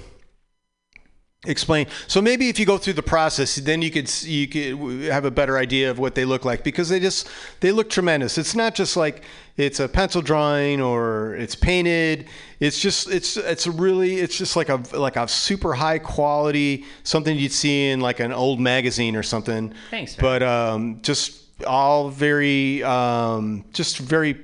explain. 1.47 1.87
So 2.07 2.21
maybe 2.21 2.49
if 2.49 2.59
you 2.59 2.67
go 2.67 2.79
through 2.79 2.95
the 2.95 3.03
process, 3.03 3.57
then 3.57 3.83
you 3.83 3.91
could 3.91 4.11
you 4.25 4.47
could 4.49 5.11
have 5.11 5.25
a 5.25 5.31
better 5.31 5.59
idea 5.59 5.91
of 5.91 5.99
what 5.99 6.15
they 6.15 6.25
look 6.25 6.45
like 6.45 6.63
because 6.65 6.89
they 6.89 7.01
just 7.01 7.29
they 7.61 7.73
look 7.73 7.91
tremendous. 7.91 8.39
It's 8.39 8.55
not 8.55 8.75
just 8.75 8.97
like 8.97 9.23
it's 9.59 9.81
a 9.81 9.89
pencil 9.89 10.23
drawing 10.23 10.81
or 10.81 11.35
it's 11.35 11.57
painted. 11.57 12.29
It's 12.61 12.79
just 12.79 13.11
it's 13.11 13.37
it's 13.37 13.67
really 13.67 14.17
it's 14.17 14.39
just 14.39 14.55
like 14.55 14.69
a 14.69 14.81
like 14.97 15.17
a 15.17 15.27
super 15.27 15.75
high 15.75 15.99
quality 15.99 16.85
something 17.03 17.37
you'd 17.37 17.53
see 17.53 17.91
in 17.91 18.01
like 18.01 18.21
an 18.21 18.33
old 18.33 18.61
magazine 18.61 19.17
or 19.17 19.25
something. 19.25 19.75
Thanks, 19.91 20.17
man. 20.17 20.23
But 20.23 20.43
um, 20.45 21.03
just 21.03 21.65
all 21.67 22.09
very 22.09 22.85
um, 22.85 23.65
just 23.73 23.99
very 23.99 24.35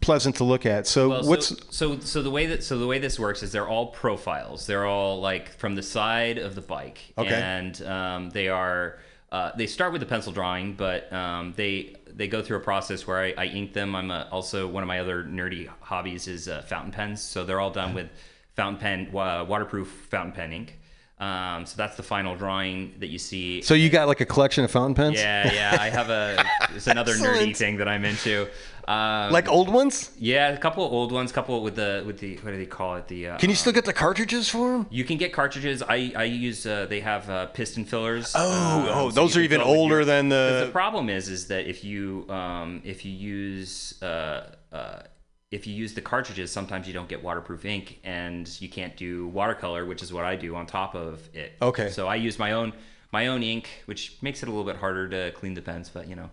pleasant 0.00 0.36
to 0.36 0.44
look 0.44 0.66
at. 0.66 0.88
So 0.88 1.08
Well, 1.08 1.24
what's 1.28 1.48
so, 1.48 1.56
so 1.70 2.00
so 2.00 2.22
the 2.22 2.30
way 2.30 2.46
that 2.46 2.64
so 2.64 2.76
the 2.76 2.86
way 2.86 2.98
this 2.98 3.16
works 3.16 3.44
is 3.44 3.52
they're 3.52 3.68
all 3.68 3.86
profiles. 3.86 4.66
They're 4.66 4.86
all 4.86 5.20
like 5.20 5.50
from 5.50 5.76
the 5.76 5.82
side 5.82 6.38
of 6.38 6.56
the 6.56 6.60
bike, 6.62 7.12
Okay. 7.16 7.32
and 7.32 7.80
um, 7.82 8.30
they 8.30 8.48
are 8.48 8.98
uh, 9.30 9.50
they 9.56 9.66
start 9.66 9.92
with 9.92 10.00
the 10.00 10.06
pencil 10.06 10.32
drawing, 10.32 10.74
but 10.74 11.12
um, 11.12 11.54
they 11.56 11.94
they 12.14 12.28
go 12.28 12.42
through 12.42 12.58
a 12.58 12.60
process 12.60 13.06
where 13.06 13.18
I, 13.18 13.34
I 13.36 13.44
ink 13.46 13.72
them. 13.72 13.94
I'm 13.96 14.10
a, 14.10 14.28
also 14.30 14.66
one 14.66 14.82
of 14.82 14.86
my 14.86 15.00
other 15.00 15.24
nerdy 15.24 15.68
hobbies 15.80 16.28
is 16.28 16.48
uh, 16.48 16.62
fountain 16.62 16.92
pens. 16.92 17.22
So 17.22 17.44
they're 17.44 17.60
all 17.60 17.70
done 17.70 17.94
with 17.94 18.08
fountain 18.54 18.80
pen 18.80 19.16
uh, 19.16 19.44
waterproof 19.44 19.88
fountain 20.10 20.32
pen 20.32 20.52
ink. 20.52 20.78
Um, 21.18 21.64
so 21.64 21.76
that's 21.76 21.96
the 21.96 22.02
final 22.02 22.34
drawing 22.34 22.94
that 22.98 23.06
you 23.06 23.18
see. 23.18 23.62
So 23.62 23.74
you 23.74 23.88
got 23.88 24.08
like 24.08 24.20
a 24.20 24.26
collection 24.26 24.64
of 24.64 24.70
fountain 24.70 24.94
pens? 24.94 25.18
yeah, 25.18 25.52
yeah. 25.52 25.76
I 25.80 25.88
have 25.88 26.10
a. 26.10 26.44
It's 26.74 26.88
another 26.88 27.14
nerdy 27.14 27.56
thing 27.56 27.76
that 27.76 27.88
I'm 27.88 28.04
into. 28.04 28.48
Um, 28.86 29.32
Like 29.32 29.48
old 29.48 29.68
ones? 29.72 30.10
Yeah, 30.18 30.48
a 30.48 30.58
couple 30.58 30.84
of 30.84 30.92
old 30.92 31.10
ones, 31.12 31.32
couple 31.32 31.62
with 31.62 31.76
the 31.76 32.02
with 32.06 32.18
the 32.18 32.36
what 32.38 32.50
do 32.50 32.56
they 32.58 32.66
call 32.66 32.96
it? 32.96 33.08
The 33.08 33.28
uh, 33.28 33.38
Can 33.38 33.48
you 33.50 33.56
still 33.56 33.72
get 33.72 33.84
the 33.84 33.92
cartridges 33.92 34.48
for 34.48 34.72
them? 34.72 34.86
You 34.90 35.04
can 35.04 35.16
get 35.16 35.32
cartridges. 35.32 35.82
I 35.82 36.12
I 36.16 36.24
use. 36.24 36.66
Uh, 36.66 36.86
they 36.86 37.00
have 37.00 37.28
uh, 37.30 37.46
piston 37.46 37.84
fillers. 37.84 38.32
Oh, 38.34 38.50
um, 38.80 38.86
oh, 38.90 39.08
so 39.10 39.14
those 39.14 39.36
are 39.36 39.40
even 39.40 39.60
older 39.60 39.96
your- 39.96 40.04
than 40.04 40.28
the- 40.28 40.64
The 40.66 40.70
problem 40.72 41.08
is, 41.08 41.28
is 41.28 41.46
that 41.48 41.66
if 41.66 41.82
you 41.84 42.26
um 42.28 42.82
if 42.84 43.04
you 43.04 43.12
use 43.12 44.00
uh 44.02 44.50
uh 44.72 45.02
if 45.50 45.66
you 45.68 45.74
use 45.74 45.94
the 45.94 46.00
cartridges, 46.02 46.50
sometimes 46.50 46.86
you 46.88 46.92
don't 46.92 47.08
get 47.08 47.22
waterproof 47.22 47.64
ink, 47.64 48.00
and 48.04 48.48
you 48.60 48.68
can't 48.68 48.96
do 48.96 49.28
watercolor, 49.28 49.86
which 49.86 50.02
is 50.02 50.12
what 50.12 50.24
I 50.24 50.34
do 50.36 50.56
on 50.56 50.66
top 50.66 50.94
of 50.96 51.28
it. 51.32 51.52
Okay. 51.62 51.88
So 51.90 52.06
I 52.08 52.16
use 52.16 52.38
my 52.38 52.52
own 52.52 52.72
my 53.12 53.28
own 53.28 53.42
ink, 53.44 53.68
which 53.86 54.18
makes 54.20 54.42
it 54.42 54.48
a 54.48 54.50
little 54.50 54.64
bit 54.64 54.76
harder 54.76 55.08
to 55.08 55.30
clean 55.38 55.54
the 55.54 55.62
pens, 55.62 55.88
but 55.88 56.08
you 56.08 56.16
know. 56.16 56.30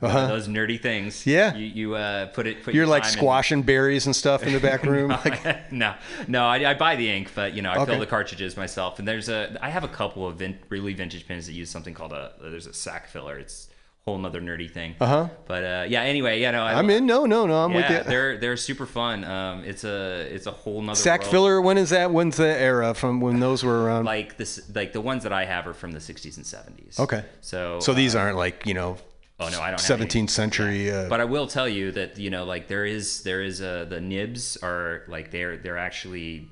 Uh-huh. 0.00 0.28
Those 0.28 0.48
nerdy 0.48 0.80
things. 0.80 1.26
Yeah. 1.26 1.54
You, 1.54 1.66
you 1.66 1.94
uh, 1.94 2.26
put 2.26 2.46
it. 2.46 2.62
Put 2.62 2.74
You're 2.74 2.84
your 2.84 2.90
like 2.90 3.02
time 3.02 3.12
in- 3.12 3.18
squashing 3.18 3.62
berries 3.62 4.06
and 4.06 4.14
stuff 4.16 4.42
in 4.44 4.52
the 4.52 4.60
back 4.60 4.82
room. 4.84 5.08
like, 5.10 5.72
no, 5.72 5.94
no, 6.28 6.46
I, 6.46 6.70
I 6.70 6.74
buy 6.74 6.96
the 6.96 7.10
ink, 7.10 7.32
but 7.34 7.54
you 7.54 7.60
know, 7.62 7.70
I 7.70 7.78
Okay. 7.78 7.90
fill 7.92 8.00
the 8.00 8.06
cartridges 8.06 8.56
myself. 8.56 8.98
And 8.98 9.06
there's 9.06 9.28
a, 9.28 9.58
I 9.60 9.70
have 9.70 9.84
a 9.84 9.88
couple 9.88 10.26
of 10.26 10.36
vin- 10.36 10.58
really 10.68 10.94
vintage 10.94 11.26
pens 11.26 11.46
that 11.46 11.52
use 11.52 11.68
something 11.70 11.92
called 11.92 12.12
a, 12.12 12.32
there's 12.40 12.66
a 12.66 12.72
sack 12.72 13.08
filler. 13.08 13.36
It's 13.38 13.68
a 14.06 14.10
whole 14.10 14.16
nother 14.18 14.40
nerdy 14.40 14.70
thing. 14.70 14.94
Uh-huh. 15.00 15.28
But 15.46 15.64
uh, 15.64 15.84
yeah, 15.88 16.02
anyway, 16.02 16.40
yeah, 16.40 16.52
no, 16.52 16.62
I, 16.62 16.74
I'm 16.78 16.88
in. 16.88 17.04
No, 17.04 17.26
no, 17.26 17.46
no. 17.46 17.64
I'm 17.64 17.72
yeah, 17.72 17.76
with 17.76 17.90
you. 18.06 18.10
they're 18.10 18.38
they're 18.38 18.56
super 18.56 18.86
fun. 18.86 19.24
Um, 19.24 19.64
it's 19.64 19.82
a 19.84 20.20
it's 20.32 20.46
a 20.46 20.52
whole 20.52 20.80
nother 20.82 20.96
Sack 20.96 21.22
world. 21.22 21.30
filler. 21.32 21.60
When 21.60 21.76
is 21.78 21.90
that? 21.90 22.10
When's 22.10 22.36
the 22.36 22.46
era 22.48 22.94
from 22.94 23.20
when 23.20 23.40
those 23.40 23.62
were 23.64 23.84
around? 23.84 24.04
Like 24.04 24.36
this, 24.38 24.62
like 24.74 24.92
the 24.92 25.00
ones 25.00 25.24
that 25.24 25.32
I 25.32 25.44
have 25.46 25.66
are 25.66 25.74
from 25.74 25.92
the 25.92 25.98
60s 25.98 26.36
and 26.36 26.46
70s. 26.46 27.00
okay. 27.00 27.24
So 27.40 27.80
so 27.80 27.92
these 27.92 28.14
uh, 28.14 28.20
aren't 28.20 28.36
like 28.36 28.64
you 28.66 28.72
know. 28.74 28.96
Oh 29.40 29.48
no, 29.48 29.60
I 29.60 29.70
don't. 29.70 29.78
17th 29.80 30.30
century. 30.30 30.90
Uh, 30.90 31.08
But 31.08 31.20
I 31.20 31.24
will 31.24 31.46
tell 31.46 31.68
you 31.68 31.90
that 31.92 32.18
you 32.18 32.30
know, 32.30 32.44
like 32.44 32.68
there 32.68 32.86
is 32.86 33.22
there 33.22 33.42
is 33.42 33.60
a 33.60 33.86
the 33.88 34.00
nibs 34.00 34.56
are 34.62 35.02
like 35.08 35.30
they're 35.30 35.56
they're 35.56 35.78
actually 35.78 36.48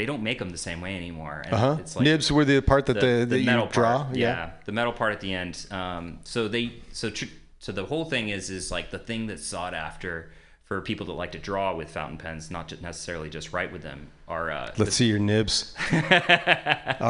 they 0.00 0.06
don't 0.06 0.22
make 0.22 0.38
them 0.38 0.48
the 0.48 0.56
same 0.56 0.80
way 0.80 0.96
anymore. 0.96 1.42
And 1.44 1.54
uh-huh. 1.54 1.76
Like 1.96 2.04
Nibs 2.04 2.32
were 2.32 2.46
the 2.46 2.62
part 2.62 2.86
that 2.86 3.00
the, 3.00 3.26
that 3.28 3.38
you 3.38 3.44
metal 3.44 3.66
draw. 3.66 4.04
Part, 4.04 4.16
yeah. 4.16 4.52
the 4.64 4.72
metal 4.72 4.94
part 4.94 5.12
at 5.12 5.20
the 5.20 5.34
end. 5.34 5.66
Um, 5.70 6.20
so 6.24 6.48
they 6.48 6.72
so 6.92 7.10
tr- 7.10 7.26
so 7.58 7.72
the 7.72 7.84
whole 7.84 8.06
thing 8.06 8.30
is 8.30 8.48
is 8.48 8.70
like 8.70 8.90
the 8.90 8.98
thing 8.98 9.26
that's 9.26 9.44
sought 9.44 9.74
after 9.74 10.32
for 10.70 10.80
people 10.80 11.04
that 11.04 11.14
like 11.14 11.32
to 11.32 11.38
draw 11.40 11.74
with 11.74 11.90
fountain 11.90 12.16
pens, 12.16 12.48
not 12.48 12.68
just 12.68 12.80
necessarily 12.80 13.28
just 13.28 13.52
write 13.52 13.72
with 13.72 13.82
them, 13.82 14.06
are 14.28 14.52
uh, 14.52 14.72
Let's 14.78 14.94
see 14.94 15.06
your 15.06 15.18
nibs. 15.18 15.74
All 15.92 15.98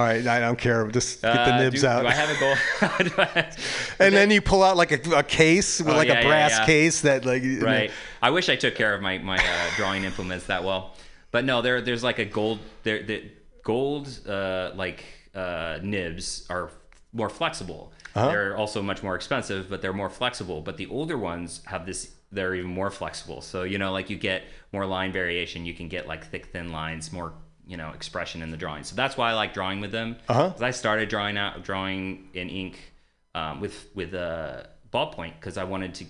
right, 0.01 0.27
I 0.27 0.41
don't 0.41 0.59
care. 0.59 0.89
Just 0.89 1.21
get 1.21 1.35
the 1.35 1.55
uh, 1.57 1.59
nibs 1.59 1.83
do, 1.83 1.87
out. 1.87 2.01
Do 2.01 2.07
I 2.07 2.13
have 2.13 2.31
a 2.31 2.41
goal? 2.41 3.45
And 4.07 4.15
then 4.15 4.31
you 4.31 4.41
pull 4.41 4.63
out 4.63 4.79
like 4.79 4.93
a, 4.93 5.11
a 5.15 5.23
case 5.23 5.79
with 5.79 5.93
Oh, 5.93 5.97
like 5.99 6.09
yeah, 6.09 6.21
a 6.21 6.25
brass 6.27 6.53
yeah. 6.53 6.65
case 6.65 7.03
that 7.03 7.27
like 7.27 7.43
you 7.43 7.61
know- 7.61 7.67
right. 7.67 7.91
I 8.23 8.31
wish 8.31 8.49
I 8.49 8.57
took 8.57 8.77
care 8.77 8.95
of 8.95 9.03
my 9.03 9.19
my 9.19 9.37
uh, 9.37 9.77
drawing 9.77 10.05
implements 10.05 10.47
that 10.47 10.65
well, 10.65 10.95
but 11.31 11.45
no, 11.45 11.61
there 11.61 11.83
there's 11.83 12.03
like 12.03 12.19
a 12.19 12.25
gold 12.25 12.61
there 12.83 13.03
the 13.03 13.31
gold 13.63 14.09
uh, 14.27 14.71
like 14.75 15.05
uh, 15.35 15.81
nibs 15.83 16.47
are 16.49 16.71
more 17.13 17.29
flexible. 17.29 17.93
Uh-huh. 18.15 18.27
They're 18.27 18.57
also 18.57 18.81
much 18.81 19.03
more 19.03 19.17
expensive, 19.17 19.69
but 19.69 19.83
they're 19.83 19.93
more 19.93 20.09
flexible. 20.09 20.63
But 20.63 20.79
the 20.79 20.87
older 20.87 21.19
ones 21.19 21.61
have 21.67 21.85
this. 21.85 22.13
They're 22.33 22.55
even 22.55 22.71
more 22.71 22.91
flexible. 22.91 23.41
So 23.41 23.63
you 23.65 23.79
know, 23.79 23.93
like 23.93 24.11
you 24.11 24.17
get 24.17 24.45
more 24.73 24.87
line 24.87 25.13
variation. 25.13 25.65
You 25.67 25.75
can 25.75 25.89
get 25.89 26.07
like 26.07 26.27
thick, 26.31 26.47
thin 26.47 26.71
lines, 26.73 27.13
more 27.13 27.33
you 27.67 27.77
know 27.77 27.91
expression 27.91 28.43
in 28.43 28.51
the 28.51 28.57
drawing. 28.57 28.85
So 28.85 28.97
that's 28.97 29.17
why 29.17 29.31
I 29.31 29.35
like 29.35 29.53
drawing 29.55 29.81
with 29.81 29.93
them. 29.93 30.17
Uh-huh. 30.29 30.51
'Cause 30.51 30.63
I 30.63 30.71
started 30.71 31.09
drawing 31.09 31.37
out 31.37 31.63
drawing 31.65 32.29
in 32.35 32.49
ink 32.49 32.79
um, 33.35 33.61
with 33.61 33.89
with 33.95 34.15
a 34.15 34.69
ballpoint 34.93 35.35
because 35.41 35.57
I 35.57 35.65
wanted 35.65 35.95
to 35.95 36.05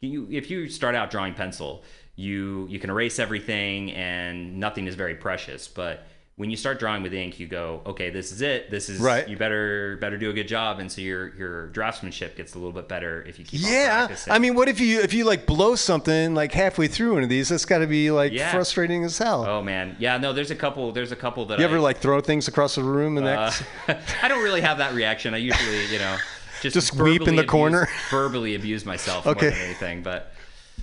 you 0.00 0.26
if 0.30 0.50
you 0.50 0.68
start 0.68 0.94
out 0.94 1.10
drawing 1.10 1.32
pencil 1.32 1.84
you 2.16 2.66
you 2.68 2.78
can 2.78 2.90
erase 2.90 3.18
everything 3.18 3.90
and 3.92 4.58
nothing 4.58 4.86
is 4.86 4.96
very 4.96 5.14
precious 5.14 5.68
but 5.68 6.06
when 6.36 6.48
you 6.50 6.56
start 6.56 6.78
drawing 6.78 7.02
with 7.02 7.12
ink 7.12 7.38
you 7.38 7.46
go 7.46 7.82
okay 7.84 8.08
this 8.08 8.32
is 8.32 8.40
it 8.40 8.70
this 8.70 8.88
is 8.88 8.98
Right. 9.00 9.28
you 9.28 9.36
better 9.36 9.98
better 10.00 10.16
do 10.16 10.30
a 10.30 10.32
good 10.32 10.48
job 10.48 10.78
and 10.80 10.90
so 10.90 11.02
your 11.02 11.28
your 11.36 11.68
draftsmanship 11.68 12.36
gets 12.36 12.54
a 12.54 12.58
little 12.58 12.72
bit 12.72 12.88
better 12.88 13.22
if 13.24 13.38
you 13.38 13.44
keep 13.44 13.60
Yeah. 13.62 14.08
I 14.30 14.38
mean, 14.38 14.54
what 14.54 14.66
if 14.68 14.80
you 14.80 15.00
if 15.02 15.12
you 15.12 15.24
like 15.24 15.44
blow 15.46 15.74
something 15.76 16.34
like 16.34 16.52
halfway 16.52 16.88
through 16.88 17.14
one 17.14 17.22
of 17.22 17.28
these? 17.28 17.50
That's 17.50 17.66
got 17.66 17.78
to 17.78 17.86
be 17.86 18.10
like 18.10 18.32
Yeah. 18.32 18.50
frustrating 18.50 19.04
as 19.04 19.18
hell. 19.18 19.44
oh 19.46 19.62
man 19.62 19.94
yeah 19.98 20.16
no 20.16 20.32
there's 20.32 20.50
a 20.50 20.56
couple 20.56 20.90
there's 20.92 21.12
a 21.12 21.16
couple 21.16 21.44
that 21.46 21.58
you 21.58 21.64
I, 21.66 21.68
ever 21.68 21.78
like 21.80 21.98
throw 21.98 22.20
things 22.22 22.48
across 22.48 22.76
the 22.76 22.82
room 22.82 23.18
and 23.18 23.26
Uh, 23.26 23.50
that? 23.86 24.00
I 24.22 24.28
don't 24.28 24.42
really 24.42 24.62
have 24.62 24.78
that 24.78 24.94
reaction. 24.94 25.34
I 25.34 25.38
usually, 25.38 25.84
you 25.92 25.98
know, 25.98 26.16
just, 26.62 26.74
Just 26.74 26.94
weep 26.94 27.22
in 27.28 27.34
the 27.36 27.42
abuse- 27.42 27.50
corner? 27.50 27.88
verbally 28.10 28.54
abuse 28.54 28.86
myself 28.86 29.26
Okay. 29.26 29.46
more 29.48 29.54
than 29.54 29.64
anything. 29.64 30.02
But 30.02 30.32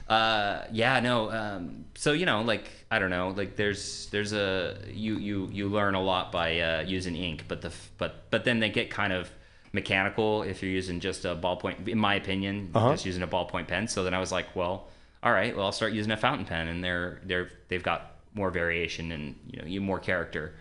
uh, 0.08 0.66
yeah, 0.72 1.00
no. 1.00 1.32
Um, 1.32 1.86
so 1.96 2.14
you 2.14 2.26
know, 2.28 2.42
like 2.44 2.70
I 2.92 2.98
don't 3.00 3.10
know, 3.12 3.30
like 3.38 3.56
there's 3.56 4.08
there's 4.12 4.34
a 4.34 4.78
you 4.92 5.18
you 5.18 5.48
you 5.52 5.68
learn 5.70 5.94
a 5.96 6.02
lot 6.02 6.32
by 6.32 6.60
uh, 6.60 6.82
using 6.82 7.16
ink, 7.16 7.46
but 7.48 7.62
the 7.62 7.72
but 7.98 8.30
but 8.32 8.44
then 8.46 8.60
they 8.60 8.70
get 8.70 8.90
kind 8.90 9.14
of 9.14 9.30
mechanical 9.74 10.44
if 10.44 10.64
you're 10.64 10.72
using 10.72 11.00
just 11.00 11.26
a 11.26 11.36
ballpoint. 11.36 11.88
In 11.88 12.00
my 12.00 12.16
opinion, 12.16 12.72
Uh-huh. 12.74 12.92
just 12.92 13.06
using 13.06 13.22
a 13.24 13.28
ballpoint 13.28 13.68
pen. 13.68 13.88
So 13.88 14.04
then 14.04 14.14
I 14.16 14.20
was 14.20 14.32
like, 14.32 14.56
well, 14.56 14.88
all 15.22 15.32
right, 15.32 15.56
well 15.56 15.66
I'll 15.68 15.72
start 15.72 15.94
using 15.94 16.12
a 16.12 16.18
fountain 16.18 16.46
pen, 16.46 16.68
and 16.68 16.84
they're 16.84 17.20
they're 17.26 17.50
they've 17.68 17.84
got 17.84 18.14
more 18.34 18.50
variation 18.52 19.12
and 19.12 19.36
you 19.48 19.60
know 19.62 19.68
you 19.68 19.82
more 19.82 20.00
character. 20.00 20.54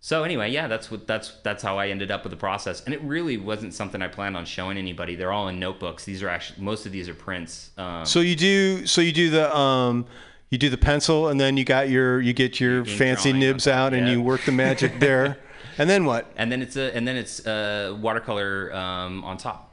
So 0.00 0.24
anyway, 0.24 0.50
yeah, 0.50 0.66
that's 0.68 0.90
what 0.90 1.06
that's 1.06 1.32
that's 1.42 1.62
how 1.62 1.78
I 1.78 1.88
ended 1.88 2.10
up 2.12 2.22
with 2.24 2.30
the 2.30 2.36
process, 2.36 2.84
and 2.84 2.94
it 2.94 3.00
really 3.02 3.36
wasn't 3.38 3.74
something 3.74 4.02
I 4.02 4.08
planned 4.08 4.36
on 4.36 4.44
showing 4.44 4.76
anybody. 4.78 5.16
They're 5.16 5.32
all 5.32 5.48
in 5.48 5.58
notebooks. 5.58 6.04
These 6.04 6.22
are 6.22 6.28
actually 6.28 6.62
most 6.62 6.86
of 6.86 6.92
these 6.92 7.08
are 7.08 7.14
prints. 7.14 7.70
Um, 7.76 8.04
So 8.06 8.20
you 8.20 8.36
do 8.36 8.86
so 8.86 9.00
you 9.00 9.12
do 9.12 9.30
the 9.30 9.56
um 9.56 10.06
you 10.52 10.58
do 10.58 10.68
the 10.68 10.76
pencil 10.76 11.28
and 11.28 11.40
then 11.40 11.56
you 11.56 11.64
got 11.64 11.88
your 11.88 12.20
you 12.20 12.34
get 12.34 12.60
your 12.60 12.84
fancy 12.84 13.32
nibs 13.32 13.66
out 13.66 13.94
and 13.94 14.06
yeah. 14.06 14.12
you 14.12 14.22
work 14.22 14.44
the 14.44 14.52
magic 14.52 14.98
there. 15.00 15.38
and 15.78 15.88
then 15.88 16.04
what? 16.04 16.30
and 16.36 16.52
then 16.52 16.60
it's 16.60 16.76
a 16.76 16.94
and 16.94 17.08
then 17.08 17.16
it's 17.16 17.44
uh, 17.46 17.96
watercolor 17.98 18.70
um, 18.74 19.24
on 19.24 19.38
top. 19.38 19.70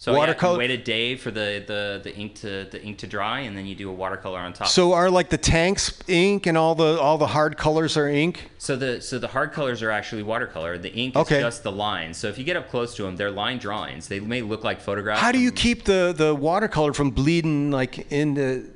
So 0.00 0.14
Watercolor- 0.14 0.62
Yeah, 0.62 0.68
you 0.68 0.70
wait 0.74 0.80
a 0.80 0.84
day 0.84 1.16
for 1.16 1.32
the, 1.32 1.64
the, 1.66 2.00
the 2.04 2.16
ink 2.16 2.36
to 2.36 2.68
the 2.70 2.80
ink 2.80 2.98
to 2.98 3.08
dry, 3.08 3.40
and 3.40 3.58
then 3.58 3.66
you 3.66 3.74
do 3.74 3.90
a 3.90 3.92
watercolor 3.92 4.38
on 4.38 4.52
top. 4.52 4.68
So 4.68 4.92
are 4.92 5.10
like 5.10 5.28
the 5.28 5.38
tanks 5.38 5.98
ink 6.06 6.46
and 6.46 6.56
all 6.56 6.76
the 6.76 7.00
all 7.00 7.18
the 7.18 7.26
hard 7.26 7.56
colors 7.56 7.96
are 7.96 8.08
ink? 8.08 8.48
So 8.58 8.76
the 8.76 9.00
so 9.00 9.18
the 9.18 9.26
hard 9.26 9.52
colors 9.52 9.82
are 9.82 9.90
actually 9.90 10.22
watercolor. 10.22 10.78
The 10.78 10.92
ink 10.92 11.16
Okay. 11.16 11.38
is 11.38 11.42
just 11.42 11.62
the 11.64 11.72
lines. 11.72 12.16
So 12.18 12.28
if 12.28 12.38
you 12.38 12.44
get 12.44 12.56
up 12.56 12.68
close 12.70 12.94
to 12.96 13.02
them, 13.02 13.16
they're 13.16 13.30
line 13.30 13.58
drawings. 13.58 14.06
They 14.06 14.20
may 14.20 14.42
look 14.42 14.62
like 14.62 14.80
photographs. 14.80 15.20
How 15.20 15.32
do 15.32 15.40
you 15.40 15.50
keep 15.50 15.84
the 15.84 16.14
the 16.16 16.32
watercolor 16.32 16.92
from 16.92 17.10
bleeding 17.10 17.72
like 17.72 18.12
into 18.12 18.70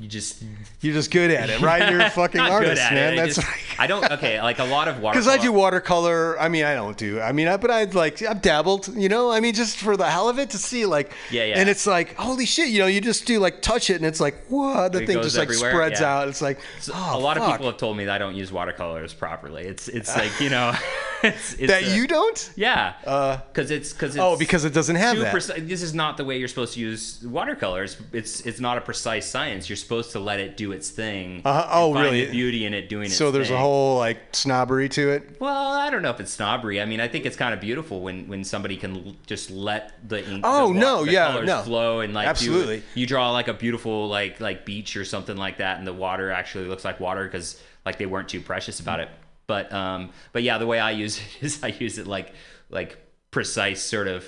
You 0.00 0.08
just 0.08 0.42
You're 0.80 0.94
just 0.94 1.10
good 1.10 1.30
at 1.30 1.50
it, 1.50 1.60
right? 1.60 1.90
You're 1.90 2.00
a 2.00 2.08
fucking 2.22 2.40
artist, 2.40 2.80
man. 2.90 3.12
it. 3.12 3.18
I 3.18 3.22
That's 3.26 3.36
just- 3.36 3.46
I 3.78 3.86
don't. 3.86 4.10
Okay, 4.12 4.40
like 4.40 4.58
a 4.58 4.64
lot 4.64 4.88
of 4.88 5.00
water 5.02 5.18
because 5.18 5.28
I 5.28 5.36
do 5.36 5.52
watercolor. 5.52 6.40
I 6.40 6.48
mean, 6.48 6.64
I 6.64 6.74
don't 6.74 6.96
do. 6.96 7.20
I 7.20 7.32
mean, 7.32 7.46
I, 7.46 7.58
but 7.58 7.70
I 7.70 7.84
like 7.84 8.22
I've 8.22 8.40
dabbled. 8.40 8.88
You 8.96 9.10
know, 9.10 9.30
I 9.30 9.40
mean, 9.40 9.52
just 9.52 9.76
for 9.76 9.98
the 9.98 10.08
hell 10.08 10.30
of 10.30 10.38
it 10.38 10.48
to 10.50 10.58
see 10.58 10.86
like. 10.86 11.12
Yeah, 11.30 11.44
yeah. 11.44 11.58
And 11.58 11.68
it's 11.68 11.86
like 11.86 12.14
holy 12.14 12.46
shit. 12.46 12.70
You 12.70 12.78
know, 12.78 12.86
you 12.86 13.02
just 13.02 13.26
do 13.26 13.38
like 13.38 13.60
touch 13.60 13.90
it, 13.90 13.96
and 13.96 14.06
it's 14.06 14.20
like 14.20 14.42
what 14.48 14.92
the 14.92 15.02
It 15.02 15.06
thing 15.08 15.20
just 15.20 15.36
like 15.36 15.52
spreads 15.52 16.00
yeah. 16.00 16.14
out. 16.20 16.28
It's 16.28 16.40
like 16.40 16.58
oh, 16.92 17.10
a 17.14 17.20
lot 17.20 17.36
of 17.36 17.46
people 17.50 17.66
have 17.66 17.76
told 17.76 17.98
me 17.98 18.06
that 18.06 18.14
I 18.14 18.18
don't 18.18 18.34
use 18.34 18.50
watercolors 18.50 19.12
properly. 19.12 19.64
It's 19.64 19.88
it's 19.88 20.16
like 20.16 20.40
you 20.40 20.48
know, 20.48 20.72
it's, 21.22 21.54
it's 21.54 21.66
that 21.72 21.82
a- 21.82 21.94
you 21.96 22.06
don't. 22.06 22.52
Yeah. 22.56 22.94
Uh, 23.06 23.38
Because 23.52 23.70
it's 23.70 23.92
because 23.92 24.16
oh, 24.18 24.36
because 24.36 24.64
it 24.64 24.72
doesn't 24.74 24.96
have 24.96 25.18
that. 25.18 25.34
preci- 25.34 25.66
this 25.68 25.82
is 25.82 25.94
not 25.94 26.16
the 26.16 26.24
way 26.24 26.38
you're 26.38 26.48
supposed 26.48 26.74
to 26.74 26.80
use 26.80 27.22
watercolors. 27.24 27.96
It's 28.12 28.40
it's 28.42 28.60
not 28.60 28.78
a 28.78 28.80
precise 28.80 29.26
science. 29.26 29.68
You're 29.68 29.76
supposed 29.76 30.12
to 30.12 30.20
let 30.20 30.40
it 30.40 30.56
do 30.56 30.72
its 30.72 30.90
thing. 30.90 31.42
Uh-huh. 31.44 31.68
Oh, 31.70 31.92
find 31.94 32.04
really? 32.06 32.24
The 32.26 32.32
beauty 32.32 32.66
in 32.66 32.74
it 32.74 32.88
doing 32.88 33.06
its 33.06 33.16
so 33.16 33.30
there's 33.30 33.48
thing. 33.48 33.56
a 33.56 33.60
whole 33.60 33.98
like 33.98 34.18
snobbery 34.32 34.88
to 34.90 35.10
it. 35.10 35.36
Well, 35.40 35.72
I 35.72 35.90
don't 35.90 36.02
know 36.02 36.10
if 36.10 36.20
it's 36.20 36.32
snobbery. 36.32 36.80
I 36.80 36.84
mean, 36.84 37.00
I 37.00 37.08
think 37.08 37.26
it's 37.26 37.36
kind 37.36 37.54
of 37.54 37.60
beautiful 37.60 38.00
when 38.02 38.28
when 38.28 38.44
somebody 38.44 38.76
can 38.76 38.96
l- 39.06 39.14
just 39.26 39.50
let 39.50 39.92
the 40.08 40.26
ink. 40.28 40.40
Oh, 40.44 40.72
the 40.72 40.78
no, 40.78 41.04
the 41.04 41.12
yeah, 41.12 41.32
colors 41.32 41.46
no. 41.46 41.62
flow 41.62 42.00
and 42.00 42.12
like 42.14 42.24
do- 42.26 42.30
Absolutely. 42.30 42.82
you 42.94 43.06
draw 43.06 43.30
like 43.30 43.48
a 43.48 43.54
beautiful 43.54 44.08
like 44.08 44.40
like 44.40 44.64
beach 44.64 44.96
or 44.96 45.04
something 45.04 45.36
like 45.36 45.58
that, 45.58 45.78
and 45.78 45.86
the 45.86 45.92
water 45.92 46.30
actually 46.30 46.66
looks 46.66 46.84
like 46.84 47.00
water 47.00 47.24
because 47.24 47.60
like 47.84 47.98
they 47.98 48.06
weren't 48.06 48.28
too 48.28 48.40
precious 48.40 48.80
about 48.80 49.00
it. 49.00 49.08
But 49.52 49.70
um, 49.70 50.10
but 50.32 50.42
yeah, 50.42 50.56
the 50.56 50.66
way 50.66 50.78
I 50.80 50.92
use 50.92 51.18
it 51.18 51.24
is 51.44 51.62
I 51.62 51.68
use 51.68 51.98
it 51.98 52.06
like 52.06 52.32
like 52.70 52.96
precise 53.30 53.82
sort 53.82 54.08
of 54.08 54.24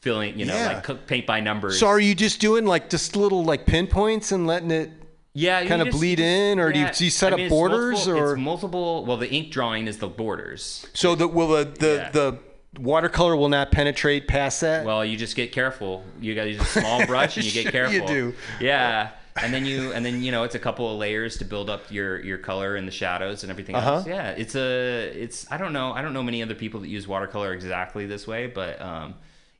filling, 0.00 0.36
you 0.38 0.46
know, 0.46 0.54
Yeah. 0.54 0.82
like 0.86 1.06
paint 1.06 1.26
by 1.26 1.38
numbers. 1.38 1.78
So 1.78 1.86
are 1.86 2.00
you 2.00 2.14
just 2.16 2.40
doing 2.40 2.66
like 2.66 2.90
just 2.90 3.14
little 3.14 3.44
like 3.44 3.66
pinpoints 3.66 4.32
and 4.32 4.46
letting 4.48 4.72
it? 4.72 4.90
yeah, 5.36 5.64
kind 5.66 5.80
of 5.82 5.88
just- 5.88 5.98
bleed 5.98 6.18
in, 6.20 6.58
or 6.60 6.72
do 6.72 6.78
you- 6.80 6.88
do 6.92 7.04
you 7.04 7.10
set 7.10 7.32
I 7.32 7.34
up 7.34 7.36
mean, 7.38 7.46
it's 7.46 7.52
borders, 7.52 7.92
multiple- 8.06 8.18
or- 8.20 8.32
it's 8.34 8.40
multiple? 8.40 9.04
Well, 9.04 9.16
the 9.16 9.30
ink 9.30 9.50
drawing 9.52 9.86
is 9.88 9.98
the 9.98 10.06
borders. 10.08 10.86
So 10.94 11.14
the 11.14 11.26
will 11.28 11.48
the 11.48 11.64
the, 11.78 11.94
Yeah. 11.94 12.10
the 12.10 12.38
watercolor 12.80 13.36
will 13.36 13.48
not 13.48 13.70
penetrate 13.70 14.26
past 14.26 14.60
that. 14.62 14.84
Well, 14.84 15.04
you 15.04 15.16
just 15.16 15.36
get 15.36 15.52
careful. 15.52 16.02
You 16.20 16.34
got 16.34 16.44
to 16.44 16.50
use 16.50 16.60
a 16.60 16.80
small 16.80 17.06
brush 17.06 17.36
and 17.36 17.46
you 17.46 17.52
get 17.62 17.70
careful. 17.72 17.94
you 17.94 18.06
do. 18.06 18.34
Yeah. 18.60 19.10
And 19.42 19.52
then 19.52 19.64
you 19.64 19.92
and 19.92 20.04
then 20.04 20.22
you 20.22 20.30
know 20.30 20.44
it's 20.44 20.54
a 20.54 20.58
couple 20.58 20.90
of 20.90 20.98
layers 20.98 21.36
to 21.38 21.44
build 21.44 21.68
up 21.68 21.90
your 21.90 22.20
your 22.20 22.38
color 22.38 22.76
and 22.76 22.86
the 22.86 22.92
shadows 22.92 23.42
and 23.42 23.50
everything 23.50 23.74
Uh-huh. 23.74 23.94
else. 23.96 24.06
Yeah, 24.06 24.30
it's 24.30 24.54
a 24.54 25.08
it's 25.14 25.50
I 25.50 25.56
don't 25.56 25.72
know 25.72 25.92
I 25.92 26.02
don't 26.02 26.12
know 26.12 26.22
many 26.22 26.42
other 26.42 26.54
people 26.54 26.80
that 26.80 26.88
use 26.88 27.08
watercolor 27.08 27.52
exactly 27.52 28.06
this 28.06 28.26
way, 28.26 28.46
but 28.46 28.80
um, 28.80 29.14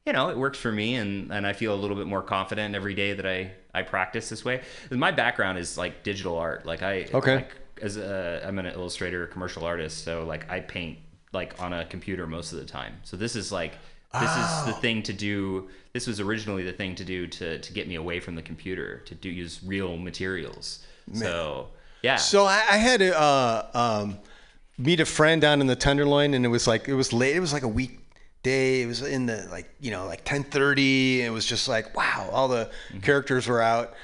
you 0.06 0.12
know 0.12 0.28
it 0.30 0.36
works 0.36 0.58
for 0.58 0.70
me 0.70 0.94
and 0.96 1.32
and 1.32 1.46
I 1.46 1.52
feel 1.52 1.74
a 1.74 1.76
little 1.80 1.96
bit 1.96 2.06
more 2.06 2.22
confident 2.22 2.74
every 2.74 2.94
day 2.94 3.14
that 3.14 3.26
I 3.26 3.52
I 3.74 3.82
practice 3.82 4.28
this 4.28 4.44
way. 4.44 4.62
My 4.90 5.10
background 5.10 5.58
is 5.58 5.76
like 5.76 6.02
digital 6.04 6.38
art. 6.38 6.64
Like 6.66 6.82
I 6.82 7.08
Okay. 7.12 7.36
like, 7.36 7.56
as 7.82 7.96
a 7.96 8.42
I'm 8.46 8.58
an 8.60 8.66
illustrator, 8.66 9.26
commercial 9.26 9.64
artist, 9.64 10.04
so 10.04 10.24
like 10.24 10.48
I 10.50 10.60
paint 10.60 10.98
like 11.32 11.60
on 11.60 11.72
a 11.72 11.84
computer 11.84 12.28
most 12.28 12.52
of 12.52 12.60
the 12.60 12.64
time. 12.64 12.94
So 13.02 13.16
this 13.16 13.34
is 13.34 13.50
like 13.50 13.72
this 14.20 14.30
is 14.36 14.66
the 14.66 14.72
thing 14.80 15.02
to 15.04 15.12
do. 15.12 15.68
This 15.92 16.06
was 16.06 16.20
originally 16.20 16.64
the 16.64 16.72
thing 16.72 16.94
to 16.96 17.04
do 17.04 17.26
to 17.26 17.58
to 17.58 17.72
get 17.72 17.88
me 17.88 17.96
away 17.96 18.20
from 18.20 18.34
the 18.34 18.42
computer 18.42 18.98
to 19.06 19.14
do 19.14 19.28
use 19.28 19.60
real 19.64 19.96
materials. 19.96 20.84
So 21.12 21.68
yeah. 22.02 22.16
So 22.16 22.44
I, 22.44 22.62
I 22.70 22.76
had 22.76 23.00
to 23.00 23.18
uh, 23.18 23.66
um, 23.74 24.18
meet 24.78 25.00
a 25.00 25.06
friend 25.06 25.40
down 25.40 25.60
in 25.60 25.66
the 25.66 25.76
Tenderloin, 25.76 26.34
and 26.34 26.44
it 26.44 26.48
was 26.48 26.66
like 26.66 26.86
it 26.86 26.94
was 26.94 27.12
late. 27.12 27.34
It 27.34 27.40
was 27.40 27.52
like 27.52 27.62
a 27.62 27.68
weekday. 27.68 28.82
It 28.82 28.86
was 28.86 29.00
in 29.02 29.26
the 29.26 29.46
like 29.50 29.74
you 29.80 29.90
know 29.90 30.06
like 30.06 30.22
ten 30.24 30.44
thirty. 30.44 31.22
It 31.22 31.30
was 31.30 31.46
just 31.46 31.66
like 31.66 31.96
wow, 31.96 32.28
all 32.30 32.48
the 32.48 32.70
characters 33.02 33.48
were 33.48 33.62
out, 33.62 33.94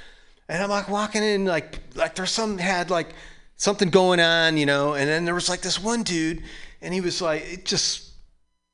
and 0.49 0.63
I'm 0.63 0.71
like 0.71 0.89
walking 0.89 1.23
in 1.23 1.45
like 1.45 1.79
like 1.95 2.15
there's 2.15 2.31
some 2.31 2.59
had 2.59 2.91
like 2.91 3.15
something 3.57 3.91
going 3.91 4.21
on, 4.21 4.57
you 4.57 4.65
know, 4.65 4.95
and 4.95 5.07
then 5.07 5.27
there 5.27 5.35
was 5.35 5.51
like 5.51 5.61
this 5.61 5.79
one 5.79 6.03
dude, 6.03 6.43
and 6.81 6.95
he 6.95 7.03
was 7.03 7.21
like 7.21 7.43
it 7.53 7.65
just 7.67 8.10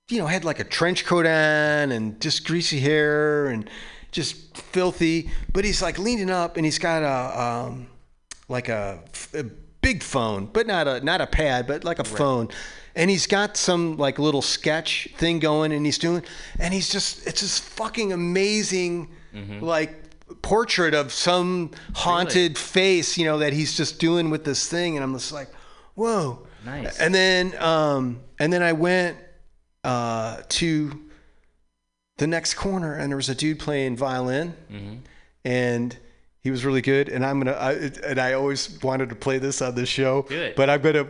you 0.09 0.19
know, 0.19 0.27
had 0.27 0.45
like 0.45 0.61
a 0.61 0.65
trench 0.65 1.05
coat 1.05 1.27
on 1.27 1.93
and 1.93 2.20
just 2.20 2.47
greasy 2.47 2.81
hair 2.81 3.47
and 3.47 3.69
just 4.12 4.57
filthy. 4.57 5.31
But 5.53 5.65
he's 5.65 5.83
like 5.83 5.99
leaning 5.99 6.31
up 6.31 6.57
and 6.57 6.65
he's 6.65 6.78
got 6.78 7.03
a 7.03 7.41
um, 7.41 7.89
like 8.49 8.69
a, 8.69 9.03
a 9.35 9.45
big 9.81 10.03
phone, 10.03 10.47
but 10.47 10.66
not 10.66 10.87
a 10.87 11.01
not 11.01 11.20
a 11.20 11.27
pad, 11.27 11.66
but 11.66 11.85
like 11.85 11.99
a 11.99 12.05
phone. 12.05 12.49
And 12.95 13.11
he's 13.11 13.27
got 13.27 13.57
some 13.57 13.99
like 13.99 14.19
little 14.19 14.43
sketch 14.43 15.09
thing 15.19 15.39
going, 15.39 15.73
and 15.73 15.85
he's 15.85 15.99
doing, 15.99 16.23
and 16.59 16.73
he's 16.73 16.89
just 16.89 17.27
it's 17.27 17.43
this 17.43 17.59
fucking 17.59 18.12
amazing 18.12 19.11
like 19.61 20.41
portrait 20.41 20.95
of 20.95 21.12
some 21.12 21.73
haunted 21.95 22.57
face, 22.57 23.19
you 23.19 23.24
know, 23.27 23.39
that 23.39 23.53
he's 23.53 23.77
just 23.77 23.99
doing 23.99 24.31
with 24.31 24.45
this 24.45 24.66
thing, 24.69 24.97
and 24.97 25.05
I'm 25.05 25.12
just 25.12 25.33
like, 25.33 25.49
whoa. 25.95 26.47
Nice. 26.65 26.99
And 26.99 27.15
then 27.15 27.55
um, 27.62 28.20
and 28.41 28.53
then 28.53 28.62
I 28.62 28.73
went 28.73 29.19
uh, 29.87 30.43
to 30.49 31.01
the 32.19 32.27
next 32.27 32.55
corner, 32.55 32.95
and 32.95 33.11
there 33.11 33.17
was 33.17 33.29
a 33.29 33.35
dude 33.35 33.59
playing 33.59 33.97
violin, 33.97 34.55
Mm-hmm. 34.73 34.97
and 35.45 35.97
he 36.41 36.51
was 36.51 36.65
really 36.65 36.81
good. 36.83 37.09
And 37.09 37.25
I'm 37.27 37.41
gonna, 37.41 37.53
I, 37.57 37.73
and 38.05 38.19
I 38.21 38.35
always 38.35 38.81
wanted 38.83 39.09
to 39.11 39.15
play 39.17 39.39
this 39.39 39.61
on 39.63 39.75
this 39.75 39.89
show, 39.89 40.27
but 40.57 40.71
I'm 40.71 40.81
gonna 40.81 41.07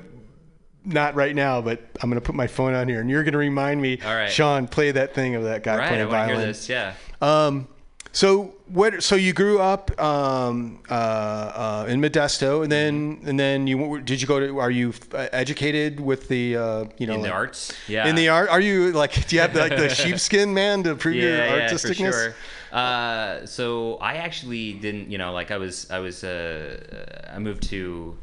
not 0.84 1.14
right 1.14 1.34
now. 1.34 1.60
But 1.60 1.80
I'm 2.00 2.08
gonna 2.10 2.20
put 2.20 2.34
my 2.34 2.46
phone 2.46 2.74
on 2.74 2.88
here, 2.88 3.00
and 3.00 3.10
you're 3.10 3.22
gonna 3.24 3.36
remind 3.38 3.80
me, 3.82 3.98
All 4.04 4.14
right. 4.14 4.30
Sean, 4.30 4.66
play 4.66 4.90
that 4.92 5.14
thing 5.14 5.34
of 5.34 5.44
that 5.44 5.62
guy 5.62 5.76
right. 5.76 5.88
Playing 5.88 6.04
to 6.06 6.10
violin. 6.10 6.36
hear 6.38 6.46
this. 6.46 6.68
Yeah. 6.68 6.94
Um, 7.20 7.68
so 8.16 8.54
what? 8.68 9.02
So 9.02 9.14
you 9.14 9.34
grew 9.34 9.58
up 9.60 9.90
um, 10.00 10.80
uh, 10.88 10.94
uh, 10.94 11.86
in 11.86 12.00
Modesto, 12.00 12.62
and 12.62 12.72
then 12.72 13.20
and 13.26 13.38
then 13.38 13.66
you 13.66 14.00
did 14.00 14.22
you 14.22 14.26
go 14.26 14.40
to? 14.40 14.58
Are 14.58 14.70
you 14.70 14.94
educated 15.12 16.00
with 16.00 16.28
the 16.28 16.56
uh, 16.56 16.84
you 16.96 17.06
know 17.06 17.14
In 17.14 17.20
the 17.20 17.28
like- 17.28 17.32
arts. 17.42 17.72
Yeah. 17.86 18.08
in 18.08 18.14
the 18.14 18.30
art? 18.30 18.48
Are 18.48 18.60
you 18.60 18.92
like? 18.92 19.26
Do 19.28 19.36
you 19.36 19.42
have 19.42 19.54
like 19.54 19.76
the 19.76 19.90
sheepskin 20.00 20.54
man 20.54 20.82
to 20.84 20.94
prove 20.94 21.16
your 21.16 21.36
artisticness? 21.38 22.00
yeah, 22.00 22.10
for 22.10 22.12
sure. 22.12 22.34
Uh, 22.72 23.46
so 23.46 23.96
I 23.96 24.14
actually 24.16 24.72
didn't, 24.72 25.10
you 25.10 25.18
know, 25.18 25.32
like 25.32 25.50
I 25.50 25.56
was, 25.56 25.90
I 25.90 25.98
was, 26.00 26.24
uh, 26.24 27.30
I 27.32 27.38
moved 27.38 27.62
to 27.70 28.16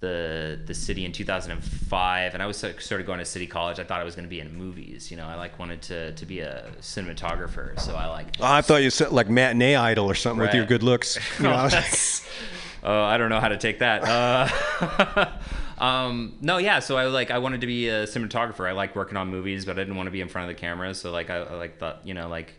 the 0.00 0.60
the 0.66 0.74
city 0.74 1.04
in 1.04 1.12
2005, 1.12 2.34
and 2.34 2.42
I 2.42 2.46
was 2.46 2.56
sort 2.58 3.00
of 3.00 3.06
going 3.06 3.18
to 3.18 3.24
city 3.24 3.46
college. 3.46 3.78
I 3.78 3.84
thought 3.84 4.00
I 4.00 4.04
was 4.04 4.14
going 4.14 4.24
to 4.24 4.30
be 4.30 4.40
in 4.40 4.56
movies. 4.56 5.10
You 5.10 5.16
know, 5.16 5.26
I 5.26 5.34
like 5.36 5.58
wanted 5.58 5.82
to 5.82 6.12
to 6.12 6.26
be 6.26 6.40
a 6.40 6.70
cinematographer. 6.80 7.78
So 7.80 7.94
I 7.94 8.06
like. 8.06 8.36
Oh, 8.40 8.44
I 8.44 8.62
thought 8.62 8.82
you 8.82 8.90
said 8.90 9.12
like 9.12 9.28
matinee 9.28 9.76
idol 9.76 10.10
or 10.10 10.14
something 10.14 10.40
with 10.40 10.54
your 10.54 10.66
good 10.66 10.82
looks. 10.82 11.18
You 11.38 11.44
know, 11.44 11.54
I 11.54 11.68
Oh, 12.84 12.92
oh, 12.92 13.02
I 13.02 13.16
don't 13.16 13.30
know 13.30 13.40
how 13.40 13.48
to 13.48 13.56
take 13.56 13.78
that. 13.78 14.04
Uh, 14.04 15.30
um, 15.82 16.36
no, 16.40 16.58
yeah. 16.58 16.80
So 16.80 16.96
I 16.96 17.06
like 17.06 17.30
I 17.30 17.38
wanted 17.38 17.62
to 17.62 17.66
be 17.66 17.88
a 17.88 18.04
cinematographer. 18.04 18.68
I 18.68 18.72
like 18.72 18.94
working 18.94 19.16
on 19.16 19.28
movies, 19.28 19.64
but 19.64 19.78
I 19.78 19.80
didn't 19.80 19.96
want 19.96 20.06
to 20.06 20.10
be 20.10 20.20
in 20.20 20.28
front 20.28 20.50
of 20.50 20.54
the 20.54 20.60
camera. 20.60 20.94
So 20.94 21.10
like 21.10 21.30
I, 21.30 21.36
I 21.38 21.54
like 21.54 21.78
thought 21.78 22.06
you 22.06 22.14
know 22.14 22.28
like 22.28 22.54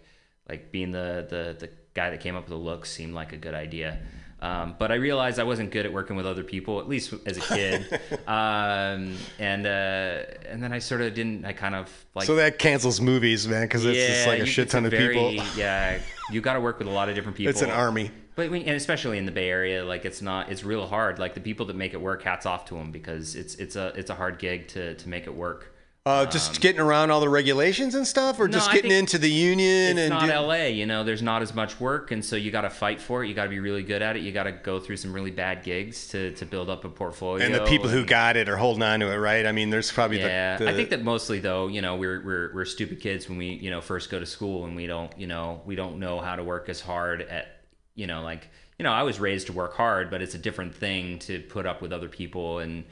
like 0.50 0.72
being 0.72 0.92
the 0.92 1.26
the 1.30 1.56
the 1.60 1.70
guy 1.94 2.10
that 2.10 2.22
came 2.22 2.36
up 2.36 2.44
with 2.44 2.50
the 2.50 2.56
looks 2.56 2.92
seemed 2.92 3.14
like 3.14 3.34
a 3.34 3.38
good 3.38 3.54
idea. 3.54 4.00
Um, 4.46 4.76
but 4.78 4.92
I 4.92 4.96
realized 4.96 5.40
I 5.40 5.44
wasn't 5.44 5.72
good 5.72 5.86
at 5.86 5.94
working 5.94 6.16
with 6.16 6.28
other 6.28 6.44
people, 6.44 6.80
at 6.80 6.88
least 6.88 7.14
as 7.26 7.38
a 7.38 7.42
kid. 7.42 8.00
um, 8.28 9.18
and 9.40 9.66
uh, 9.66 10.24
and 10.48 10.62
then 10.62 10.72
I 10.72 10.80
sort 10.80 11.02
of 11.02 11.14
didn't. 11.16 11.46
I 11.46 11.54
kind 11.54 11.74
of 11.74 11.90
like 12.14 12.28
so 12.28 12.36
that 12.36 12.60
cancels 12.60 13.02
movies, 13.02 13.48
man, 13.48 13.64
because 13.64 13.86
it's 13.86 13.98
just 13.98 14.28
like 14.28 14.38
a 14.38 14.42
you- 14.42 14.46
shit 14.46 14.70
ton 14.70 14.86
of 14.86 14.92
very- 14.92 15.16
people. 15.16 15.46
Yeah, 15.58 16.00
you 16.30 16.42
got 16.42 16.54
to 16.54 16.60
work 16.60 16.78
with 16.80 16.88
a 16.88 16.92
lot 16.92 17.10
of 17.10 17.16
different 17.16 17.38
people. 17.38 17.50
It's 17.50 17.62
an 17.62 17.72
army. 17.72 18.12
But 18.36 18.52
when, 18.52 18.64
and 18.64 18.76
especially 18.76 19.18
in 19.18 19.26
the 19.26 19.32
Bay 19.32 19.50
Area, 19.50 19.86
like 19.86 20.04
it's 20.04 20.22
not, 20.22 20.52
it's 20.52 20.64
real 20.64 20.86
hard. 20.86 21.18
Like 21.20 21.34
the 21.34 21.40
people 21.40 21.66
that 21.68 21.76
make 21.76 21.94
it 21.94 22.02
work, 22.02 22.22
hats 22.22 22.46
off 22.46 22.66
to 22.66 22.76
them 22.76 22.92
because 22.92 23.36
it's 23.36 23.56
it's 23.56 23.76
a 23.76 23.88
it's 23.96 24.10
a 24.10 24.16
hard 24.16 24.38
gig 24.38 24.68
to 24.70 24.94
to 24.96 25.10
make 25.10 25.26
it 25.26 25.34
work. 25.34 25.75
Uh, 26.08 26.24
just 26.28 26.62
getting 26.62 26.80
around 26.80 27.10
all 27.10 27.20
the 27.20 27.28
regulations 27.28 27.96
and 27.96 28.06
stuff, 28.06 28.40
or 28.40 28.48
No, 28.48 28.54
just 28.60 28.72
getting 28.72 28.92
into 28.92 29.18
the 29.18 29.28
union 29.30 29.98
It's 29.98 30.02
and 30.02 30.10
not 30.12 30.28
do- 30.28 30.32
LA, 30.32 30.66
you 30.68 30.86
know. 30.86 31.04
There's 31.04 31.24
not 31.24 31.42
as 31.42 31.56
much 31.56 31.80
work, 31.80 32.12
and 32.12 32.24
so 32.24 32.36
you 32.36 32.52
got 32.52 32.62
to 32.62 32.70
fight 32.70 33.02
for 33.02 33.24
it. 33.24 33.28
You 33.28 33.34
got 33.34 33.46
to 33.46 33.50
be 33.50 33.60
really 33.60 33.82
good 33.82 34.04
at 34.04 34.16
it. 34.16 34.22
You 34.22 34.32
got 34.32 34.44
to 34.44 34.52
go 34.52 34.80
through 34.80 34.98
some 34.98 35.12
really 35.14 35.32
bad 35.32 35.64
gigs 35.64 36.08
to 36.10 36.30
to 36.34 36.46
build 36.46 36.70
up 36.70 36.86
a 36.86 36.90
portfolio. 36.90 37.44
and 37.44 37.56
the 37.56 37.66
people 37.66 37.90
who 37.90 38.06
got 38.06 38.38
it 38.38 38.48
are 38.48 38.56
holding 38.58 38.84
on 38.84 39.00
to 39.00 39.12
it, 39.12 39.16
right? 39.16 39.48
I 39.48 39.52
mean, 39.52 39.72
there's 39.72 39.92
probably 39.92 40.20
yeah, 40.20 40.58
the, 40.58 40.66
the 40.66 40.70
I 40.70 40.74
think 40.76 40.92
that 40.92 41.04
mostly 41.04 41.40
though, 41.40 41.70
you 41.70 41.82
know, 41.82 41.96
we're 41.96 42.24
we're 42.24 42.54
we're 42.54 42.66
stupid 42.66 43.00
kids 43.02 43.28
when 43.28 43.40
we 43.40 43.48
you 43.54 43.72
know 43.72 43.82
first 43.82 44.12
go 44.12 44.20
to 44.20 44.28
school 44.28 44.66
and 44.66 44.76
we 44.76 44.86
don't 44.86 45.12
you 45.18 45.26
know 45.26 45.62
we 45.66 45.76
don't 45.76 45.98
know 45.98 46.20
how 46.20 46.36
to 46.36 46.44
work 46.44 46.70
as 46.70 46.82
hard 46.82 47.24
at 47.24 47.48
you 47.96 48.06
know 48.06 48.22
like 48.22 48.48
you 48.78 48.84
know 48.84 48.92
I 48.92 49.02
was 49.02 49.20
raised 49.20 49.48
to 49.48 49.54
work 49.54 49.74
hard, 49.74 50.12
but 50.12 50.22
it's 50.22 50.36
a 50.36 50.38
different 50.38 50.76
thing 50.76 51.18
to 51.20 51.40
put 51.40 51.66
up 51.66 51.82
with 51.82 51.92
other 51.92 52.10
people 52.10 52.60
and 52.60 52.84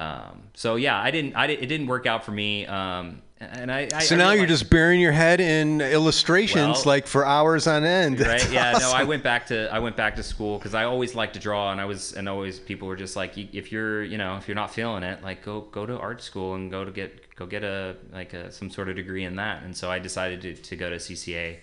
um, 0.00 0.42
so 0.54 0.76
yeah, 0.76 0.98
I 1.00 1.10
didn't 1.10 1.36
I 1.36 1.46
didn't, 1.46 1.62
it 1.62 1.66
didn't 1.66 1.86
work 1.86 2.06
out 2.06 2.24
for 2.24 2.32
me. 2.32 2.66
Um, 2.66 3.22
and 3.42 3.70
I, 3.72 3.88
I 3.94 4.00
So 4.00 4.14
I 4.16 4.18
now 4.18 4.24
you're 4.32 4.40
realized- 4.42 4.60
just 4.60 4.70
burying 4.70 5.00
your 5.00 5.12
head 5.12 5.40
in 5.40 5.80
illustrations 5.80 6.78
Well- 6.78 6.82
like 6.94 7.06
for 7.06 7.24
hours 7.24 7.66
on 7.66 7.84
end. 7.84 8.20
right 8.20 8.26
That's 8.40 8.52
yeah 8.58 8.72
no 8.78 8.92
i 8.92 9.04
went 9.04 9.22
back 9.22 9.46
to 9.46 9.72
i 9.72 9.78
went 9.78 9.96
back 9.96 10.16
to 10.16 10.22
school 10.22 10.58
because 10.58 10.74
i 10.74 10.84
always 10.84 11.14
liked 11.14 11.32
to 11.34 11.40
draw 11.40 11.72
and 11.72 11.80
i 11.80 11.86
was 11.86 12.12
and 12.12 12.28
always 12.28 12.58
people 12.58 12.86
were 12.86 12.96
just 12.96 13.16
like 13.16 13.38
if 13.38 13.72
you're 13.72 14.02
you 14.04 14.18
know 14.18 14.36
if 14.36 14.46
you're 14.46 14.54
not 14.54 14.70
feeling 14.74 15.02
it 15.02 15.22
like 15.22 15.42
go 15.42 15.62
go 15.62 15.86
to 15.86 15.98
art 15.98 16.20
school 16.22 16.54
and 16.54 16.70
go 16.70 16.84
to 16.84 16.90
get 16.90 17.34
go 17.34 17.46
get 17.46 17.64
a 17.64 17.96
like 18.12 18.34
a 18.34 18.52
some 18.52 18.68
sort 18.70 18.90
of 18.90 18.96
degree 18.96 19.24
in 19.24 19.36
that 19.36 19.62
and 19.62 19.74
so 19.74 19.90
i 19.90 19.98
decided 19.98 20.42
to, 20.42 20.54
to 20.54 20.76
go 20.76 20.90
to 20.90 20.96
cca 20.96 21.56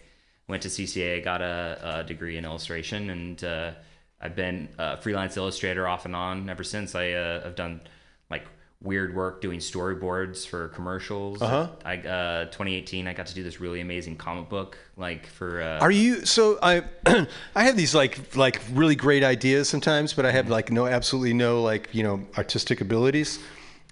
went 0.47 0.63
to 0.63 0.69
cca 0.69 1.23
got 1.23 1.43
a, 1.43 1.99
a 1.99 2.03
degree 2.03 2.37
in 2.37 2.43
illustration 2.45 3.11
and 3.11 3.43
uh, 3.43 3.71
i've 4.19 4.35
been 4.35 4.67
a 4.79 4.97
freelance 4.99 5.37
illustrator 5.37 5.87
off 5.87 6.05
and 6.05 6.15
on 6.15 6.49
ever 6.49 6.63
since 6.63 6.95
i 6.95 7.11
uh, 7.11 7.43
have 7.43 7.55
done 7.55 7.79
like 8.29 8.45
weird 8.81 9.15
work 9.15 9.41
doing 9.41 9.59
storyboards 9.59 10.45
for 10.45 10.67
commercials 10.69 11.41
Uh-huh. 11.41 11.67
i 11.83 11.97
uh 11.97 12.45
2018 12.45 13.07
i 13.07 13.13
got 13.13 13.25
to 13.25 13.33
do 13.33 13.41
this 13.41 13.59
really 13.59 13.81
amazing 13.81 14.15
comic 14.15 14.49
book 14.49 14.77
like 14.97 15.25
for 15.25 15.61
uh 15.61 15.79
Are 15.79 15.89
you 15.91 16.25
so 16.25 16.59
I 16.61 16.83
I 17.55 17.63
have 17.63 17.75
these 17.75 17.95
like 17.95 18.35
like 18.35 18.61
really 18.73 18.95
great 18.95 19.23
ideas 19.23 19.67
sometimes, 19.69 20.13
but 20.13 20.25
I 20.25 20.31
have 20.31 20.49
like 20.49 20.71
no 20.71 20.85
absolutely 20.85 21.33
no 21.33 21.61
like, 21.63 21.89
you 21.91 22.03
know, 22.03 22.25
artistic 22.37 22.81
abilities. 22.81 23.39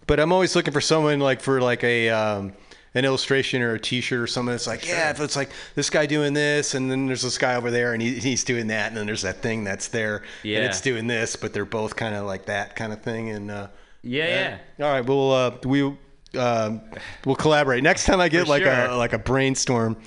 But 0.08 0.20
I'm 0.20 0.32
always 0.32 0.56
looking 0.56 0.74
for 0.74 0.82
someone 0.82 1.20
like 1.20 1.42
for 1.42 1.62
like 1.62 1.84
a 1.84 2.10
um 2.10 2.54
an 2.94 3.06
illustration 3.06 3.62
or 3.64 3.74
a 3.74 3.80
t-shirt 3.80 4.20
or 4.22 4.28
something 4.28 4.52
that's 4.54 4.68
like, 4.68 4.88
yeah, 4.88 5.10
if 5.10 5.20
it's 5.20 5.36
like 5.36 5.50
this 5.74 5.90
guy 5.90 6.06
doing 6.06 6.34
this 6.34 6.76
and 6.76 6.90
then 6.90 7.08
there's 7.08 7.24
this 7.24 7.38
guy 7.38 7.56
over 7.56 7.70
there 7.72 7.94
and 7.94 8.02
he, 8.02 8.14
he's 8.20 8.44
doing 8.44 8.68
that 8.68 8.88
and 8.90 8.96
then 8.98 9.06
there's 9.06 9.24
that 9.24 9.42
thing 9.42 9.64
that's 9.64 9.88
there 9.90 10.22
Yeah. 10.44 10.58
and 10.60 10.66
it's 10.68 10.80
doing 10.82 11.08
this, 11.08 11.36
but 11.36 11.54
they're 11.54 11.66
both 11.66 11.96
kind 11.96 12.14
of 12.16 12.26
like 12.26 12.46
that 12.46 12.76
kind 12.76 12.94
of 12.94 13.02
thing 13.02 13.30
and 13.32 13.50
uh 13.52 13.68
Yeah, 14.06 14.58
yeah. 14.78 14.86
All 14.86 14.92
right, 14.94 15.06
we'll 15.06 15.32
uh, 15.32 15.58
we 15.64 15.82
um, 16.38 16.82
we'll 17.26 17.36
collaborate 17.36 17.84
next 17.84 18.06
time 18.06 18.20
I 18.22 18.30
get 18.30 18.44
For 18.44 18.50
like 18.50 18.64
sure. 18.64 18.86
a 18.86 18.96
like 18.96 19.14
a 19.14 19.20
brainstorm. 19.20 19.98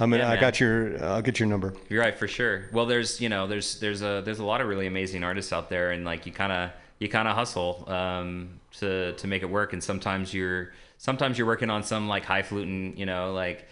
I 0.00 0.06
mean, 0.06 0.20
Yeah, 0.20 0.26
I 0.28 0.32
man. 0.34 0.40
got 0.40 0.60
your 0.60 1.02
I'll 1.04 1.22
get 1.22 1.40
your 1.40 1.48
number. 1.48 1.74
You're 1.88 2.02
right 2.02 2.16
for 2.16 2.28
sure. 2.28 2.68
Well, 2.72 2.86
there's 2.86 3.20
you 3.20 3.28
know 3.28 3.46
there's 3.46 3.80
there's 3.80 4.02
a 4.02 4.22
there's 4.24 4.38
a 4.38 4.44
lot 4.44 4.60
of 4.60 4.68
really 4.68 4.86
amazing 4.86 5.24
artists 5.24 5.52
out 5.52 5.70
there, 5.70 5.90
and 5.92 6.04
like 6.04 6.26
you 6.26 6.32
kind 6.32 6.52
of 6.52 6.70
you 6.98 7.08
kind 7.08 7.26
of 7.26 7.34
hustle 7.34 7.84
um, 7.90 8.60
to 8.78 9.14
to 9.14 9.26
make 9.26 9.42
it 9.42 9.50
work, 9.50 9.72
and 9.72 9.82
sometimes 9.82 10.32
you're 10.34 10.72
sometimes 10.98 11.38
you're 11.38 11.46
working 11.46 11.70
on 11.70 11.82
some 11.82 12.08
like 12.08 12.24
high 12.24 12.36
highfalutin 12.42 12.96
you 12.96 13.06
know 13.06 13.32
like 13.32 13.66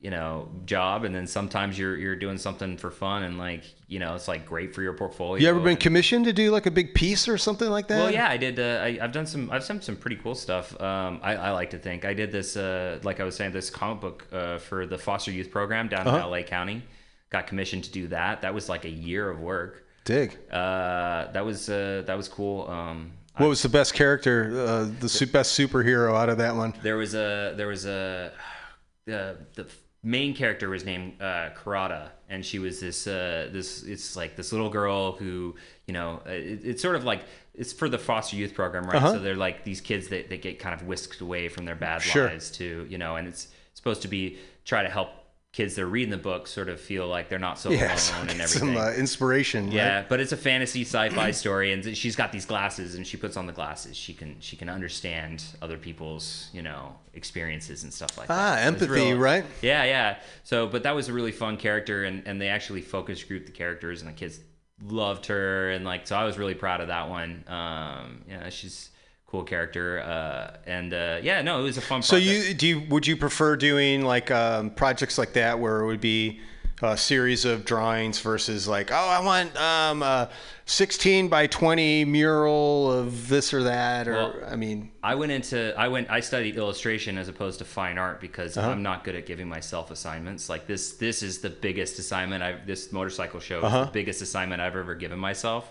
you 0.00 0.10
know 0.10 0.48
job, 0.64 1.04
and 1.04 1.14
then 1.14 1.26
sometimes 1.26 1.78
you're 1.78 1.96
you're 1.96 2.16
doing 2.16 2.38
something 2.38 2.76
for 2.78 2.90
fun, 2.90 3.22
and 3.22 3.38
like 3.38 3.64
you 3.86 3.98
know 3.98 4.14
it's 4.14 4.28
like 4.28 4.46
great 4.46 4.74
for 4.74 4.80
your 4.82 4.94
portfolio. 4.94 5.42
You 5.42 5.48
ever 5.48 5.60
been 5.60 5.70
and- 5.70 5.80
commissioned 5.80 6.24
to 6.24 6.32
do 6.32 6.50
like 6.50 6.66
a 6.66 6.70
big 6.70 6.94
piece 6.94 7.28
or 7.28 7.36
something 7.38 7.68
like 7.68 7.88
that? 7.88 7.98
Well, 7.98 8.10
yeah, 8.12 8.28
I 8.28 8.36
did. 8.38 8.58
Uh, 8.58 8.80
I, 8.82 8.98
I've 9.02 9.12
done 9.12 9.26
some. 9.26 9.50
I've 9.50 9.66
done 9.66 9.82
some 9.82 9.96
pretty 9.96 10.16
cool 10.16 10.34
stuff. 10.34 10.78
Um, 10.80 11.20
I, 11.22 11.36
I 11.36 11.50
like 11.50 11.70
to 11.70 11.78
think 11.78 12.04
I 12.04 12.14
did 12.14 12.32
this. 12.32 12.56
Uh, 12.56 12.98
like 13.02 13.20
I 13.20 13.24
was 13.24 13.36
saying, 13.36 13.52
this 13.52 13.68
comic 13.70 14.00
book 14.00 14.26
uh, 14.32 14.58
for 14.58 14.86
the 14.86 14.96
foster 14.98 15.30
youth 15.32 15.50
program 15.50 15.88
down 15.88 16.06
Uh-huh. 16.06 16.16
in 16.26 16.30
LA 16.30 16.42
County. 16.42 16.82
Got 17.30 17.46
commissioned 17.46 17.84
to 17.84 17.92
do 17.92 18.08
that. 18.08 18.42
That 18.42 18.54
was 18.54 18.68
like 18.68 18.84
a 18.84 18.90
year 18.90 19.30
of 19.30 19.38
work. 19.40 19.84
Dig. 20.04 20.36
Uh, 20.50 21.30
that 21.32 21.44
was 21.44 21.68
uh, 21.68 22.02
that 22.06 22.16
was 22.16 22.26
cool. 22.26 22.68
Um, 22.68 23.12
What 23.36 23.48
was 23.48 23.62
the 23.62 23.68
best 23.68 23.92
character, 23.94 24.50
uh, 24.66 24.88
the 24.98 25.08
su- 25.08 25.26
best 25.26 25.56
superhero 25.58 26.16
out 26.16 26.28
of 26.30 26.38
that 26.38 26.56
one? 26.56 26.72
there 26.82 26.96
was 26.96 27.14
a 27.14 27.52
there 27.56 27.68
was 27.68 27.84
a 27.86 28.32
the 29.06 29.36
the 29.54 29.66
main 30.02 30.34
character 30.34 30.68
was 30.68 30.84
named 30.84 31.20
uh, 31.20 31.50
Karada, 31.56 32.08
and 32.28 32.44
she 32.44 32.58
was 32.58 32.80
this 32.80 33.06
uh, 33.06 33.48
this 33.52 33.82
it's 33.82 34.16
like 34.16 34.36
this 34.36 34.52
little 34.52 34.70
girl 34.70 35.12
who 35.12 35.54
you 35.86 35.94
know 35.94 36.22
uh, 36.26 36.30
it, 36.30 36.60
it's 36.64 36.82
sort 36.82 36.96
of 36.96 37.04
like 37.04 37.22
it's 37.54 37.72
for 37.72 37.88
the 37.88 37.98
foster 37.98 38.36
youth 38.36 38.54
program, 38.54 38.84
right? 38.84 38.96
Uh-huh. 38.96 39.12
So 39.14 39.18
they're 39.18 39.34
like 39.36 39.64
these 39.64 39.80
kids 39.80 40.08
that, 40.08 40.30
that 40.30 40.42
get 40.42 40.58
kind 40.58 40.74
of 40.74 40.86
whisked 40.86 41.20
away 41.20 41.48
from 41.48 41.64
their 41.64 41.74
bad 41.74 42.02
Sure. 42.02 42.28
lives 42.28 42.50
to 42.52 42.86
you 42.88 42.98
know, 42.98 43.16
and 43.16 43.28
it's 43.28 43.48
supposed 43.74 44.02
to 44.02 44.08
be 44.08 44.38
try 44.64 44.82
to 44.82 44.88
help 44.88 45.10
kids 45.52 45.74
that 45.74 45.82
are 45.82 45.86
reading 45.88 46.10
the 46.10 46.16
book 46.16 46.46
sort 46.46 46.68
of 46.68 46.80
feel 46.80 47.08
like 47.08 47.28
they're 47.28 47.38
not 47.38 47.58
so 47.58 47.70
Yeah, 47.70 47.96
so 47.96 48.14
alone 48.14 48.28
and 48.30 48.40
everything. 48.40 48.68
some 48.74 48.76
uh, 48.76 48.92
inspiration. 48.92 49.72
Yeah, 49.72 49.96
right? 49.96 50.08
but 50.08 50.20
it's 50.20 50.30
a 50.30 50.36
fantasy 50.36 50.82
sci-fi 50.82 51.32
story, 51.32 51.72
and 51.72 51.96
she's 51.96 52.14
got 52.14 52.30
these 52.30 52.46
glasses, 52.46 52.94
and 52.94 53.04
she 53.06 53.16
puts 53.16 53.36
on 53.36 53.46
the 53.46 53.52
glasses. 53.52 53.96
She 53.96 54.14
can 54.14 54.36
she 54.40 54.56
can 54.56 54.68
understand 54.68 55.42
other 55.60 55.76
people's 55.76 56.48
you 56.52 56.62
know 56.62 56.94
experiences 57.14 57.82
and 57.82 57.92
stuff 57.92 58.16
like 58.16 58.30
Ah, 58.30 58.34
that. 58.54 58.72
It's 58.74 58.82
empathy, 58.82 59.12
right? 59.14 59.44
Yeah, 59.60 59.82
yeah. 59.84 60.18
So, 60.44 60.68
but 60.68 60.84
that 60.84 60.94
was 60.94 61.08
a 61.08 61.12
really 61.12 61.32
fun 61.32 61.56
character, 61.56 62.04
and 62.04 62.22
and 62.26 62.40
they 62.40 62.48
actually 62.48 62.82
focus 62.82 63.24
grouped 63.24 63.46
the 63.46 63.52
characters, 63.52 64.02
and 64.02 64.08
the 64.08 64.14
kids 64.14 64.38
loved 64.82 65.26
her, 65.26 65.70
and 65.72 65.84
like 65.84 66.06
so 66.06 66.14
I 66.16 66.24
was 66.24 66.38
really 66.38 66.54
proud 66.54 66.80
of 66.80 66.88
that 66.88 67.08
one. 67.08 67.42
Um, 67.48 68.22
yeah, 68.28 68.48
she's 68.50 68.89
cool 69.30 69.44
character, 69.44 70.00
uh, 70.00 70.56
and 70.66 70.92
uh, 70.92 71.18
yeah, 71.22 71.40
no, 71.42 71.60
it 71.60 71.62
was 71.62 71.76
a 71.76 71.80
fun. 71.80 72.02
So 72.02 72.16
project. 72.16 72.48
you 72.48 72.54
do 72.54 72.66
you 72.66 72.80
would 72.88 73.06
you 73.06 73.16
prefer 73.16 73.56
doing 73.56 74.02
like 74.04 74.30
um, 74.30 74.70
projects 74.70 75.18
like 75.18 75.32
that 75.34 75.58
where 75.58 75.80
it 75.80 75.86
would 75.86 76.00
be 76.00 76.40
a 76.82 76.96
series 76.96 77.44
of 77.44 77.66
drawings 77.66 78.18
versus 78.20 78.66
like 78.66 78.90
oh 78.90 78.94
I 78.94 79.20
want 79.22 79.54
um, 79.60 80.02
a 80.02 80.30
16 80.64 81.28
by 81.28 81.46
20 81.46 82.06
mural 82.06 82.90
of 82.90 83.28
this 83.28 83.52
or 83.52 83.64
that 83.64 84.08
or 84.08 84.12
Well, 84.14 84.34
I 84.48 84.56
mean 84.56 84.90
I 85.02 85.14
went 85.14 85.30
into 85.30 85.78
I 85.78 85.88
went 85.88 86.10
I 86.10 86.20
studied 86.20 86.56
illustration 86.56 87.18
as 87.18 87.28
opposed 87.28 87.58
to 87.58 87.66
fine 87.66 87.98
art 87.98 88.18
because 88.18 88.56
Uh-huh. 88.56 88.70
I'm 88.70 88.82
not 88.82 89.04
good 89.04 89.14
at 89.14 89.26
giving 89.26 89.46
myself 89.46 89.90
assignments. 89.90 90.48
Like 90.48 90.66
this 90.66 90.94
this 90.94 91.22
is 91.22 91.40
the 91.40 91.50
biggest 91.50 91.98
assignment 91.98 92.42
I've 92.42 92.66
this 92.66 92.92
motorcycle 92.92 93.40
show 93.40 93.60
Uh-huh. 93.60 93.80
is 93.80 93.86
the 93.88 93.92
biggest 93.92 94.22
assignment 94.22 94.62
I've 94.62 94.74
ever 94.74 94.94
given 94.94 95.18
myself. 95.18 95.70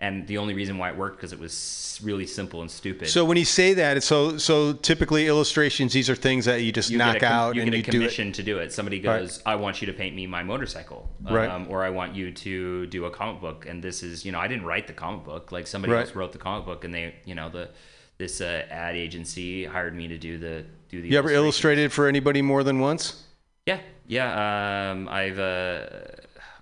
And 0.00 0.28
the 0.28 0.38
only 0.38 0.54
reason 0.54 0.78
why 0.78 0.90
it 0.90 0.96
worked 0.96 1.16
because 1.16 1.32
it 1.32 1.40
was 1.40 2.00
really 2.04 2.26
simple 2.26 2.60
and 2.60 2.70
stupid. 2.70 3.08
so 3.08 3.24
when 3.24 3.36
you 3.36 3.44
say 3.44 3.74
that 3.74 3.96
it's 3.96 4.06
so 4.06 4.38
so 4.38 4.72
typically 4.72 5.26
illustrations 5.26 5.92
these 5.92 6.08
are 6.08 6.14
things 6.14 6.44
that 6.44 6.62
you 6.62 6.70
just 6.70 6.88
you 6.90 6.98
knock 6.98 7.18
com- 7.18 7.32
out 7.32 7.56
you 7.56 7.62
and 7.62 7.70
get 7.72 7.74
a 7.74 7.78
you 7.78 7.82
do 7.82 7.88
it 7.88 7.92
commission 8.02 8.30
to 8.32 8.42
do 8.44 8.58
it. 8.58 8.72
Somebody 8.72 8.98
Right. 9.00 9.20
goes, 9.22 9.42
"I 9.44 9.56
want 9.56 9.80
you 9.82 9.86
to 9.86 9.92
paint 9.92 10.14
me 10.14 10.24
my 10.28 10.44
motorcycle," 10.44 11.10
Right. 11.28 11.50
um, 11.50 11.66
or 11.68 11.82
"I 11.82 11.90
want 11.90 12.14
you 12.14 12.30
to 12.30 12.86
do 12.86 13.06
a 13.06 13.10
comic 13.10 13.40
book." 13.40 13.66
And 13.68 13.82
this 13.82 14.04
is, 14.04 14.24
you 14.24 14.30
know, 14.30 14.38
I 14.38 14.46
didn't 14.46 14.66
write 14.66 14.86
the 14.86 14.92
comic 14.92 15.24
book. 15.24 15.50
Like 15.50 15.66
somebody 15.66 15.92
Right. 15.92 16.06
else 16.06 16.14
wrote 16.14 16.30
the 16.30 16.38
comic 16.38 16.64
book, 16.64 16.84
and 16.84 16.94
they, 16.94 17.14
you 17.24 17.34
know, 17.34 17.48
the 17.48 17.70
this 18.18 18.40
uh, 18.40 18.66
ad 18.70 18.94
agency 18.94 19.64
hired 19.64 19.96
me 19.96 20.06
to 20.06 20.16
do 20.18 20.38
the 20.38 20.64
do 20.88 21.02
the. 21.02 21.08
you 21.08 21.18
ever 21.18 21.30
illustrated 21.30 21.92
for 21.92 22.06
anybody 22.06 22.40
more 22.42 22.62
than 22.62 22.78
once 22.78 23.24
Yeah, 23.66 23.80
yeah. 24.06 24.90
Um, 24.92 25.08
I've 25.08 25.38
uh, 25.40 25.86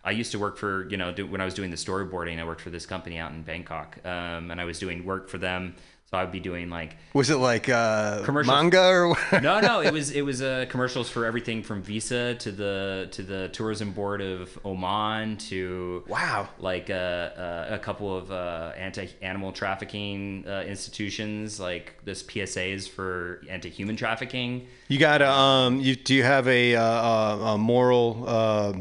I 0.07 0.13
used 0.13 0.31
to 0.33 0.39
work 0.39 0.57
for 0.57 0.89
you 0.89 0.97
know 0.97 1.13
do, 1.13 1.27
when 1.27 1.41
I 1.41 1.45
was 1.45 1.53
doing 1.53 1.71
the 1.71 1.77
storyboarding. 1.77 2.39
I 2.39 2.45
worked 2.45 2.61
for 2.61 2.71
this 2.71 2.87
company 2.87 3.19
out 3.19 3.33
in 3.33 3.43
Bangkok, 3.43 3.99
um, 4.05 4.53
and 4.53 4.61
I 4.61 4.65
was 4.65 4.79
doing 4.79 5.05
work 5.05 5.29
for 5.29 5.39
them. 5.39 5.75
So 6.09 6.17
I'd 6.17 6.31
be 6.31 6.39
doing 6.39 6.71
like 6.71 6.97
was 7.15 7.31
it 7.31 7.39
like 7.39 7.69
uh, 7.69 8.23
Commercials. 8.23 8.55
manga 8.55 8.81
or 8.81 9.09
what? 9.09 9.19
no, 9.43 9.59
no. 9.59 9.81
It 9.81 9.93
was 9.93 10.13
it 10.13 10.23
was 10.23 10.41
uh, 10.41 10.67
commercials 10.69 11.11
for 11.11 11.27
everything 11.27 11.65
from 11.65 11.83
Visa 11.83 12.37
to 12.37 12.53
the 12.53 13.09
to 13.11 13.25
the 13.25 13.49
tourism 13.49 13.91
board 13.91 14.21
of 14.21 14.57
Oman 14.65 15.39
to 15.49 16.05
wow 16.07 16.49
like 16.61 16.91
uh, 16.91 16.93
uh, 16.93 17.67
a 17.71 17.79
couple 17.81 18.17
of 18.17 18.31
uh, 18.31 18.71
anti-animal 18.77 19.51
trafficking 19.51 20.45
uh, 20.47 20.63
institutions, 20.63 21.59
like 21.59 21.95
this 22.05 22.23
PSAs 22.23 22.89
for 22.89 23.43
anti-human 23.51 23.97
trafficking. 23.97 24.69
You 24.87 25.01
got 25.01 25.23
um. 25.23 25.81
You 25.81 25.97
do 25.97 26.15
you 26.15 26.23
have 26.23 26.47
a 26.47 26.77
uh, 26.77 26.85
a, 26.85 27.39
a 27.55 27.59
moral 27.59 28.25
uh, 28.29 28.73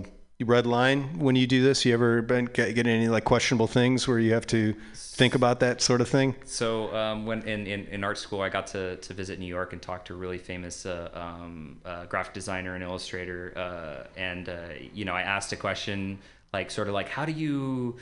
red 0.43 0.67
line 0.67 1.17
when 1.17 1.35
you 1.35 1.47
do 1.47 1.63
this? 1.63 1.85
You 1.85 1.93
ever 1.93 2.21
been 2.21 2.45
get, 2.45 2.75
get 2.75 2.87
any 2.87 3.07
like 3.07 3.23
questionable 3.23 3.67
things 3.67 4.07
where 4.07 4.19
you 4.19 4.33
have 4.33 4.45
to 4.47 4.75
think 4.93 5.33
about 5.35 5.61
that 5.61 5.81
sort 5.81 6.01
of 6.01 6.09
thing? 6.09 6.35
So 6.43 6.93
um, 6.95 7.25
when 7.25 7.41
in, 7.43 7.65
in, 7.67 7.85
in 7.85 8.03
art 8.03 8.17
school, 8.17 8.41
I 8.41 8.49
got 8.49 8.67
to, 8.67 8.97
to 8.97 9.13
visit 9.13 9.39
New 9.39 9.45
York 9.45 9.71
and 9.71 9.81
talk 9.81 10.03
to 10.05 10.13
a 10.13 10.17
really 10.17 10.37
famous 10.37 10.85
uh, 10.85 11.09
um, 11.13 11.79
uh, 11.85 12.05
graphic 12.05 12.33
designer 12.33 12.75
and 12.75 12.83
illustrator. 12.83 13.53
Uh, 13.55 14.07
and 14.17 14.49
uh, 14.49 14.55
you 14.93 15.05
know, 15.05 15.13
I 15.13 15.21
asked 15.21 15.53
a 15.53 15.55
question 15.55 16.19
like 16.51 16.69
sort 16.69 16.89
of 16.89 16.93
like, 16.93 17.07
how 17.07 17.25
do 17.25 17.31
you 17.31 17.95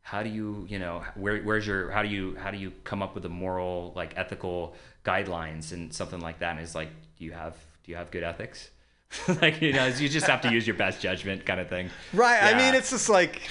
how 0.00 0.22
do 0.22 0.28
you 0.28 0.66
you 0.68 0.78
know 0.78 1.02
where 1.14 1.42
where's 1.42 1.66
your 1.66 1.90
how 1.90 2.02
do 2.02 2.08
you 2.08 2.36
how 2.36 2.50
do 2.50 2.58
you 2.58 2.72
come 2.84 3.02
up 3.02 3.14
with 3.14 3.22
the 3.22 3.28
moral 3.30 3.92
like 3.96 4.12
ethical 4.16 4.74
guidelines 5.04 5.72
and 5.72 5.92
something 5.92 6.20
like 6.20 6.38
that? 6.38 6.52
And 6.52 6.60
it's 6.60 6.74
like, 6.74 6.90
do 7.18 7.24
you 7.24 7.32
have 7.32 7.56
do 7.84 7.92
you 7.92 7.96
have 7.96 8.10
good 8.10 8.22
ethics? 8.22 8.70
like 9.42 9.60
you 9.62 9.72
know, 9.72 9.86
you 9.86 10.08
just 10.08 10.26
have 10.26 10.40
to 10.42 10.50
use 10.52 10.66
your 10.66 10.76
best 10.76 11.00
judgment, 11.00 11.44
kind 11.46 11.60
of 11.60 11.68
thing. 11.68 11.90
Right. 12.12 12.42
I 12.42 12.56
mean, 12.56 12.74
it's 12.74 12.90
just 12.90 13.08
like 13.08 13.42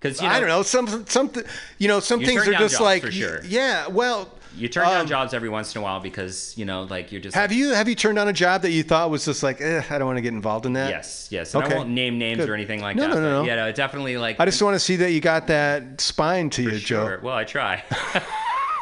because 0.00 0.20
I 0.22 0.38
don't 0.38 0.48
know. 0.48 0.62
Some 0.62 1.06
some 1.06 1.32
you 1.78 1.88
know 1.88 2.00
some 2.00 2.20
You 2.20 2.26
things 2.26 2.46
are 2.48 2.54
just 2.54 2.80
like 2.80 3.02
for 3.02 3.10
sure. 3.12 3.40
yeah. 3.44 3.88
Well, 3.88 4.30
You 4.56 4.68
turn 4.68 4.84
down 4.86 5.00
um, 5.02 5.06
jobs 5.06 5.34
every 5.34 5.48
once 5.48 5.74
in 5.74 5.80
a 5.80 5.82
while 5.82 6.00
because 6.00 6.56
you 6.56 6.64
know, 6.64 6.82
like 6.84 7.10
you're 7.12 7.20
just 7.20 7.34
Have 7.34 7.52
you 7.52 7.70
have 7.70 7.88
you 7.88 7.94
turned 7.94 8.16
down 8.16 8.28
a 8.28 8.32
job 8.32 8.62
that 8.62 8.70
you 8.70 8.82
thought 8.82 9.10
was 9.10 9.24
just 9.24 9.42
like 9.42 9.60
eh, 9.60 9.82
I 9.90 9.98
don't 9.98 10.06
want 10.06 10.16
to 10.18 10.22
get 10.22 10.32
involved 10.32 10.66
in 10.66 10.72
that? 10.74 10.90
Yes, 10.90 11.28
yes. 11.30 11.54
And 11.54 11.64
Okay. 11.64 11.74
I 11.74 11.78
won't 11.78 11.90
name 11.90 12.18
names 12.18 12.38
Good. 12.38 12.48
or 12.48 12.54
anything 12.54 12.80
like 12.80 12.96
No, 12.96 13.02
that. 13.08 13.08
no, 13.08 13.14
no, 13.16 13.20
but 13.20 13.42
no. 13.42 13.44
Yeah, 13.44 13.56
no, 13.56 13.72
definitely 13.72 14.16
like. 14.18 14.38
I 14.40 14.44
just 14.44 14.62
want 14.62 14.74
to 14.74 14.80
see 14.80 14.96
that 14.96 15.10
you 15.12 15.20
got 15.20 15.46
that 15.48 16.00
spine 16.00 16.48
to 16.50 16.62
you, 16.62 16.78
Joe. 16.78 17.18
Well, 17.22 17.34
I 17.36 17.44
try. 17.44 17.82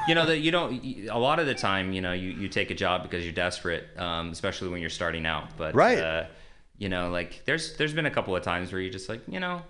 you 0.08 0.14
know 0.14 0.26
that 0.26 0.38
you 0.38 0.50
don't. 0.50 0.84
A 1.10 1.18
lot 1.18 1.38
of 1.38 1.46
the 1.46 1.54
time, 1.54 1.92
you 1.92 2.00
know, 2.00 2.12
you, 2.12 2.30
you 2.30 2.48
take 2.48 2.70
a 2.70 2.74
job 2.74 3.02
because 3.02 3.24
you're 3.24 3.32
desperate, 3.34 3.84
um, 3.98 4.30
especially 4.30 4.68
when 4.68 4.80
you're 4.80 4.90
starting 4.90 5.26
out. 5.26 5.56
But 5.56 5.74
Right. 5.74 5.98
Uh, 5.98 6.24
you 6.78 6.88
know, 6.88 7.10
like 7.10 7.44
there's 7.46 7.76
there's 7.76 7.94
been 7.94 8.06
a 8.06 8.10
couple 8.10 8.36
of 8.36 8.42
times 8.42 8.72
where 8.72 8.80
you're 8.80 8.92
just 8.92 9.08
like, 9.08 9.20
you 9.28 9.40
know, 9.40 9.62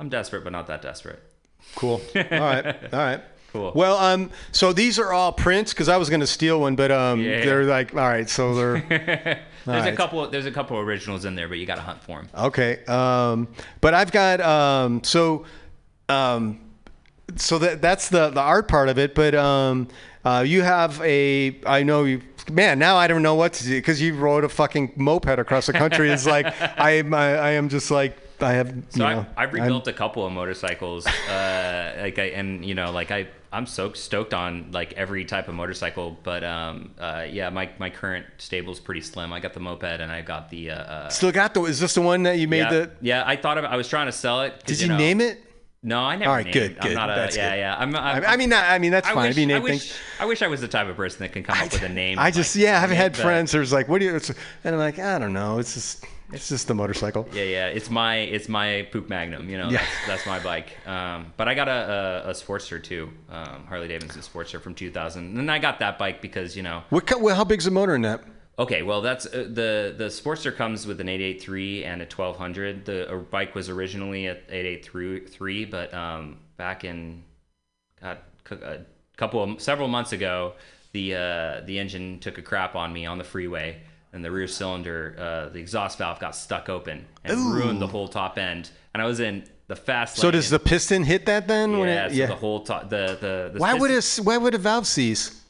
I'm 0.00 0.08
desperate, 0.08 0.42
but 0.44 0.52
not 0.52 0.66
that 0.66 0.82
desperate. 0.82 1.22
Cool. 1.76 2.00
All 2.16 2.22
right. 2.30 2.66
All 2.92 2.98
right. 2.98 3.20
Cool. 3.52 3.70
Well, 3.74 3.98
um, 3.98 4.30
so 4.50 4.72
these 4.72 4.98
are 4.98 5.12
all 5.12 5.30
prints 5.30 5.74
because 5.74 5.90
I 5.90 5.98
was 5.98 6.08
going 6.08 6.20
to 6.20 6.26
steal 6.26 6.58
one, 6.58 6.74
but 6.74 6.90
um, 6.90 7.20
Yeah. 7.20 7.44
they're 7.44 7.64
like, 7.64 7.92
all 7.94 8.00
right, 8.00 8.26
so 8.26 8.54
they're 8.54 8.80
there's 9.66 9.84
a 9.86 9.94
couple. 9.94 10.26
There's 10.30 10.46
a 10.46 10.50
couple 10.50 10.78
originals 10.78 11.26
in 11.26 11.34
there, 11.34 11.48
but 11.48 11.58
you 11.58 11.66
got 11.66 11.74
to 11.74 11.82
hunt 11.82 12.02
for 12.02 12.16
them. 12.22 12.28
okay. 12.46 12.82
Um, 12.86 13.48
but 13.82 13.92
I've 13.92 14.10
got 14.10 14.40
um, 14.40 15.04
so 15.04 15.44
um, 16.08 16.60
so 17.36 17.58
that 17.58 17.80
that's 17.82 18.08
the 18.08 18.30
the 18.30 18.40
art 18.40 18.68
part 18.68 18.88
of 18.88 18.98
it. 18.98 19.14
But 19.14 19.34
um, 19.34 19.88
uh, 20.24 20.44
you 20.46 20.62
have 20.62 21.00
a 21.02 21.58
I 21.66 21.82
know 21.82 22.04
you. 22.04 22.22
Man, 22.50 22.78
now 22.80 22.96
I 22.96 23.06
don't 23.06 23.22
know 23.22 23.36
what 23.36 23.52
to 23.54 23.64
do 23.64 23.70
because 23.78 24.00
you 24.02 24.14
rode 24.16 24.42
a 24.44 24.48
fucking 24.48 24.94
moped 24.96 25.38
across 25.38 25.66
the 25.66 25.72
country. 25.72 26.10
It's 26.10 26.26
like 26.26 26.46
I 26.78 26.92
am 26.92 27.14
I, 27.14 27.36
I 27.36 27.50
am 27.52 27.68
just 27.68 27.90
like 27.90 28.16
I 28.40 28.52
have. 28.54 28.74
You 28.74 28.82
So 28.90 28.98
know, 28.98 29.26
I, 29.36 29.42
I've 29.44 29.48
I'm- 29.50 29.62
rebuilt 29.62 29.86
a 29.86 29.92
couple 29.92 30.26
of 30.26 30.32
motorcycles, 30.32 31.06
uh, 31.06 31.98
like 32.00 32.18
I, 32.18 32.24
and 32.34 32.64
you 32.64 32.74
know, 32.74 32.90
like 32.90 33.12
I, 33.12 33.28
I'm 33.52 33.66
so 33.66 33.92
stoked 33.92 34.34
on 34.34 34.72
like 34.72 34.92
every 34.94 35.24
type 35.24 35.46
of 35.46 35.54
motorcycle. 35.54 36.18
But 36.24 36.42
um, 36.42 36.90
uh, 36.98 37.26
yeah, 37.30 37.50
my 37.50 37.70
my 37.78 37.90
current 37.90 38.26
stable's 38.38 38.80
pretty 38.80 39.02
slim. 39.02 39.32
I 39.32 39.38
got 39.38 39.52
the 39.52 39.60
moped 39.60 39.84
and 40.00 40.10
I 40.10 40.22
got 40.22 40.50
the. 40.50 40.72
Uh, 40.72 40.74
uh, 40.74 41.08
Still 41.10 41.30
got 41.30 41.54
the. 41.54 41.62
Is 41.62 41.78
this 41.78 41.94
the 41.94 42.00
one 42.02 42.24
that 42.24 42.38
you 42.38 42.48
made 42.48 42.58
yeah, 42.58 42.70
the? 42.70 42.90
yeah, 43.00 43.22
I 43.24 43.36
thought 43.36 43.58
of. 43.58 43.64
I 43.64 43.76
was 43.76 43.88
trying 43.88 44.06
to 44.06 44.12
sell 44.12 44.42
it. 44.42 44.64
Did 44.64 44.80
you, 44.80 44.88
know- 44.88 44.96
name 44.98 45.20
it? 45.20 45.40
No, 45.84 46.00
I 46.00 46.14
never. 46.14 46.30
All 46.30 46.36
right, 46.36 46.44
named. 46.44 46.54
good, 46.54 46.76
I'm 46.80 46.88
good. 46.88 46.94
not 46.94 47.10
a. 47.10 47.14
That's 47.14 47.36
yeah, 47.36 47.50
good. 47.50 47.58
yeah. 47.58 47.76
I'm. 47.76 47.96
I, 47.96 48.12
I'm 48.12 48.24
I 48.24 48.36
mean, 48.36 48.50
not, 48.50 48.64
I 48.70 48.78
mean 48.78 48.92
that's 48.92 49.08
I 49.08 49.14
fine. 49.14 49.28
wish, 49.28 49.38
if 49.38 49.48
you 49.48 49.56
I 49.56 49.58
wish. 49.58 49.94
I 50.20 50.24
wish 50.26 50.42
I 50.42 50.46
was 50.46 50.60
the 50.60 50.68
type 50.68 50.86
of 50.86 50.94
person 50.96 51.18
that 51.20 51.32
can 51.32 51.42
come 51.42 51.58
up 51.58 51.72
with 51.72 51.82
a 51.82 51.88
name. 51.88 52.18
I 52.20 52.24
like, 52.24 52.34
just 52.34 52.54
yeah, 52.54 52.80
I've 52.80 52.90
had 52.90 53.12
but- 53.12 53.20
friends 53.22 53.50
who's 53.52 53.72
like, 53.72 53.88
what 53.88 53.98
do 53.98 54.04
you? 54.04 54.14
It's, 54.14 54.30
and 54.30 54.74
I'm 54.74 54.78
like, 54.78 54.98
I 55.00 55.18
don't 55.18 55.32
know. 55.32 55.58
It's 55.58 55.74
just 55.74 56.04
it's 56.32 56.48
just 56.48 56.68
the 56.68 56.74
motorcycle. 56.74 57.28
Yeah, 57.32 57.42
yeah. 57.42 57.66
It's 57.66 57.90
my 57.90 58.18
it's 58.18 58.48
my 58.48 58.86
Puch 58.92 59.08
Magnum. 59.08 59.50
You 59.50 59.58
know, 59.58 59.70
Yeah. 59.70 59.78
that's, 60.06 60.24
that's 60.24 60.26
my 60.26 60.38
bike. 60.38 60.68
Um, 60.86 61.32
but 61.36 61.48
I 61.48 61.54
got 61.54 61.66
a, 61.68 62.22
a, 62.26 62.30
a 62.30 62.32
Sportster 62.32 62.80
too, 62.82 63.10
um, 63.28 63.66
Harley 63.66 63.88
Davidson 63.88 64.22
Sportster 64.22 64.60
from 64.60 64.74
2000, 64.76 65.36
and 65.36 65.50
I 65.50 65.58
got 65.58 65.80
that 65.80 65.98
bike 65.98 66.22
because 66.22 66.56
you 66.56 66.62
know. 66.62 66.84
What? 66.90 67.10
Well, 67.20 67.34
how 67.34 67.44
big's 67.44 67.64
the 67.64 67.70
motor 67.72 67.96
in 67.96 68.02
that? 68.02 68.22
Okay, 68.62 68.82
well 68.82 69.00
that's 69.00 69.26
uh, 69.26 69.48
the 69.50 69.92
the 69.96 70.04
Sportster 70.04 70.54
comes 70.54 70.86
with 70.86 71.00
an 71.00 71.08
883 71.08 71.84
and 71.84 72.00
a 72.00 72.04
1200. 72.04 72.84
The 72.84 73.12
uh, 73.12 73.16
bike 73.16 73.56
was 73.56 73.68
originally 73.68 74.28
at 74.28 74.44
883, 74.48 75.64
but 75.64 75.92
um, 75.92 76.38
back 76.56 76.84
in 76.84 77.24
God, 78.00 78.18
a 78.52 78.78
couple 79.16 79.42
of 79.42 79.60
several 79.60 79.88
months 79.88 80.12
ago, 80.12 80.52
the 80.92 81.16
uh, 81.16 81.60
the 81.66 81.76
engine 81.76 82.20
took 82.20 82.38
a 82.38 82.42
crap 82.42 82.76
on 82.76 82.92
me 82.92 83.04
on 83.04 83.18
the 83.18 83.24
freeway, 83.24 83.80
and 84.12 84.24
the 84.24 84.30
rear 84.30 84.46
cylinder, 84.46 85.16
uh, 85.18 85.48
the 85.52 85.58
exhaust 85.58 85.98
valve 85.98 86.20
got 86.20 86.36
stuck 86.36 86.68
open 86.68 87.04
and 87.24 87.36
Ooh. 87.36 87.54
ruined 87.54 87.82
the 87.82 87.88
whole 87.88 88.06
top 88.06 88.38
end. 88.38 88.70
And 88.94 89.02
I 89.02 89.06
was 89.06 89.18
in 89.18 89.42
the 89.66 89.74
fast. 89.74 90.18
So 90.18 90.30
does 90.30 90.50
the 90.50 90.60
piston 90.60 91.02
hit 91.02 91.26
that 91.26 91.48
then? 91.48 91.72
yeah, 91.72 91.78
when 91.78 91.88
it, 91.88 92.16
so 92.16 92.26
the 92.26 92.34
whole 92.36 92.60
top 92.60 92.90
the 92.90 93.18
the, 93.20 93.50
the 93.54 93.58
why 93.58 93.74
would 93.74 93.90
piston- 93.90 94.22
it? 94.22 94.26
Why 94.28 94.36
would 94.36 94.54
a 94.54 94.58
valve 94.58 94.86
seize? 94.86 95.41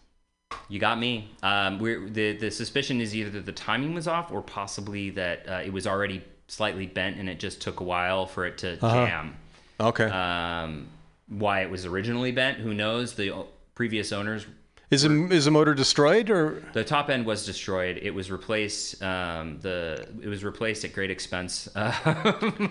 You 0.69 0.79
got 0.79 0.99
me. 0.99 1.31
Um, 1.43 1.79
we're, 1.79 2.09
the 2.09 2.37
the 2.37 2.51
suspicion 2.51 3.01
is 3.01 3.15
either 3.15 3.31
that 3.31 3.47
the 3.47 3.53
timing 3.53 3.95
was 3.95 4.07
off 4.09 4.31
or 4.33 4.43
possibly 4.43 5.11
that 5.11 5.49
uh, 5.49 5.53
it 5.65 5.73
was 5.73 5.87
already 5.87 6.23
slightly 6.49 6.87
bent 6.87 7.17
and 7.19 7.29
it 7.29 7.39
just 7.41 7.61
took 7.63 7.81
a 7.81 7.85
while 7.85 8.27
for 8.27 8.45
it 8.47 8.59
to 8.59 8.73
Uh-huh. 8.85 9.07
jam. 9.07 9.37
Okay. 9.81 10.05
Um, 10.05 10.89
why 11.29 11.63
it 11.63 11.71
was 11.71 11.87
originally 11.87 12.31
bent. 12.33 12.59
Who 12.59 12.75
knows? 12.75 13.15
The 13.15 13.33
previous 13.75 14.13
owners 14.13 14.45
Is 14.91 15.05
a, 15.07 15.27
is 15.33 15.47
the 15.47 15.51
motor 15.51 15.73
destroyed 15.75 16.29
or? 16.29 16.63
the 16.75 16.85
top 16.85 17.09
end 17.09 17.25
was 17.25 17.47
destroyed. 17.47 17.99
It 18.03 18.11
was 18.11 18.31
replaced. 18.31 19.03
Um, 19.03 19.59
the 19.61 20.07
it 20.23 20.29
was 20.29 20.45
replaced 20.45 20.85
at 20.85 20.93
great 20.93 21.11
expense. 21.11 21.69
Uh, 21.75 21.93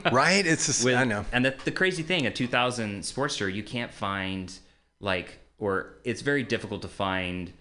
Right. 0.11 0.45
It's 0.45 0.67
just, 0.67 0.85
with- 0.85 0.95
I 0.95 1.03
know. 1.05 1.25
And 1.31 1.43
the, 1.45 1.55
the 1.65 1.71
crazy 1.71 2.03
thing, 2.03 2.27
a 2.27 2.31
2000 2.31 3.01
Sportster, 3.01 3.51
you 3.51 3.63
can't 3.63 3.91
find 3.93 4.53
like, 4.99 5.39
or 5.57 5.95
it's 6.03 6.21
very 6.21 6.43
difficult 6.43 6.83
to 6.83 6.87
find 6.87 7.51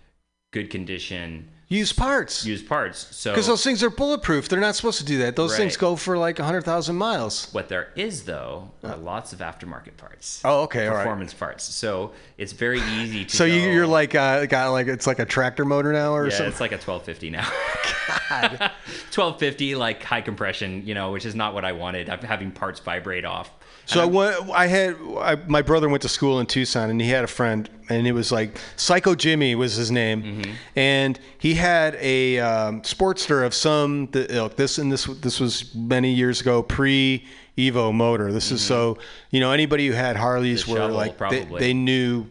good 0.50 0.70
condition 0.70 1.48
Use 1.72 1.92
parts. 1.92 2.44
Use 2.44 2.64
parts. 2.64 3.06
So 3.14 3.30
Because 3.30 3.46
those 3.46 3.62
things 3.62 3.84
are 3.84 3.90
bulletproof. 3.90 4.48
They're 4.48 4.58
not 4.58 4.74
supposed 4.74 4.98
to 4.98 5.04
do 5.04 5.18
that. 5.18 5.36
Those 5.36 5.56
things 5.56 5.76
go 5.76 5.94
for 5.94 6.18
like 6.18 6.40
100,000 6.40 6.96
miles. 6.96 7.46
what 7.52 7.68
there 7.68 7.90
is 7.94 8.24
though 8.24 8.72
are 8.82 8.96
lots 8.96 9.32
of 9.32 9.38
aftermarket 9.38 9.96
parts. 9.96 10.42
Oh, 10.44 10.62
okay, 10.62 10.88
all 10.88 10.94
right. 10.94 11.04
Performance 11.04 11.32
parts. 11.32 11.62
So 11.62 12.10
it's 12.38 12.52
very 12.52 12.80
easy 12.80 13.24
to. 13.24 13.36
So 13.36 13.44
you, 13.44 13.66
go- 13.66 13.70
you're 13.70 13.86
like, 13.86 14.16
uh, 14.16 14.46
got 14.46 14.70
like, 14.72 14.88
it's 14.88 15.06
like 15.06 15.20
a 15.20 15.24
tractor 15.24 15.64
motor 15.64 15.92
now 15.92 16.12
or 16.12 16.24
Yeah, 16.24 16.30
something? 16.32 16.50
it's 16.50 16.60
like 16.60 16.72
a 16.72 16.74
1250 16.74 17.30
now. 17.30 17.48
1250, 19.14 19.74
like 19.76 20.02
high 20.02 20.22
compression, 20.22 20.84
you 20.84 20.94
know, 20.94 21.12
which 21.12 21.24
is 21.24 21.36
not 21.36 21.54
what 21.54 21.64
I 21.64 21.70
wanted. 21.70 22.10
I'm 22.10 22.18
having 22.18 22.50
parts 22.50 22.80
vibrate 22.80 23.24
off. 23.24 23.48
So 23.94 24.02
I, 24.02 24.04
went, 24.06 24.50
I 24.50 24.66
had 24.66 24.96
I, 25.18 25.36
my 25.46 25.62
brother 25.62 25.88
went 25.88 26.02
to 26.02 26.08
school 26.08 26.40
in 26.40 26.46
Tucson, 26.46 26.90
and 26.90 27.00
he 27.00 27.08
had 27.08 27.24
a 27.24 27.26
friend, 27.28 27.68
and 27.88 28.06
it 28.06 28.12
was 28.12 28.30
like 28.30 28.58
Psycho 28.76 29.14
Jimmy 29.14 29.54
was 29.54 29.74
his 29.74 29.90
name, 29.90 30.22
Mm-hmm. 30.22 30.52
and 30.76 31.18
he 31.38 31.54
had 31.54 31.96
a 32.00 32.38
um, 32.38 32.82
Sportster 32.82 33.44
of 33.44 33.52
some 33.54 34.06
the 34.12 34.32
ilk. 34.34 34.56
This 34.56 34.78
and 34.78 34.90
this 34.92 35.04
this 35.04 35.40
was 35.40 35.74
many 35.74 36.12
years 36.12 36.40
ago, 36.40 36.62
pre 36.62 37.26
Evo 37.58 37.92
motor. 37.92 38.32
This 38.32 38.50
is 38.52 38.62
so 38.62 38.98
you 39.30 39.40
know 39.40 39.52
anybody 39.52 39.86
who 39.86 39.92
had 39.94 40.16
Harleys 40.16 40.64
Mm-hmm. 40.64 40.72
The 40.72 40.80
were 40.80 40.86
shovel, 40.86 40.96
like 40.96 41.18
they, 41.30 41.44
they 41.58 41.74
knew 41.74 42.26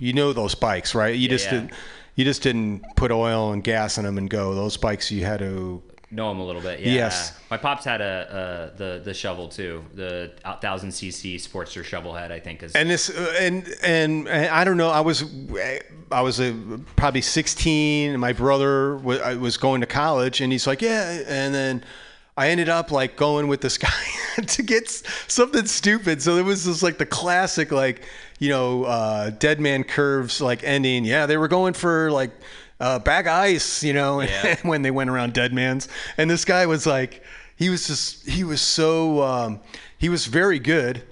you 0.00 0.12
know 0.12 0.32
those 0.32 0.54
bikes, 0.54 0.94
right? 0.94 1.14
You 1.14 1.28
just 1.28 1.44
yeah. 1.46 1.52
didn't 1.52 1.72
you 2.14 2.24
just 2.24 2.42
didn't 2.42 2.82
put 2.96 3.10
oil 3.10 3.52
and 3.52 3.62
gas 3.62 3.98
in 3.98 4.04
them 4.04 4.18
and 4.18 4.28
go. 4.28 4.54
Those 4.54 4.76
bikes 4.76 5.10
you 5.10 5.24
had 5.24 5.38
to 5.40 5.82
Know 6.12 6.30
him 6.30 6.40
a 6.40 6.44
little 6.44 6.60
bit. 6.60 6.80
Yeah. 6.80 6.92
Yes. 6.92 7.40
My 7.50 7.56
pops 7.56 7.86
had 7.86 8.02
a, 8.02 8.70
a 8.74 8.76
the 8.76 9.00
the 9.02 9.14
shovel 9.14 9.48
too, 9.48 9.82
the 9.94 10.30
1000 10.44 10.90
cc 10.90 11.36
Sportster 11.36 11.82
shovel 11.82 12.14
head. 12.14 12.30
I 12.30 12.38
think 12.38 12.62
is. 12.62 12.74
and 12.74 12.90
this 12.90 13.08
uh, 13.08 13.34
and, 13.40 13.66
and 13.82 14.28
and 14.28 14.50
I 14.50 14.62
don't 14.64 14.76
know. 14.76 14.90
I 14.90 15.00
was 15.00 15.24
I 16.10 16.20
was 16.20 16.38
uh 16.38 16.52
probably 16.96 17.22
16, 17.22 18.10
and 18.10 18.20
my 18.20 18.34
brother 18.34 18.98
was, 18.98 19.38
was 19.38 19.56
going 19.56 19.80
to 19.80 19.86
college, 19.86 20.42
and 20.42 20.52
he's 20.52 20.66
like, 20.66 20.82
yeah, 20.82 21.22
and 21.26 21.54
then. 21.54 21.84
I 22.34 22.48
ended 22.48 22.70
up 22.70 22.90
like 22.90 23.16
going 23.16 23.46
with 23.48 23.60
this 23.60 23.76
guy 24.38 24.42
to 24.46 24.62
get 24.62 24.88
something 24.88 25.66
stupid. 25.66 26.22
So 26.22 26.36
it 26.36 26.46
was 26.46 26.64
just 26.64 26.82
like 26.82 26.96
the 26.96 27.04
classic, 27.04 27.70
like, 27.70 28.06
you 28.38 28.48
know, 28.48 28.84
uh, 28.84 29.28
dead 29.28 29.60
man 29.60 29.84
curves, 29.84 30.40
like 30.40 30.64
ending. 30.64 31.04
Yeah, 31.04 31.26
they 31.26 31.36
were 31.36 31.46
going 31.46 31.74
for 31.74 32.10
like 32.10 32.30
uh, 32.82 32.98
bag 32.98 33.26
of 33.26 33.32
ice, 33.32 33.82
you 33.82 33.92
know, 33.94 34.20
Yeah. 34.20 34.56
when 34.62 34.82
they 34.82 34.90
went 34.90 35.08
around 35.08 35.32
dead 35.32 35.54
man's. 35.54 35.88
And 36.18 36.28
this 36.28 36.44
guy 36.44 36.66
was 36.66 36.84
like, 36.86 37.22
he 37.56 37.70
was 37.70 37.86
just, 37.86 38.28
he 38.28 38.44
was 38.44 38.60
so, 38.60 39.22
um, 39.22 39.60
he 39.98 40.08
was 40.10 40.26
very 40.26 40.58
good, 40.58 41.02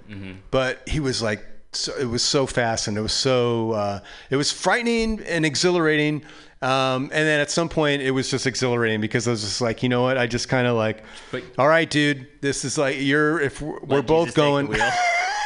but 0.51 0.87
he 0.87 0.99
was 0.99 1.21
like, 1.21 1.43
so, 1.73 1.93
it 1.97 2.05
was 2.05 2.21
so 2.21 2.45
fast 2.45 2.87
and 2.89 2.97
it 2.97 3.01
was 3.01 3.13
so, 3.13 3.71
uh, 3.71 3.99
it 4.29 4.35
was 4.35 4.51
frightening 4.51 5.21
and 5.21 5.45
exhilarating. 5.45 6.23
Um, 6.61 7.03
and 7.05 7.25
then 7.25 7.39
at 7.39 7.49
some 7.49 7.69
point 7.69 8.01
it 8.03 8.11
was 8.11 8.29
just 8.29 8.45
exhilarating 8.45 8.99
because 9.01 9.27
I 9.27 9.31
was 9.31 9.41
just 9.41 9.61
like, 9.61 9.81
you 9.81 9.89
know 9.89 10.03
what? 10.03 10.17
I 10.17 10.27
just 10.27 10.49
kind 10.49 10.67
of 10.67 10.75
like, 10.75 11.03
But- 11.31 11.43
all 11.57 11.67
right, 11.69 11.89
dude, 11.89 12.27
this 12.41 12.65
is 12.65 12.77
like, 12.77 12.97
you're, 12.99 13.39
if 13.39 13.61
we're, 13.61 13.79
we're 13.79 14.01
both 14.03 14.35
going. 14.35 14.67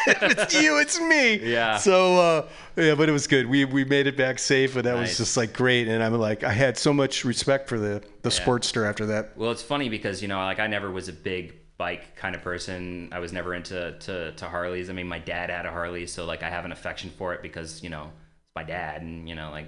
it's 0.21 0.53
you, 0.53 0.79
it's 0.79 0.99
me. 0.99 1.37
Yeah. 1.37 1.77
So 1.77 2.17
uh, 2.17 2.47
yeah, 2.75 2.95
but 2.95 3.09
it 3.09 3.11
was 3.11 3.27
good. 3.27 3.47
We 3.47 3.65
we 3.65 3.85
made 3.85 4.07
it 4.07 4.17
back 4.17 4.39
safe, 4.39 4.75
and 4.75 4.85
that 4.85 4.97
was 4.97 5.17
just 5.17 5.37
like 5.37 5.53
great. 5.53 5.87
And 5.87 6.03
I'm 6.03 6.13
like, 6.13 6.43
I 6.43 6.51
had 6.51 6.77
so 6.77 6.93
much 6.93 7.25
respect 7.25 7.69
for 7.69 7.79
the 7.79 8.03
the 8.21 8.29
Yeah. 8.29 8.45
Sportster 8.45 8.87
after 8.87 9.05
that. 9.07 9.37
Well, 9.37 9.51
it's 9.51 9.63
funny 9.63 9.89
because 9.89 10.21
you 10.21 10.27
know, 10.27 10.37
like 10.37 10.59
I 10.59 10.67
never 10.67 10.91
was 10.91 11.07
a 11.09 11.13
big 11.13 11.55
bike 11.77 12.15
kind 12.15 12.35
of 12.35 12.41
person. 12.41 13.09
I 13.11 13.19
was 13.19 13.33
never 13.33 13.53
into 13.53 13.95
to, 13.99 14.31
to 14.31 14.45
Harleys. 14.47 14.89
I 14.89 14.93
mean, 14.93 15.07
my 15.07 15.19
dad 15.19 15.49
had 15.49 15.65
a 15.65 15.71
Harley, 15.71 16.07
so 16.07 16.25
like 16.25 16.41
I 16.43 16.49
have 16.49 16.65
an 16.65 16.71
affection 16.71 17.09
for 17.17 17.33
it 17.33 17.41
because 17.41 17.83
you 17.83 17.89
know 17.89 18.11
it's 18.43 18.55
my 18.55 18.63
dad, 18.63 19.01
and 19.01 19.27
you 19.27 19.35
know 19.35 19.51
like, 19.51 19.67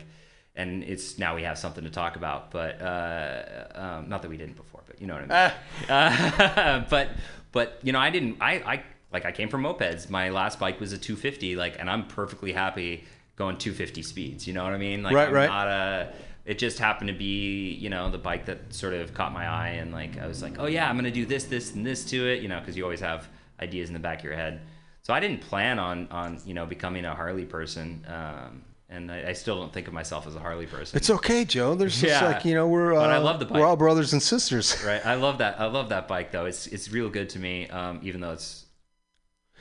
and 0.56 0.84
it's 0.84 1.18
now 1.20 1.36
we 1.36 1.44
have 1.44 1.58
something 1.58 1.84
to 1.84 1.90
talk 1.90 2.16
about. 2.16 2.52
But 2.52 2.82
uh, 2.82 3.68
um, 3.76 4.10
not 4.10 4.22
that 4.22 4.30
we 4.30 4.38
didn't 4.38 4.56
before, 4.56 4.82
but 4.88 5.02
you 5.02 5.08
know 5.08 5.16
what 5.16 5.32
I 5.32 5.50
mean. 5.50 5.54
Uh, 5.90 6.86
but 6.90 7.10
but 7.52 7.80
you 7.84 7.92
know, 7.92 8.00
I 8.00 8.10
didn't. 8.10 8.38
I 8.42 8.54
I 8.54 8.84
like 9.18 9.26
I 9.26 9.32
came 9.32 9.50
from 9.50 9.64
mopeds. 9.64 10.10
My 10.10 10.30
last 10.30 10.60
bike 10.60 10.80
was 10.80 10.94
a 10.94 10.98
250, 10.98 11.56
like, 11.56 11.80
and 11.80 11.90
I'm 11.90 12.06
perfectly 12.08 12.52
happy 12.54 13.04
going 13.36 13.58
250 13.58 14.02
speeds. 14.04 14.48
You 14.48 14.54
know 14.54 14.64
what 14.64 14.74
I 14.74 14.78
mean? 14.78 15.02
Like, 15.04 15.16
Right, 15.16 15.28
I'm 15.30 15.34
right. 15.34 15.48
not 15.50 15.68
a 15.68 16.14
it 16.46 16.58
just 16.58 16.80
happened 16.80 17.10
to 17.10 17.14
be 17.14 17.72
you 17.74 17.90
know 17.90 18.10
the 18.10 18.18
bike 18.18 18.46
that 18.46 18.60
sort 18.74 18.94
of 18.94 19.14
caught 19.14 19.34
my 19.34 19.46
eye 19.46 19.72
and 19.82 19.92
like 19.92 20.18
i 20.18 20.26
was 20.26 20.42
like 20.42 20.56
oh 20.60 20.66
yeah 20.66 20.90
i'm 20.90 20.96
gonna 20.96 21.12
do 21.12 21.26
this 21.26 21.44
this 21.44 21.76
and 21.76 21.86
this 21.86 22.06
to 22.06 22.26
it 22.26 22.42
you 22.42 22.48
know 22.48 22.58
because 22.62 22.78
you 22.78 22.84
always 22.86 23.02
have 23.02 23.28
ideas 23.62 23.90
in 23.90 23.94
the 23.94 24.00
back 24.00 24.20
of 24.20 24.24
your 24.24 24.34
head 24.34 24.62
so 25.04 25.14
i 25.14 25.20
didn't 25.20 25.42
plan 25.42 25.78
on 25.78 26.08
on 26.10 26.40
you 26.46 26.54
know 26.54 26.66
becoming 26.66 27.04
a 27.04 27.14
harley 27.14 27.44
person 27.44 28.02
um, 28.08 28.64
and 28.90 29.12
I, 29.12 29.32
I 29.32 29.34
still 29.34 29.60
don't 29.60 29.74
think 29.74 29.90
of 29.90 29.94
myself 29.94 30.26
as 30.26 30.38
a 30.38 30.40
harley 30.40 30.68
person 30.68 30.96
It's 30.96 31.10
okay, 31.10 31.44
Joe. 31.44 31.76
There's 31.76 32.00
just 32.00 32.22
Yeah. 32.22 32.30
like 32.30 32.46
you 32.46 32.54
know 32.56 32.66
we're 32.70 32.94
uh, 32.94 33.02
I 33.02 33.18
love 33.18 33.40
the 33.40 33.46
bike. 33.46 33.60
we're 33.60 33.66
all 33.68 33.76
brothers 33.76 34.14
and 34.14 34.24
sisters. 34.24 34.82
right 34.88 35.06
i 35.06 35.16
love 35.16 35.40
that 35.40 35.60
i 35.60 35.66
love 35.66 35.90
that 35.90 36.08
bike 36.08 36.32
though 36.32 36.46
it's 36.46 36.68
it's 36.68 36.90
real 36.94 37.10
good 37.10 37.28
to 37.32 37.40
me 37.40 37.68
um, 37.68 38.00
even 38.04 38.22
though 38.22 38.32
it's 38.32 38.67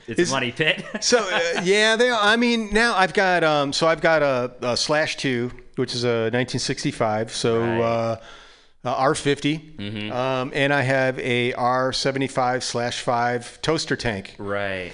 it's 0.07 0.19
Is- 0.19 0.29
a 0.31 0.33
money 0.33 0.51
pit 0.51 0.83
So 1.01 1.19
uh, 1.19 1.61
yeah, 1.63 1.95
they. 1.95 2.09
I 2.11 2.35
mean, 2.37 2.69
now 2.73 2.95
I've 2.95 3.13
got 3.13 3.43
um. 3.43 3.73
So 3.73 3.87
I've 3.87 4.01
got 4.01 4.21
a, 4.23 4.51
a 4.61 4.77
slash 4.77 5.17
two, 5.17 5.51
which 5.75 5.93
is 5.93 6.03
a 6.03 6.29
1965. 6.31 7.31
So 7.31 7.59
Right. 7.59 7.81
uh, 7.81 8.17
uh, 8.85 9.03
R50, 9.11 10.11
um, 10.13 10.51
and 10.55 10.73
I 10.73 10.81
have 10.81 11.19
a 11.19 11.51
R75 11.53 12.63
slash 12.63 13.01
five 13.01 13.61
toaster 13.61 13.95
tank. 13.97 14.35
right 14.37 14.93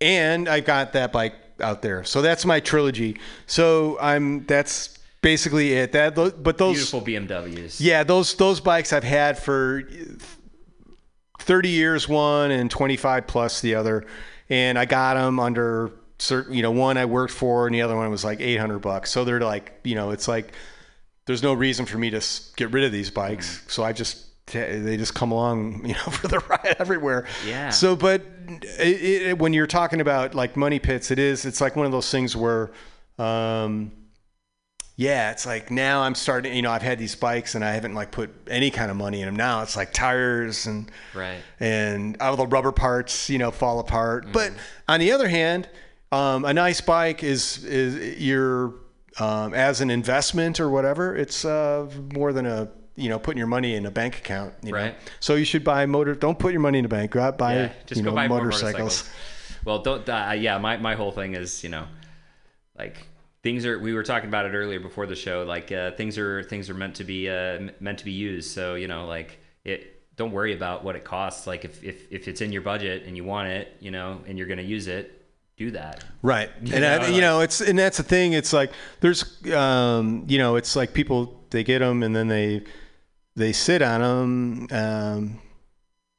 and 0.00 0.48
I've 0.48 0.64
got 0.64 0.92
that 0.94 1.12
bike 1.12 1.34
out 1.60 1.80
there. 1.82 2.02
So 2.04 2.22
that's 2.22 2.44
my 2.44 2.58
trilogy. 2.60 3.18
So 3.46 3.98
I'm 4.00 4.44
that's 4.46 4.98
basically 5.22 5.72
it. 5.74 5.92
That 5.92 6.14
but 6.14 6.58
those 6.58 6.76
beautiful 6.76 7.00
bmws 7.02 7.76
yeah, 7.80 8.02
those 8.04 8.34
those 8.36 8.60
bikes 8.60 8.92
I've 8.92 9.04
had 9.04 9.38
for 9.38 9.82
30 11.40 11.68
years 11.68 12.08
one 12.08 12.50
and 12.50 12.70
25 12.70 13.26
plus 13.26 13.60
the 13.60 13.74
other 13.74 14.04
and 14.52 14.78
I 14.78 14.84
got 14.84 15.14
them 15.14 15.40
under 15.40 15.90
certain 16.18 16.52
you 16.54 16.62
know 16.62 16.70
one 16.70 16.98
I 16.98 17.06
worked 17.06 17.32
for 17.32 17.66
and 17.66 17.74
the 17.74 17.80
other 17.80 17.96
one 17.96 18.10
was 18.10 18.22
like 18.22 18.40
800 18.40 18.80
bucks. 18.80 19.10
So 19.10 19.24
they're 19.24 19.40
like, 19.40 19.80
you 19.82 19.94
know, 19.94 20.10
it's 20.10 20.28
like 20.28 20.52
there's 21.24 21.42
no 21.42 21.54
reason 21.54 21.86
for 21.86 21.96
me 21.96 22.10
to 22.10 22.22
get 22.56 22.70
rid 22.70 22.84
of 22.84 22.92
these 22.92 23.10
bikes. 23.10 23.62
So 23.68 23.82
I 23.82 23.92
just 23.92 24.26
they 24.46 24.98
just 24.98 25.14
come 25.14 25.32
along, 25.32 25.86
you 25.86 25.94
know, 25.94 26.00
for 26.00 26.28
the 26.28 26.40
ride 26.40 26.76
everywhere. 26.78 27.26
Yeah. 27.46 27.70
So, 27.70 27.96
but 27.96 28.22
it, 28.78 29.02
it, 29.02 29.38
when 29.38 29.54
you're 29.54 29.66
talking 29.66 30.02
about 30.02 30.34
like 30.34 30.54
money 30.54 30.78
pits, 30.78 31.10
it 31.10 31.18
is. 31.18 31.46
It's 31.46 31.62
like 31.62 31.74
one 31.74 31.86
of 31.86 31.92
those 31.92 32.10
things 32.10 32.36
where, 32.36 32.72
um, 33.18 33.92
yeah, 35.02 35.32
it's 35.32 35.44
like 35.44 35.70
now 35.70 36.02
I'm 36.02 36.14
starting. 36.14 36.54
You 36.54 36.62
know, 36.62 36.70
I've 36.70 36.82
had 36.82 36.98
these 36.98 37.16
bikes 37.16 37.56
and 37.56 37.64
I 37.64 37.72
haven't 37.72 37.94
like 37.94 38.12
put 38.12 38.30
any 38.48 38.70
kind 38.70 38.88
of 38.88 38.96
money 38.96 39.20
in 39.20 39.26
them. 39.26 39.34
Now 39.34 39.62
it's 39.62 39.76
like 39.76 39.92
tires 39.92 40.66
and 40.66 40.90
right 41.12 41.38
and 41.58 42.16
all 42.20 42.36
the 42.36 42.46
rubber 42.46 42.70
parts, 42.70 43.28
you 43.28 43.38
know, 43.38 43.50
fall 43.50 43.80
apart. 43.80 44.24
Mm-hmm. 44.24 44.32
But 44.32 44.52
on 44.88 45.00
the 45.00 45.10
other 45.10 45.28
hand, 45.28 45.68
um, 46.12 46.44
a 46.44 46.54
nice 46.54 46.80
bike 46.80 47.24
is 47.24 47.64
is 47.64 48.20
your 48.20 48.74
um, 49.18 49.54
as 49.54 49.80
an 49.80 49.90
investment 49.90 50.60
or 50.60 50.70
whatever. 50.70 51.16
It's 51.16 51.44
uh, 51.44 51.90
more 52.14 52.32
than 52.32 52.46
a 52.46 52.70
you 52.94 53.08
know 53.08 53.18
putting 53.18 53.38
your 53.38 53.48
money 53.48 53.74
in 53.74 53.84
a 53.86 53.90
bank 53.90 54.18
account. 54.18 54.54
You 54.62 54.70
know? 54.70 54.78
Right. 54.78 54.94
So 55.18 55.34
you 55.34 55.44
should 55.44 55.64
buy 55.64 55.84
motor. 55.86 56.14
Don't 56.14 56.38
put 56.38 56.52
your 56.52 56.60
money 56.60 56.78
in 56.78 56.84
a 56.84 56.88
bank. 56.88 57.10
Go 57.10 57.20
out 57.20 57.38
buy 57.38 57.54
yeah, 57.54 57.72
just 57.86 57.98
you 57.98 58.04
go 58.04 58.10
know 58.10 58.14
buy 58.16 58.28
motorcycles. 58.28 58.78
motorcycles. 58.78 59.10
Well, 59.64 59.78
don't. 59.80 60.08
Uh, 60.08 60.36
yeah, 60.38 60.58
my 60.58 60.76
my 60.76 60.94
whole 60.94 61.10
thing 61.10 61.34
is 61.34 61.64
you 61.64 61.70
know, 61.70 61.86
like 62.78 63.08
things 63.42 63.66
are. 63.66 63.78
We 63.78 63.94
were 63.94 64.02
talking 64.02 64.28
about 64.28 64.46
it 64.46 64.54
earlier 64.54 64.80
before 64.80 65.06
the 65.06 65.16
show. 65.16 65.44
Like 65.44 65.72
uh, 65.72 65.92
things 65.92 66.18
are 66.18 66.42
things 66.42 66.70
are 66.70 66.74
meant 66.74 66.96
to 66.96 67.04
be 67.04 67.28
uh, 67.28 67.70
meant 67.80 67.98
to 67.98 68.04
be 68.04 68.12
used. 68.12 68.50
So 68.52 68.74
you 68.74 68.88
know, 68.88 69.06
like 69.06 69.38
it. 69.64 69.88
Don't 70.14 70.30
worry 70.32 70.54
about 70.54 70.84
what 70.84 70.94
it 70.94 71.04
costs. 71.04 71.46
Like 71.46 71.64
if 71.64 71.82
if 71.82 72.12
if 72.12 72.28
it's 72.28 72.42
in 72.42 72.52
your 72.52 72.60
budget 72.62 73.04
and 73.06 73.16
you 73.16 73.24
want 73.24 73.48
it, 73.48 73.76
you 73.80 73.90
know, 73.90 74.20
and 74.26 74.36
you're 74.36 74.46
gonna 74.46 74.60
use 74.60 74.86
it, 74.86 75.24
do 75.56 75.70
that. 75.70 76.04
Right. 76.20 76.50
You 76.62 76.72
and 76.74 76.82
know, 76.82 76.92
I, 76.92 76.96
like- 76.98 77.14
you 77.14 77.20
know, 77.22 77.40
it's 77.40 77.60
and 77.62 77.78
that's 77.78 77.96
the 77.96 78.02
thing. 78.02 78.34
It's 78.34 78.52
like 78.52 78.72
there's 79.00 79.42
um, 79.52 80.24
you 80.28 80.36
know, 80.38 80.56
it's 80.56 80.76
like 80.76 80.92
people 80.92 81.40
they 81.50 81.64
get 81.64 81.78
them 81.78 82.02
and 82.02 82.14
then 82.14 82.28
they 82.28 82.62
they 83.36 83.52
sit 83.52 83.80
on 83.80 84.00
them. 84.00 84.68
Um, 84.70 85.41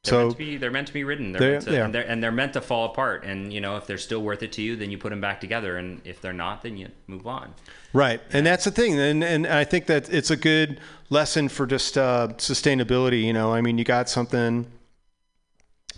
They're 0.04 0.12
so 0.12 0.18
meant 0.20 0.32
to 0.32 0.38
be 0.38 0.56
they're 0.56 0.70
meant 0.70 0.86
to 0.88 0.92
be 0.92 1.02
ridden. 1.04 1.32
They're 1.32 1.40
They're- 1.40 1.50
meant 1.52 1.64
to, 1.64 1.70
they 1.70 1.80
and 1.80 1.94
they're 1.94 2.06
and 2.08 2.22
they're 2.22 2.32
meant 2.32 2.52
to 2.52 2.60
fall 2.60 2.86
apart. 2.86 3.24
And 3.24 3.52
you 3.52 3.60
know, 3.60 3.76
if 3.76 3.86
they're 3.86 3.98
still 3.98 4.22
worth 4.22 4.42
it 4.42 4.52
to 4.52 4.62
you, 4.62 4.76
then 4.76 4.90
you 4.90 4.98
put 4.98 5.10
them 5.10 5.20
back 5.20 5.40
together. 5.40 5.76
And 5.76 6.00
if 6.04 6.20
they're 6.20 6.32
not, 6.32 6.62
then 6.62 6.76
you 6.76 6.88
move 7.06 7.26
on. 7.26 7.54
Right, 7.92 8.20
and 8.32 8.44
that's 8.46 8.64
the 8.64 8.70
thing, 8.70 8.98
and 8.98 9.22
and 9.24 9.46
I 9.46 9.64
think 9.64 9.86
that 9.86 10.12
it's 10.12 10.30
a 10.30 10.36
good 10.36 10.80
lesson 11.10 11.48
for 11.48 11.66
just 11.66 11.96
uh, 11.96 12.28
sustainability. 12.36 13.22
You 13.22 13.32
know, 13.32 13.52
I 13.54 13.60
mean, 13.60 13.78
you 13.78 13.84
got 13.84 14.08
something. 14.08 14.66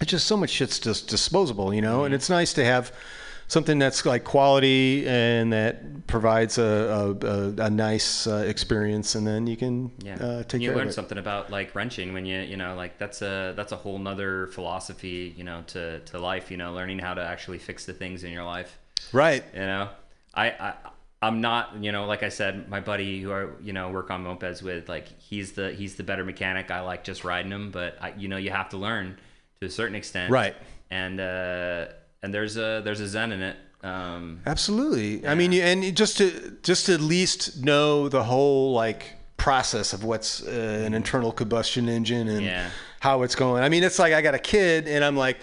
It's 0.01 0.11
just 0.11 0.27
so 0.27 0.37
much 0.37 0.51
shit's 0.51 0.79
just 0.79 1.09
disposable, 1.09 1.73
you 1.73 1.81
know, 1.81 2.05
and 2.05 2.15
it's 2.15 2.29
nice 2.29 2.53
to 2.53 2.65
have 2.65 2.93
something 3.49 3.79
that's 3.79 4.05
like 4.05 4.25
quality 4.25 5.07
and 5.09 5.53
that 5.53 6.07
provides 6.07 6.59
a 6.59 6.63
a, 7.23 7.27
a, 7.27 7.67
a 7.67 7.71
nice 7.71 8.27
uh, 8.27 8.45
experience, 8.47 9.15
and 9.15 9.27
then 9.27 9.47
you 9.47 9.57
can 9.57 9.91
Yeah, 10.03 10.15
uh, 10.17 10.43
take 10.45 10.63
you 10.63 10.69
care 10.69 10.77
learn 10.77 10.87
of 10.87 10.91
it. 10.91 10.95
something 10.95 11.19
about 11.19 11.51
like 11.51 11.75
wrenching 11.75 12.13
when 12.13 12.27
you 12.27 12.39
you 12.41 12.57
know 12.57 12.75
like 12.75 12.99
that's 12.99 13.23
a 13.23 13.53
that's 13.57 13.73
a 13.73 13.77
whole 13.77 13.99
nother 13.99 14.47
philosophy 14.49 15.35
you 15.37 15.45
know 15.45 15.63
to 15.69 16.01
to 16.01 16.19
life 16.19 16.51
you 16.51 16.57
know 16.57 16.73
learning 16.75 16.99
how 16.99 17.15
to 17.15 17.23
actually 17.23 17.59
fix 17.59 17.85
the 17.87 17.93
things 17.93 18.25
in 18.25 18.33
your 18.33 18.45
life 18.45 18.79
Right. 19.13 19.45
you 19.55 19.61
know 19.61 19.89
I, 20.35 20.47
I 20.51 20.75
I'm 21.23 21.41
not 21.41 21.83
you 21.83 21.93
know 21.93 22.07
like 22.07 22.23
I 22.23 22.29
said 22.29 22.69
my 22.69 22.81
buddy 22.81 23.21
who 23.23 23.33
I 23.33 23.47
you 23.63 23.73
know 23.73 23.91
work 23.91 24.11
on 24.11 24.25
mopeds 24.25 24.63
with 24.63 24.89
like 24.89 25.09
he's 25.21 25.53
the 25.53 25.73
he's 25.73 25.95
the 25.97 26.03
better 26.03 26.25
mechanic 26.25 26.71
I 26.71 26.81
like 26.81 27.05
just 27.05 27.25
riding 27.25 27.51
them 27.51 27.71
but 27.71 27.97
I, 28.01 28.13
you 28.17 28.29
know 28.29 28.37
you 28.37 28.51
have 28.51 28.69
to 28.71 28.77
learn 28.77 29.17
to 29.61 29.67
a 29.67 29.71
certain 29.71 29.95
extent 29.97 30.31
Right. 30.31 30.55
and 30.91 31.19
uh 31.21 31.87
and 32.23 32.33
there's 32.35 32.57
a 32.57 32.81
there's 32.85 33.01
a 33.01 33.07
zen 33.09 33.33
in 33.33 33.43
it 33.43 33.57
um 33.85 34.41
Absolutely. 34.47 35.27
I 35.27 35.35
mean, 35.35 35.53
and 35.53 35.97
just 35.97 36.17
to 36.19 36.57
just 36.63 36.87
to 36.87 36.95
at 36.95 37.01
least 37.01 37.63
know 37.65 38.09
the 38.09 38.25
whole 38.25 38.73
like 38.73 39.13
process 39.37 39.93
of 39.93 40.03
what's 40.03 40.43
uh, 40.43 40.83
an 40.87 40.95
internal 40.95 41.31
combustion 41.31 41.89
engine 41.89 42.27
and 42.29 42.43
Yeah. 42.43 42.71
how 43.01 43.23
it's 43.23 43.35
going. 43.35 43.63
I 43.63 43.69
mean, 43.69 43.85
it's 43.85 43.99
like 43.99 44.13
I 44.15 44.23
got 44.23 44.35
a 44.35 44.39
kid, 44.41 44.89
and 44.89 45.05
I'm 45.05 45.17
like, 45.17 45.37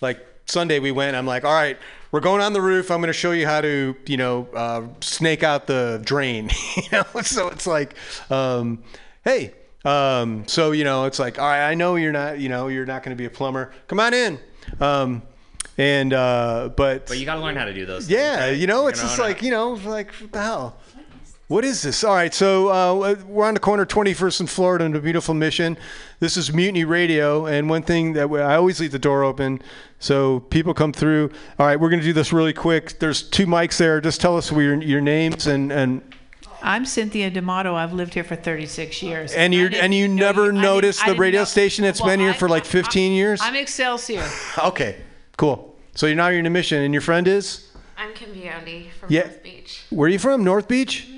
like 0.00 0.24
Sunday 0.46 0.78
we 0.78 0.90
went. 0.92 1.16
I'm 1.16 1.26
like, 1.26 1.44
all 1.44 1.52
right, 1.52 1.76
we're 2.12 2.20
going 2.20 2.40
on 2.40 2.52
the 2.52 2.62
roof. 2.62 2.90
I'm 2.90 3.00
going 3.00 3.08
to 3.08 3.12
show 3.12 3.32
you 3.32 3.46
how 3.46 3.60
to, 3.60 3.94
you 4.06 4.16
know, 4.16 4.46
uh, 4.54 4.82
snake 5.00 5.42
out 5.42 5.66
the 5.66 6.00
drain. 6.04 6.50
you 6.76 6.82
know, 6.92 7.04
so 7.22 7.48
it's 7.48 7.66
like, 7.66 7.94
um, 8.30 8.82
hey. 9.24 9.54
Um, 9.84 10.46
so 10.46 10.70
you 10.70 10.84
know, 10.84 11.04
it's 11.06 11.18
like, 11.18 11.38
all 11.40 11.46
right, 11.48 11.68
I 11.68 11.74
know 11.74 11.96
you're 11.96 12.12
not, 12.12 12.38
you 12.38 12.48
know, 12.48 12.68
you're 12.68 12.86
not 12.86 13.02
going 13.02 13.14
to 13.14 13.20
be 13.20 13.26
a 13.26 13.30
plumber. 13.30 13.72
Come 13.88 13.98
on 13.98 14.14
in. 14.14 14.38
Um, 14.80 15.22
and 15.78 16.12
uh, 16.12 16.70
but 16.76 17.06
but 17.06 17.18
you 17.18 17.24
got 17.26 17.36
to 17.36 17.40
learn 17.40 17.56
how 17.56 17.64
to 17.64 17.74
do 17.74 17.86
those 17.86 18.06
things, 18.06 18.18
yeah, 18.18 18.44
right? 18.46 18.50
you 18.58 18.66
know, 18.66 18.82
You're 18.82 18.90
it's 18.90 19.00
just 19.02 19.18
own 19.18 19.26
like, 19.26 19.42
you 19.42 19.50
know, 19.50 19.70
like, 19.84 20.12
what 20.14 20.32
the 20.32 20.42
hell? 20.42 20.76
What 21.48 21.64
is 21.66 21.82
this? 21.82 22.02
All 22.02 22.14
right, 22.14 22.32
so 22.32 22.68
uh, 22.68 23.14
we're 23.26 23.44
on 23.46 23.52
the 23.52 23.60
corner 23.60 23.84
21st 23.84 24.40
and 24.40 24.48
Florida 24.48 24.86
in 24.86 24.96
a 24.96 25.00
beautiful 25.00 25.34
mission. 25.34 25.76
This 26.18 26.38
is 26.38 26.50
Mutiny 26.50 26.84
Radio, 26.84 27.44
and 27.44 27.68
one 27.68 27.82
thing 27.82 28.14
that 28.14 28.30
we, 28.30 28.40
I 28.40 28.56
always 28.56 28.80
leave 28.80 28.92
the 28.92 28.98
door 28.98 29.22
open 29.22 29.60
so 29.98 30.40
people 30.40 30.72
come 30.72 30.94
through. 30.94 31.30
All 31.58 31.66
right, 31.66 31.78
we're 31.78 31.90
going 31.90 32.00
to 32.00 32.06
do 32.06 32.14
this 32.14 32.32
really 32.32 32.54
quick. 32.54 32.98
There's 33.00 33.22
two 33.22 33.46
mics 33.46 33.76
there. 33.76 34.00
Just 34.00 34.20
tell 34.22 34.36
us 34.38 34.50
your, 34.50 34.80
your 34.82 35.02
names 35.02 35.46
and, 35.46 35.70
and 35.70 36.00
I'm 36.62 36.86
Cynthia 36.86 37.28
D'Amato. 37.28 37.74
I've 37.74 37.92
lived 37.92 38.14
here 38.14 38.24
for 38.24 38.36
36 38.36 39.02
years. 39.02 39.32
and 39.34 39.52
you 39.52 39.66
and 39.66 39.92
you 39.92 40.08
never 40.08 40.44
I 40.44 40.46
didn't- 40.46 40.60
noticed 40.62 41.06
I 41.06 41.12
the 41.12 41.18
radio 41.18 41.40
know- 41.40 41.44
station 41.44 41.84
that's 41.84 42.00
Well, 42.00 42.10
been 42.10 42.20
here 42.20 42.30
I- 42.30 42.34
for 42.34 42.48
like 42.48 42.64
15 42.64 43.12
years. 43.12 43.40
I'm 43.42 43.56
Excelsior. 43.56 44.24
okay, 44.64 44.96
cool. 45.42 45.76
So 45.96 46.06
you're 46.06 46.14
now 46.14 46.28
you're 46.28 46.38
in 46.38 46.46
a 46.46 46.50
mission, 46.50 46.82
and 46.82 46.94
your 46.94 47.00
friend 47.00 47.26
is. 47.26 47.68
I'm 47.98 48.14
Kim 48.14 48.32
Biondi 48.32 48.92
from 48.92 49.10
Yeah. 49.10 49.22
North 49.22 49.42
Beach. 49.42 49.82
Where 49.90 50.06
are 50.06 50.08
you 50.08 50.20
from? 50.20 50.44
North 50.44 50.68
Beach? 50.68 51.08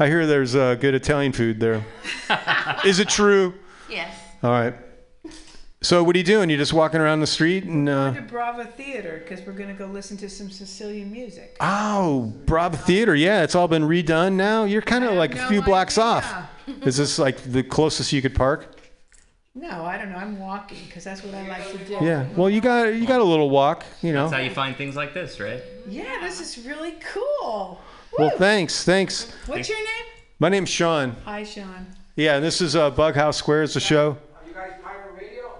I 0.00 0.08
hear 0.08 0.26
there's 0.26 0.56
uh, 0.56 0.74
good 0.74 0.94
Italian 0.94 1.30
food 1.32 1.60
there. 1.60 1.84
Is 2.84 2.98
it 2.98 3.08
true? 3.08 3.54
Yes. 3.88 4.12
All 4.42 4.50
right. 4.50 4.74
So 5.80 6.02
what 6.02 6.16
are 6.16 6.18
you 6.18 6.24
doing? 6.24 6.50
You're 6.50 6.58
just 6.58 6.72
walking 6.72 7.00
around 7.00 7.20
the 7.20 7.28
street 7.28 7.64
and 7.66 7.88
uh, 7.88 8.14
to 8.14 8.22
Brava 8.22 8.64
Theater 8.64 9.22
because 9.22 9.46
we're 9.46 9.52
going 9.52 9.68
to 9.68 9.78
go 9.78 9.86
listen 9.86 10.16
to 10.16 10.28
some 10.28 10.50
Sicilian 10.50 11.12
music. 11.12 11.56
oh, 11.60 12.32
Brava 12.46 12.76
Theater. 12.76 13.14
Yeah, 13.14 13.44
it's 13.44 13.54
all 13.54 13.68
been 13.68 13.84
redone 13.84 14.32
now. 14.32 14.64
You're 14.64 14.82
kind 14.82 15.04
of 15.04 15.12
like 15.12 15.34
a 15.36 15.38
no 15.38 15.48
few 15.48 15.62
blocks 15.62 15.98
off. 15.98 16.26
Is 16.82 16.96
this 16.96 17.16
like 17.16 17.36
the 17.44 17.62
closest 17.62 18.12
you 18.12 18.22
could 18.22 18.34
park? 18.34 18.74
No, 19.58 19.84
I 19.84 19.98
don't 19.98 20.10
know. 20.10 20.16
I'm 20.18 20.38
walking 20.38 20.78
because 20.86 21.02
that's 21.02 21.24
what 21.24 21.34
I 21.34 21.48
like 21.48 21.68
to 21.72 21.78
do. 21.78 21.98
Yeah. 22.00 22.26
Well, 22.36 22.48
you 22.48 22.60
got 22.60 22.94
you 22.94 23.06
got 23.06 23.20
a 23.20 23.24
little 23.24 23.50
walk. 23.50 23.84
You 24.02 24.12
know. 24.12 24.28
That's 24.28 24.34
how 24.34 24.48
you 24.48 24.54
find 24.54 24.76
things 24.76 24.94
like 24.94 25.14
this, 25.14 25.40
right? 25.40 25.60
Yeah, 25.88 26.18
this 26.20 26.40
is 26.40 26.64
really 26.64 26.94
cool. 27.12 27.80
Well, 28.16 28.30
thanks, 28.38 28.84
thanks. 28.84 29.32
What's 29.46 29.68
your 29.68 29.78
name? 29.78 30.06
My 30.38 30.48
name's 30.48 30.68
Sean. 30.68 31.16
Hi, 31.24 31.42
Sean. 31.42 31.86
Yeah, 32.14 32.36
and 32.36 32.44
this 32.44 32.60
is 32.60 32.76
uh, 32.76 32.90
Bughouse 32.92 33.34
Squares, 33.34 33.74
the 33.74 33.80
show. 33.80 34.10
Are 34.10 34.48
you 34.48 34.54
guys 34.54 34.72
pirate 34.82 35.14
radio? 35.20 35.50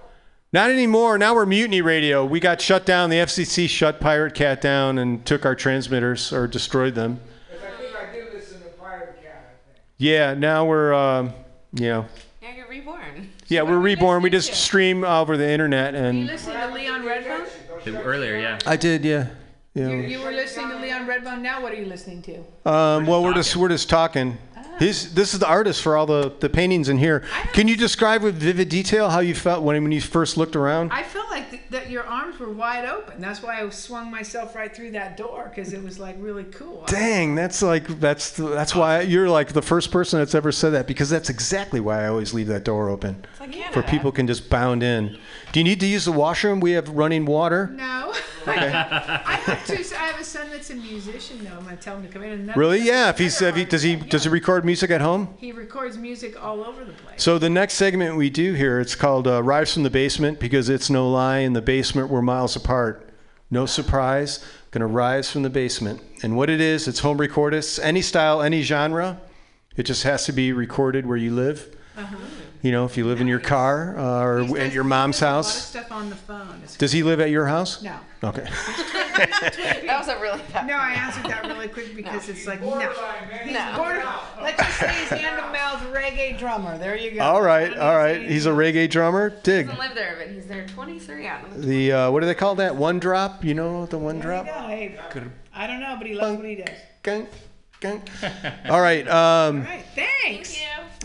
Not 0.53 0.71
anymore. 0.71 1.17
Now 1.17 1.35
we're 1.35 1.45
Mutiny 1.45 1.81
Radio. 1.81 2.25
We 2.25 2.39
got 2.39 2.61
shut 2.61 2.85
down. 2.85 3.09
The 3.09 3.17
FCC 3.17 3.67
shut 3.67 3.99
Pirate 3.99 4.33
Cat 4.33 4.61
down 4.61 4.97
and 4.97 5.25
took 5.25 5.45
our 5.45 5.55
transmitters 5.55 6.31
or 6.31 6.47
destroyed 6.47 6.95
them. 6.95 7.19
Yeah, 9.97 10.33
now 10.33 10.65
we're, 10.65 10.93
um, 10.93 11.33
you 11.73 11.87
know, 11.89 12.05
Yeah, 12.41 12.55
you're 12.55 12.69
reborn. 12.69 13.28
Yeah, 13.49 13.63
we're 13.63 13.79
reborn. 13.79 14.21
We 14.21 14.29
just 14.29 14.53
stream 14.53 15.03
over 15.03 15.35
the 15.35 15.49
internet 15.49 15.95
and. 15.95 16.17
You 16.17 16.21
and 16.21 16.27
listening 16.27 16.57
to 16.57 16.73
Leon 16.73 17.01
Redbone? 17.01 18.05
Earlier, 18.05 18.37
yeah. 18.37 18.59
I 18.65 18.75
did, 18.75 19.03
yeah. 19.03 19.27
You, 19.73 19.89
you 19.89 20.19
were 20.19 20.31
listening 20.31 20.69
to 20.69 20.77
Leon 20.77 21.07
Redbone. 21.07 21.41
Now 21.41 21.61
what 21.61 21.71
are 21.71 21.75
you 21.75 21.85
listening 21.85 22.21
to? 22.23 22.37
Um, 22.69 23.05
well, 23.05 23.23
we're 23.23 23.33
just 23.33 23.55
we're 23.55 23.69
just 23.69 23.89
talking. 23.89 24.37
His, 24.79 25.13
this 25.13 25.33
is 25.33 25.39
the 25.39 25.47
artist 25.47 25.81
for 25.81 25.97
all 25.97 26.05
the, 26.05 26.33
the 26.39 26.49
paintings 26.49 26.89
in 26.89 26.97
here. 26.97 27.23
Can 27.53 27.67
you 27.67 27.75
describe 27.75 28.23
with 28.23 28.35
vivid 28.35 28.69
detail 28.69 29.09
how 29.09 29.19
you 29.19 29.35
felt 29.35 29.63
when, 29.63 29.81
when 29.83 29.91
you 29.91 30.01
first 30.01 30.37
looked 30.37 30.55
around? 30.55 30.91
I 30.91 31.03
felt 31.03 31.29
like 31.29 31.49
th- 31.49 31.63
that 31.71 31.89
your 31.89 32.03
arms 32.05 32.39
were 32.39 32.49
wide 32.49 32.85
open. 32.85 33.19
That's 33.19 33.43
why 33.43 33.61
I 33.61 33.69
swung 33.69 34.09
myself 34.09 34.55
right 34.55 34.73
through 34.73 34.91
that 34.91 35.17
door 35.17 35.51
because 35.53 35.73
it 35.73 35.83
was 35.83 35.99
like 35.99 36.15
really 36.19 36.45
cool. 36.45 36.85
Dang, 36.87 37.35
that's 37.35 37.61
like 37.61 37.87
that's 37.99 38.31
the, 38.31 38.47
that's 38.47 38.73
why 38.73 39.01
you're 39.01 39.29
like 39.29 39.53
the 39.53 39.61
first 39.61 39.91
person 39.91 40.19
that's 40.19 40.33
ever 40.33 40.51
said 40.51 40.71
that 40.71 40.87
because 40.87 41.09
that's 41.09 41.29
exactly 41.29 41.79
why 41.79 42.03
I 42.03 42.07
always 42.07 42.33
leave 42.33 42.47
that 42.47 42.63
door 42.63 42.89
open 42.89 43.25
like 43.39 43.73
for 43.73 43.83
people 43.83 44.11
can 44.11 44.27
just 44.27 44.49
bound 44.49 44.83
in. 44.83 45.17
Do 45.51 45.59
you 45.59 45.63
need 45.63 45.79
to 45.79 45.85
use 45.87 46.05
the 46.05 46.11
washroom? 46.11 46.59
We 46.59 46.71
have 46.71 46.89
running 46.89 47.25
water. 47.25 47.67
No. 47.73 48.13
Okay. 48.47 48.71
I 48.73 49.35
have 49.45 49.67
two. 49.67 49.83
I 49.95 50.05
have 50.07 50.19
a 50.19 50.23
son 50.23 50.49
that's 50.49 50.69
a 50.71 50.75
musician. 50.75 51.43
though. 51.43 51.57
I'm 51.57 51.65
gonna 51.65 51.75
tell 51.75 51.97
him 51.97 52.03
to 52.03 52.09
come 52.11 52.23
in. 52.23 52.31
And 52.31 52.41
another 52.43 52.59
Really? 52.59 52.79
Yeah. 52.81 53.09
If 53.09 53.19
he's 53.19 53.39
if 53.41 53.55
he, 53.55 53.65
does 53.65 53.83
he 53.83 53.97
does 53.97 54.23
he 54.23 54.29
record 54.29 54.65
music 54.65 54.89
at 54.89 55.01
home? 55.01 55.35
He 55.37 55.51
records 55.51 55.97
music 55.97 56.41
all 56.41 56.63
over 56.63 56.83
the 56.83 56.93
place. 56.93 57.21
So 57.21 57.37
the 57.37 57.49
next 57.49 57.73
segment 57.75 58.15
we 58.15 58.29
do 58.31 58.53
here, 58.53 58.79
it's 58.79 58.95
called 58.95 59.27
uh, 59.27 59.43
"Rise 59.43 59.73
from 59.73 59.83
the 59.83 59.89
Basement" 59.89 60.39
because 60.39 60.69
it's 60.69 60.89
no 60.89 61.11
lie. 61.11 61.39
In 61.39 61.53
the 61.53 61.61
basement, 61.61 62.09
we're 62.09 62.23
miles 62.23 62.55
apart. 62.55 63.09
No 63.51 63.65
surprise. 63.67 64.43
Gonna 64.71 64.87
rise 64.87 65.29
from 65.29 65.43
the 65.43 65.49
basement, 65.49 66.01
and 66.23 66.35
what 66.35 66.49
it 66.49 66.61
is, 66.61 66.87
it's 66.87 66.99
home 66.99 67.17
recordists, 67.19 67.79
any 67.83 68.01
style, 68.01 68.41
any 68.41 68.61
genre. 68.61 69.19
It 69.75 69.83
just 69.83 70.03
has 70.03 70.25
to 70.25 70.31
be 70.31 70.53
recorded 70.53 71.05
where 71.05 71.17
you 71.17 71.35
live. 71.35 71.75
Uh-huh. 71.97 72.15
You 72.61 72.71
know, 72.73 72.83
if 72.85 72.97
you 72.97 73.05
live 73.07 73.21
in 73.21 73.27
your 73.27 73.39
car 73.39 73.97
uh, 73.97 74.21
or 74.23 74.57
at 74.57 74.73
your 74.73 74.83
mom's 74.83 75.19
house. 75.19 75.23
A 75.23 75.27
lot 75.27 75.39
of 75.39 75.45
house. 75.45 75.65
stuff 75.87 75.91
on 75.91 76.09
the 76.09 76.15
phone. 76.15 76.59
It's 76.63 76.75
Does 76.75 76.91
he 76.91 77.03
live 77.03 77.21
at 77.21 77.29
your 77.29 77.45
house? 77.45 77.81
No. 77.81 77.95
Okay. 78.23 78.47
That 79.19 79.97
was 79.99 80.07
a 80.07 80.17
really 80.21 80.41
bad. 80.53 80.65
No, 80.67 80.75
I 80.77 80.91
answered 80.91 81.25
that 81.25 81.45
really 81.45 81.67
quick 81.67 81.93
because 81.93 82.29
it's 82.29 82.47
like 82.47 82.61
no. 82.61 82.79
He's 83.43 83.53
No. 83.53 83.73
border. 83.75 84.03
Let's 84.41 84.57
just 84.63 84.79
say 84.79 84.87
he's 84.93 85.09
hand 85.09 85.35
to 85.37 85.51
mouth 85.51 85.81
reggae 85.93 86.37
drummer. 86.39 86.77
There 86.77 86.95
you 86.95 87.11
go. 87.11 87.21
All 87.23 87.41
right, 87.41 87.75
all 87.77 87.97
right. 87.97 88.21
He's 88.21 88.45
a 88.45 88.51
reggae 88.51 88.89
drummer. 88.89 89.29
Dig. 89.29 89.65
He 89.65 89.71
doesn't 89.71 89.79
live 89.87 89.95
there, 89.95 90.15
but 90.17 90.29
he's 90.33 90.47
there 90.47 90.65
23 90.67 91.27
out 91.27 91.43
in 91.43 91.59
the 91.61 91.67
The 91.67 91.91
uh, 91.91 92.11
what 92.11 92.21
do 92.21 92.27
they 92.27 92.35
call 92.35 92.55
that? 92.55 92.77
One 92.77 92.97
drop. 92.99 93.43
You 93.43 93.55
know 93.55 93.85
the 93.87 93.97
one 93.97 94.19
There 94.19 94.31
you 94.37 94.43
drop. 94.43 94.45
go. 94.45 94.67
Hey, 94.67 94.97
I 95.53 95.67
don't 95.67 95.81
know, 95.81 95.95
but 95.97 96.07
he 96.07 96.13
loves 96.13 96.37
what 96.37 96.45
he 96.45 96.55
does. 96.55 96.69
Gang, 97.03 97.27
gang. 97.81 98.01
All 98.69 98.79
right. 98.79 99.05
Um, 99.05 99.57
All 99.57 99.63
right. 99.63 99.83
Thanks. 99.95 100.57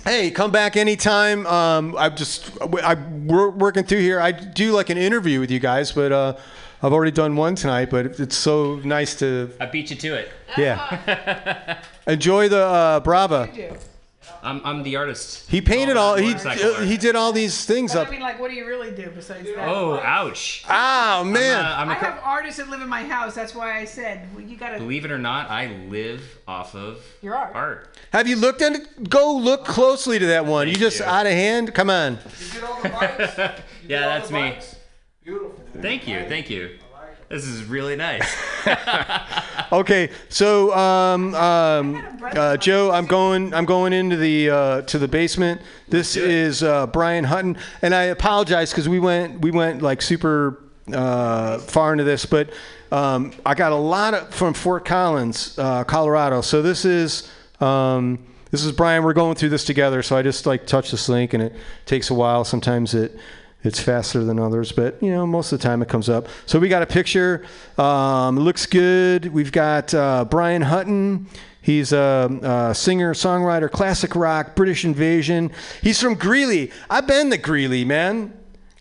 Hey, 0.04 0.30
come 0.30 0.50
back 0.50 0.76
anytime. 0.76 1.46
Um, 1.46 1.96
I'm 1.96 2.14
just 2.14 2.50
I'm 2.82 3.26
wor- 3.26 3.50
working 3.50 3.84
through 3.84 4.00
here. 4.00 4.20
I 4.20 4.32
do 4.32 4.72
like 4.72 4.90
an 4.90 4.98
interview 4.98 5.40
with 5.40 5.50
you 5.50 5.58
guys, 5.58 5.92
but 5.92 6.12
uh, 6.12 6.36
I've 6.82 6.92
already 6.92 7.10
done 7.10 7.36
one 7.36 7.54
tonight. 7.54 7.88
But 7.88 8.20
it's 8.20 8.36
so 8.36 8.76
nice 8.84 9.14
to 9.20 9.50
I 9.60 9.66
beat 9.66 9.88
you 9.90 9.96
to 9.96 10.14
it. 10.14 10.30
yeah 10.58 11.80
enjoy 12.06 12.48
the 12.50 12.64
uh, 12.64 13.00
Brava. 13.00 13.48
I'm, 14.44 14.60
I'm 14.62 14.82
the 14.82 14.96
artist. 14.96 15.48
He 15.50 15.62
painted 15.62 15.96
all 15.96 16.16
he 16.16 16.34
uh, 16.34 16.80
he 16.82 16.98
did 16.98 17.16
all 17.16 17.32
these 17.32 17.64
things 17.64 17.94
But 17.94 18.02
up. 18.02 18.08
I 18.08 18.10
mean, 18.10 18.20
like, 18.20 18.38
what 18.38 18.50
do 18.50 18.56
you 18.56 18.66
really 18.66 18.90
do 18.90 19.10
besides 19.10 19.46
that? 19.46 19.68
Oh, 19.68 19.94
ouch. 19.94 20.64
Oh 20.68 21.24
man. 21.24 21.64
I'm 21.64 21.88
I 21.88 21.92
a, 21.92 21.96
have 21.96 22.20
artists 22.22 22.58
that 22.58 22.68
live 22.68 22.82
in 22.82 22.88
my 22.88 23.02
house. 23.04 23.34
That's 23.34 23.54
why 23.54 23.78
I 23.78 23.86
said 23.86 24.28
well, 24.34 24.44
you 24.44 24.56
gotta. 24.56 24.78
believe 24.78 25.06
it 25.06 25.10
or 25.10 25.18
not, 25.18 25.50
I 25.50 25.68
live 25.88 26.38
off 26.46 26.74
of 26.74 27.02
Your 27.22 27.34
art. 27.34 27.54
art. 27.54 27.98
Have 28.12 28.28
you 28.28 28.36
looked 28.36 28.60
at 28.60 28.72
it? 28.72 29.08
Go 29.08 29.34
look 29.34 29.64
closely 29.64 30.18
to 30.18 30.26
that 30.26 30.44
one. 30.44 30.68
You 30.68 30.74
just 30.74 31.00
out 31.00 31.26
of 31.26 31.32
hand. 31.32 31.74
Come 31.74 31.88
on. 31.88 32.18
yeah, 33.00 33.56
that's 33.88 34.30
me. 34.30 34.58
Beautiful. 35.24 35.58
Thank 35.80 36.06
you, 36.06 36.20
thank 36.28 36.50
you. 36.50 36.78
This 37.28 37.44
is 37.44 37.64
really 37.64 37.96
nice. 37.96 38.36
Okay, 39.74 40.10
so 40.28 40.72
um, 40.72 41.34
um, 41.34 42.20
uh, 42.22 42.56
Joe, 42.58 42.92
I'm 42.92 43.06
going. 43.06 43.52
I'm 43.52 43.64
going 43.64 43.92
into 43.92 44.16
the 44.16 44.48
uh, 44.48 44.82
to 44.82 45.00
the 45.00 45.08
basement. 45.08 45.60
This 45.88 46.14
is 46.14 46.62
uh, 46.62 46.86
Brian 46.86 47.24
Hutton, 47.24 47.56
and 47.82 47.92
I 47.92 48.04
apologize 48.04 48.70
because 48.70 48.88
we 48.88 49.00
went 49.00 49.40
we 49.40 49.50
went 49.50 49.82
like 49.82 50.00
super 50.00 50.62
uh, 50.92 51.58
far 51.58 51.90
into 51.90 52.04
this, 52.04 52.24
but 52.24 52.50
um, 52.92 53.32
I 53.44 53.54
got 53.54 53.72
a 53.72 53.76
lot 53.76 54.14
of 54.14 54.32
from 54.32 54.54
Fort 54.54 54.84
Collins, 54.84 55.58
uh, 55.58 55.82
Colorado. 55.84 56.40
So 56.40 56.62
this 56.62 56.84
is. 56.84 57.28
Um, 57.60 58.24
this 58.50 58.64
is 58.64 58.70
Brian. 58.70 59.02
We're 59.02 59.14
going 59.14 59.34
through 59.34 59.48
this 59.48 59.64
together, 59.64 60.00
so 60.00 60.16
I 60.16 60.22
just 60.22 60.46
like 60.46 60.64
touch 60.64 60.92
this 60.92 61.08
link, 61.08 61.34
and 61.34 61.42
it 61.42 61.56
takes 61.86 62.10
a 62.10 62.14
while. 62.14 62.44
Sometimes 62.44 62.94
it 62.94 63.18
it's 63.64 63.80
faster 63.80 64.22
than 64.22 64.38
others, 64.38 64.72
but 64.72 65.02
you 65.02 65.10
know, 65.10 65.26
most 65.26 65.50
of 65.50 65.58
the 65.58 65.62
time 65.62 65.80
it 65.80 65.88
comes 65.88 66.10
up. 66.10 66.28
So 66.46 66.58
we 66.58 66.68
got 66.68 66.82
a 66.82 66.86
picture. 66.86 67.44
Um, 67.78 68.38
looks 68.38 68.66
good. 68.66 69.26
We've 69.32 69.50
got 69.50 69.92
uh, 69.94 70.26
Brian 70.26 70.62
Hutton. 70.62 71.26
He's 71.62 71.94
a, 71.94 72.68
a, 72.70 72.74
singer, 72.74 73.14
songwriter, 73.14 73.70
classic 73.70 74.14
rock, 74.14 74.54
British 74.54 74.84
Invasion. 74.84 75.50
He's 75.82 75.98
from 75.98 76.14
Greeley. 76.14 76.70
I've 76.90 77.06
been 77.06 77.30
to 77.30 77.38
Greeley, 77.38 77.86
man. 77.86 78.34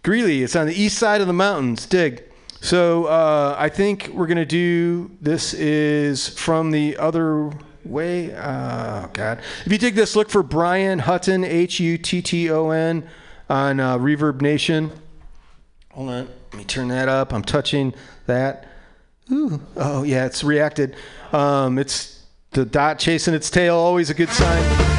Greeley. 0.03 0.43
It's 0.43 0.53
on 0.57 0.67
the 0.67 0.75
east 0.75 0.97
side 0.97 1.21
of 1.21 1.27
the 1.27 1.33
mountains. 1.33 1.85
Dig. 1.85 2.21
So 2.59 3.05
uh, 3.05 3.55
I 3.57 3.69
think 3.69 4.09
we're 4.13 4.27
gonna 4.27 4.45
do. 4.45 5.11
This 5.21 5.53
is 5.53 6.27
from 6.27 6.71
the 6.71 6.97
other 6.97 7.51
way. 7.85 8.33
Oh 8.35 9.09
God! 9.13 9.39
If 9.65 9.71
you 9.71 9.77
dig 9.77 9.95
this, 9.95 10.15
look 10.15 10.29
for 10.29 10.43
Brian 10.43 10.99
Hutton. 10.99 11.43
H 11.43 11.79
U 11.79 11.97
T 11.97 12.21
T 12.21 12.49
O 12.49 12.69
N 12.69 13.09
on 13.53 13.79
uh, 13.79 13.99
Reverb 13.99 14.41
Nation. 14.41 14.91
Hold 15.91 16.09
on, 16.09 16.27
let 16.51 16.53
me 16.57 16.63
turn 16.63 16.87
that 16.87 17.07
up. 17.07 17.31
I'm 17.31 17.43
touching 17.43 17.93
that. 18.25 18.67
Ooh, 19.31 19.61
oh 19.77 20.01
yeah, 20.01 20.25
it's 20.25 20.43
reacted. 20.43 20.95
Um, 21.31 21.77
it's 21.77 22.23
the 22.51 22.65
dot 22.65 22.97
chasing 22.97 23.35
its 23.35 23.51
tail, 23.51 23.75
always 23.75 24.09
a 24.09 24.15
good 24.15 24.29
sign. 24.29 24.92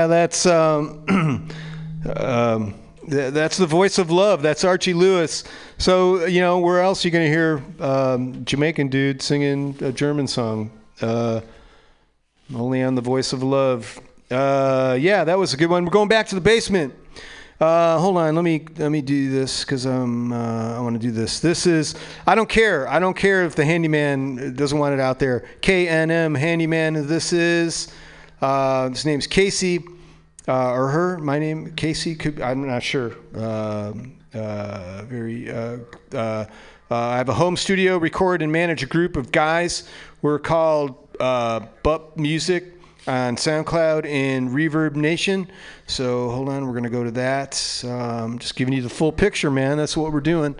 Yeah. 0.00 0.06
That's 0.06 0.46
um, 0.46 1.04
um, 2.16 2.74
th- 3.08 3.32
that's 3.32 3.56
the 3.56 3.66
voice 3.66 3.98
of 3.98 4.10
love. 4.10 4.40
That's 4.42 4.64
Archie 4.64 4.94
Lewis. 4.94 5.44
So 5.78 6.24
you 6.24 6.40
know, 6.40 6.58
where 6.58 6.80
else 6.80 7.04
are 7.04 7.08
you 7.08 7.12
gonna 7.12 7.26
hear 7.26 7.62
um, 7.80 8.44
Jamaican 8.44 8.88
dude 8.88 9.20
singing 9.20 9.76
a 9.80 9.92
German 9.92 10.26
song? 10.26 10.70
Uh, 11.00 11.40
only 12.54 12.82
on 12.82 12.94
the 12.94 13.02
voice 13.02 13.32
of 13.32 13.42
love. 13.42 14.00
Uh, 14.30 14.96
yeah, 14.98 15.24
that 15.24 15.38
was 15.38 15.52
a 15.52 15.56
good 15.56 15.68
one. 15.68 15.84
We're 15.84 15.90
going 15.90 16.08
back 16.08 16.26
to 16.28 16.34
the 16.34 16.40
basement. 16.40 16.94
Uh, 17.60 17.98
hold 17.98 18.16
on, 18.16 18.34
let 18.34 18.42
me 18.42 18.64
let 18.78 18.90
me 18.90 19.02
do 19.02 19.30
this 19.30 19.64
because 19.64 19.84
um, 19.84 20.32
uh, 20.32 20.78
I 20.78 20.80
want 20.80 20.94
to 20.94 21.06
do 21.06 21.10
this. 21.10 21.40
This 21.40 21.66
is 21.66 21.94
I 22.26 22.34
don't 22.34 22.48
care. 22.48 22.88
I 22.88 22.98
don't 22.98 23.16
care 23.16 23.44
if 23.44 23.54
the 23.54 23.66
handyman 23.66 24.54
doesn't 24.54 24.78
want 24.78 24.94
it 24.94 25.00
out 25.00 25.18
there. 25.18 25.44
KNM 25.60 26.38
handyman. 26.38 27.06
This 27.06 27.34
is 27.34 27.88
uh, 28.40 28.88
his 28.88 29.04
name's 29.04 29.26
Casey 29.26 29.84
uh, 30.48 30.72
or 30.72 30.88
her. 30.88 31.18
My 31.18 31.38
name 31.38 31.74
Casey. 31.74 32.14
Could 32.14 32.40
I'm 32.40 32.66
not 32.66 32.82
sure. 32.82 33.16
Um 33.34 34.20
uh, 34.34 35.02
very. 35.06 35.50
Uh, 35.50 35.78
uh, 36.12 36.16
uh, 36.90 36.96
I 36.96 37.16
have 37.16 37.28
a 37.28 37.34
home 37.34 37.56
studio, 37.56 37.98
record 37.98 38.42
and 38.42 38.50
manage 38.50 38.82
a 38.82 38.86
group 38.86 39.16
of 39.16 39.30
guys. 39.32 39.88
We're 40.22 40.38
called 40.38 41.12
Bup 41.18 42.16
Music 42.16 42.64
on 43.06 43.36
SoundCloud 43.36 44.06
and 44.06 44.50
Reverb 44.50 44.96
Nation. 44.96 45.50
So 45.86 46.30
hold 46.30 46.48
on, 46.48 46.66
we're 46.66 46.74
gonna 46.74 46.90
go 46.90 47.04
to 47.04 47.10
that. 47.12 47.84
Um, 47.86 48.38
just 48.38 48.56
giving 48.56 48.74
you 48.74 48.82
the 48.82 48.88
full 48.88 49.12
picture, 49.12 49.50
man. 49.50 49.76
That's 49.76 49.96
what 49.96 50.12
we're 50.12 50.20
doing. 50.20 50.54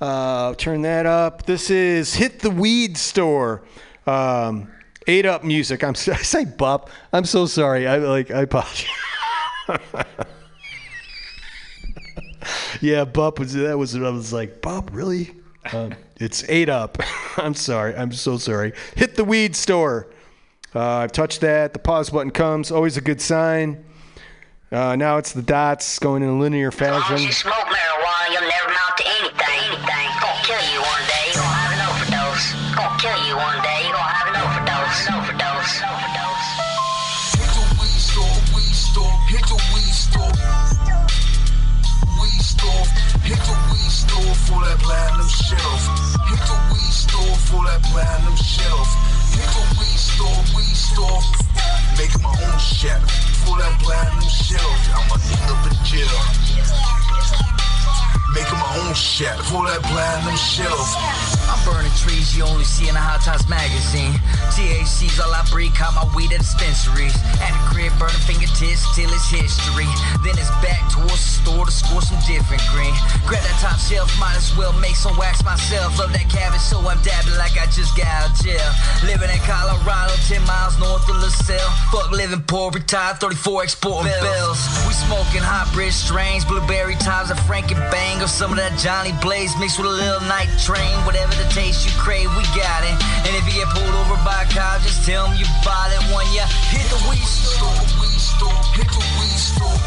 Turn 0.00 0.82
that 0.82 1.06
up. 1.06 1.46
This 1.46 1.70
is 1.70 2.14
Hit 2.14 2.40
the 2.40 2.50
Weed 2.50 2.96
Store. 2.96 3.62
Um, 4.06 4.70
Eight 5.06 5.26
Up 5.26 5.44
Music. 5.44 5.84
I'm 5.84 5.90
I 5.94 5.94
say 5.94 6.44
Bup. 6.44 6.90
I'm 7.12 7.24
so 7.24 7.46
sorry. 7.46 7.86
I 7.86 7.96
like 7.98 8.30
I 8.30 8.42
apologize. 8.42 8.86
yeah, 12.80 13.04
Bup 13.04 13.38
was 13.38 13.54
that 13.54 13.78
was 13.78 13.94
I 13.96 14.10
was 14.10 14.32
like 14.32 14.62
Bup 14.62 14.90
really. 14.92 15.32
Um, 15.72 15.94
it's 16.18 16.44
eight 16.48 16.68
up. 16.68 16.98
I'm 17.36 17.54
sorry. 17.54 17.94
I'm 17.96 18.12
so 18.12 18.38
sorry. 18.38 18.72
Hit 18.94 19.16
the 19.16 19.24
weed 19.24 19.56
store. 19.56 20.08
Uh, 20.74 20.80
I've 20.80 21.12
touched 21.12 21.40
that. 21.40 21.72
The 21.72 21.78
pause 21.78 22.10
button 22.10 22.30
comes. 22.30 22.70
Always 22.70 22.96
a 22.96 23.00
good 23.00 23.20
sign. 23.20 23.84
Uh, 24.70 24.96
now 24.96 25.16
it's 25.16 25.32
the 25.32 25.42
dots 25.42 25.98
going 25.98 26.22
in 26.22 26.28
a 26.28 26.38
linear 26.38 26.70
fashion. 26.70 27.30
For 47.56 47.64
that 47.64 47.82
platinum 47.84 48.36
shelf. 48.36 48.88
The 49.32 49.40
weed 49.80 49.96
store, 49.96 50.40
weed 50.54 50.76
store. 50.76 51.20
Making 51.96 52.22
my 52.22 52.28
own 52.28 52.58
shelf 52.58 53.08
for 53.44 53.56
that 53.56 53.80
platinum 53.80 54.28
shelf. 54.28 54.76
I'ma 54.92 55.16
end 55.32 55.48
up 55.48 55.64
in 55.64 55.76
jail. 55.84 56.20
Making 58.36 58.60
my 58.60 58.84
own 58.84 58.92
shelf 58.92 59.48
for 59.48 59.64
that 59.64 59.80
platinum 59.80 60.36
shelf. 60.36 60.92
I'm 61.48 61.56
burning 61.64 61.94
trees 61.96 62.36
you 62.36 62.44
only 62.44 62.68
see 62.68 62.84
in 62.84 62.92
a 62.92 63.00
High 63.00 63.16
Times 63.24 63.48
magazine. 63.48 64.12
THC's 64.52 65.16
all 65.16 65.32
I 65.32 65.40
breathe, 65.48 65.72
caught 65.72 65.96
my 65.96 66.04
weed 66.12 66.36
at 66.36 66.44
dispensaries. 66.44 67.16
At 67.40 67.56
the 67.56 67.62
crib, 67.72 67.96
burning 67.96 68.20
fingertips 68.28 68.84
till 68.92 69.08
it's 69.08 69.24
history. 69.32 69.88
Then 70.20 70.36
it's 70.36 70.52
back 70.60 70.84
towards 70.92 71.16
the 71.16 71.32
store 71.40 71.64
to 71.64 71.72
score 71.72 72.04
some 72.04 72.20
different 72.28 72.60
green. 72.76 72.92
Grab 73.24 73.40
that 73.40 73.56
top 73.64 73.80
shelf, 73.80 74.12
might 74.20 74.36
as 74.36 74.52
well 74.52 74.76
make 74.84 75.00
some 75.00 75.16
wax 75.16 75.40
myself. 75.40 75.96
Love 75.96 76.12
that 76.12 76.28
cabbage, 76.28 76.60
so 76.60 76.76
I'm 76.84 77.00
dabbing 77.00 77.40
like 77.40 77.56
I 77.56 77.64
just 77.72 77.96
got 77.96 78.04
out 78.04 78.28
of 78.28 78.36
jail. 78.44 78.68
Living 79.08 79.32
in 79.32 79.40
Colorado, 79.48 80.12
10 80.28 80.44
miles 80.44 80.76
north 80.76 81.08
of 81.08 81.16
LaSalle. 81.24 81.72
Fuck 81.88 82.12
living 82.12 82.44
poor, 82.44 82.68
retired 82.68 83.16
34 83.16 83.64
exporting 83.64 84.12
bills. 84.20 84.60
We 84.84 84.92
smoking 84.92 85.40
hybrid 85.40 85.96
strains, 85.96 86.44
blueberry 86.44 87.00
times, 87.00 87.32
a 87.32 87.36
Frankie 87.48 87.80
Bang, 87.88 88.20
or 88.26 88.28
some 88.28 88.50
of 88.50 88.58
that 88.58 88.74
Johnny 88.74 89.14
Blaze 89.22 89.54
mixed 89.62 89.78
with 89.78 89.86
a 89.86 89.96
little 90.02 90.18
night 90.26 90.50
train. 90.58 90.90
Whatever 91.06 91.30
the 91.38 91.46
taste 91.54 91.86
you 91.86 91.94
crave, 91.94 92.26
we 92.34 92.42
got 92.58 92.82
it. 92.82 92.98
And 93.22 93.32
if 93.38 93.46
you 93.46 93.62
get 93.62 93.70
pulled 93.70 93.94
over 93.94 94.18
by 94.26 94.42
a 94.42 94.46
cop, 94.50 94.82
just 94.82 95.06
tell 95.06 95.30
them 95.30 95.38
you 95.38 95.46
bought 95.62 95.94
it 95.94 96.02
when 96.10 96.26
you 96.34 96.42
hit 96.74 96.82
the 96.90 96.98
weed 97.06 97.22
store. 97.22 97.70
Weed 98.02 98.18
store, 98.18 98.58
hit 98.74 98.90
the 98.90 99.02
weed 99.22 99.38
store. 99.38 99.78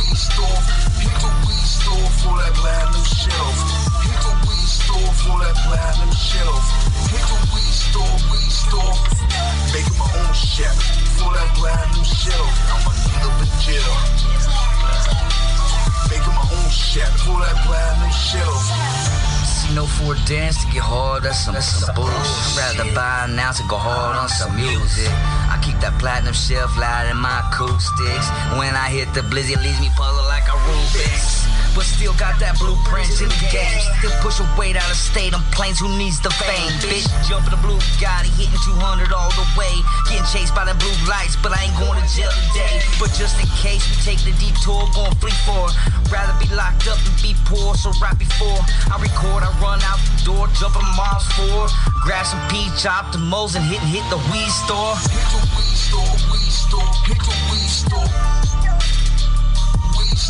Weed 0.00 0.16
store, 0.16 0.60
hit 0.96 1.16
the 1.20 1.30
weed 1.44 1.68
store 1.68 2.08
for 2.24 2.32
that 2.40 2.56
platinum 2.56 3.04
shelf. 3.04 3.56
Hit 4.00 4.16
the 4.24 4.32
weed 4.48 4.70
store 4.72 5.12
for 5.28 5.36
that 5.44 5.56
platinum 5.60 6.12
shelf. 6.16 6.64
Hit 7.12 7.20
the 7.20 7.38
weed 7.52 7.74
store, 7.76 8.16
weed 8.32 8.48
store. 8.48 8.96
Making 9.76 9.98
my 10.00 10.08
own 10.24 10.32
shelf 10.32 10.80
for 11.20 11.28
that 11.36 11.52
platinum 11.52 12.06
shelf. 12.08 12.48
I'ma 12.72 12.96
end 12.96 13.28
up 13.28 13.44
in 13.44 13.52
jail. 13.60 14.16
Making 16.76 17.02
my 17.02 17.16
own 17.16 17.16
shelf 17.16 17.20
for 17.20 17.40
that 17.40 17.56
platinum. 17.64 18.12
See 19.46 19.74
no 19.74 19.86
for 19.86 20.14
a 20.14 20.18
dance 20.26 20.64
to 20.64 20.72
get 20.72 20.82
hard, 20.82 21.22
that's 21.22 21.44
some, 21.44 21.54
that's 21.54 21.66
some 21.66 21.94
bullshit. 21.94 22.56
Rather 22.56 22.94
buy 22.94 23.24
an 23.24 23.38
ounce 23.38 23.60
and 23.60 23.68
go 23.68 23.76
hard 23.76 24.16
on 24.16 24.28
some 24.28 24.54
music. 24.54 25.08
I 25.08 25.58
keep 25.64 25.78
that 25.80 25.98
platinum 25.98 26.34
shelf 26.34 26.76
loud 26.76 27.10
in 27.10 27.16
my 27.16 27.40
acoustics. 27.48 28.28
When 28.58 28.74
I 28.74 28.88
hit 28.90 29.12
the 29.14 29.20
blizzy, 29.22 29.54
it 29.54 29.62
leaves 29.62 29.80
me 29.80 29.90
puzzled 29.96 30.26
like 30.26 30.44
a 30.48 30.56
Rubik's. 30.68 31.45
But 31.76 31.84
still 31.84 32.16
got 32.16 32.40
that 32.40 32.56
blueprint 32.56 33.04
to 33.20 33.28
the 33.28 33.40
game. 33.52 33.84
Still 34.00 34.16
push 34.24 34.40
a 34.40 34.48
weight 34.56 34.80
out 34.80 34.88
of 34.88 34.96
state 34.96 35.36
on 35.36 35.44
planes. 35.52 35.76
Who 35.76 35.92
needs 36.00 36.24
the 36.24 36.32
fame? 36.40 36.72
Bitch, 36.80 37.04
jumping 37.28 37.52
the 37.52 37.60
blue 37.60 37.76
Gotti, 38.00 38.32
hitting 38.32 38.56
200 38.64 39.12
all 39.12 39.28
the 39.36 39.44
way. 39.60 39.76
Getting 40.08 40.24
chased 40.32 40.56
by 40.56 40.64
the 40.64 40.72
blue 40.80 40.96
lights, 41.04 41.36
but 41.44 41.52
I 41.52 41.68
ain't 41.68 41.76
going 41.76 42.00
to 42.00 42.06
jail 42.08 42.32
today. 42.48 42.80
But 42.96 43.12
just 43.12 43.36
in 43.36 43.44
case 43.60 43.84
we 43.92 43.94
take 44.00 44.24
the 44.24 44.32
detour, 44.40 44.88
going 44.96 45.12
free 45.20 45.36
for. 45.44 45.68
Rather 46.08 46.32
be 46.40 46.48
locked 46.56 46.88
up 46.88 46.96
than 47.04 47.12
be 47.20 47.36
poor. 47.44 47.76
So 47.76 47.92
right 48.00 48.16
before 48.16 48.56
I 48.88 48.96
record, 48.96 49.44
I 49.44 49.52
run 49.60 49.84
out 49.84 50.00
the 50.00 50.32
door, 50.32 50.48
jumping 50.56 50.88
miles 50.96 51.28
four. 51.36 51.68
Grab 52.08 52.24
some 52.24 52.40
peach 52.48 52.88
optimals 52.88 53.52
and 53.52 53.64
hit 53.68 53.84
and 53.84 53.92
hit 53.92 54.06
the 54.08 54.16
weed 54.32 54.52
store. 54.64 54.96
Hit 55.12 55.28
the 55.28 55.44
weed 55.60 55.76
store, 55.76 56.12
weed 56.32 56.52
store, 56.56 56.88
hit 57.04 57.20
the 57.20 57.36
weed 57.52 57.68
store. 57.68 58.75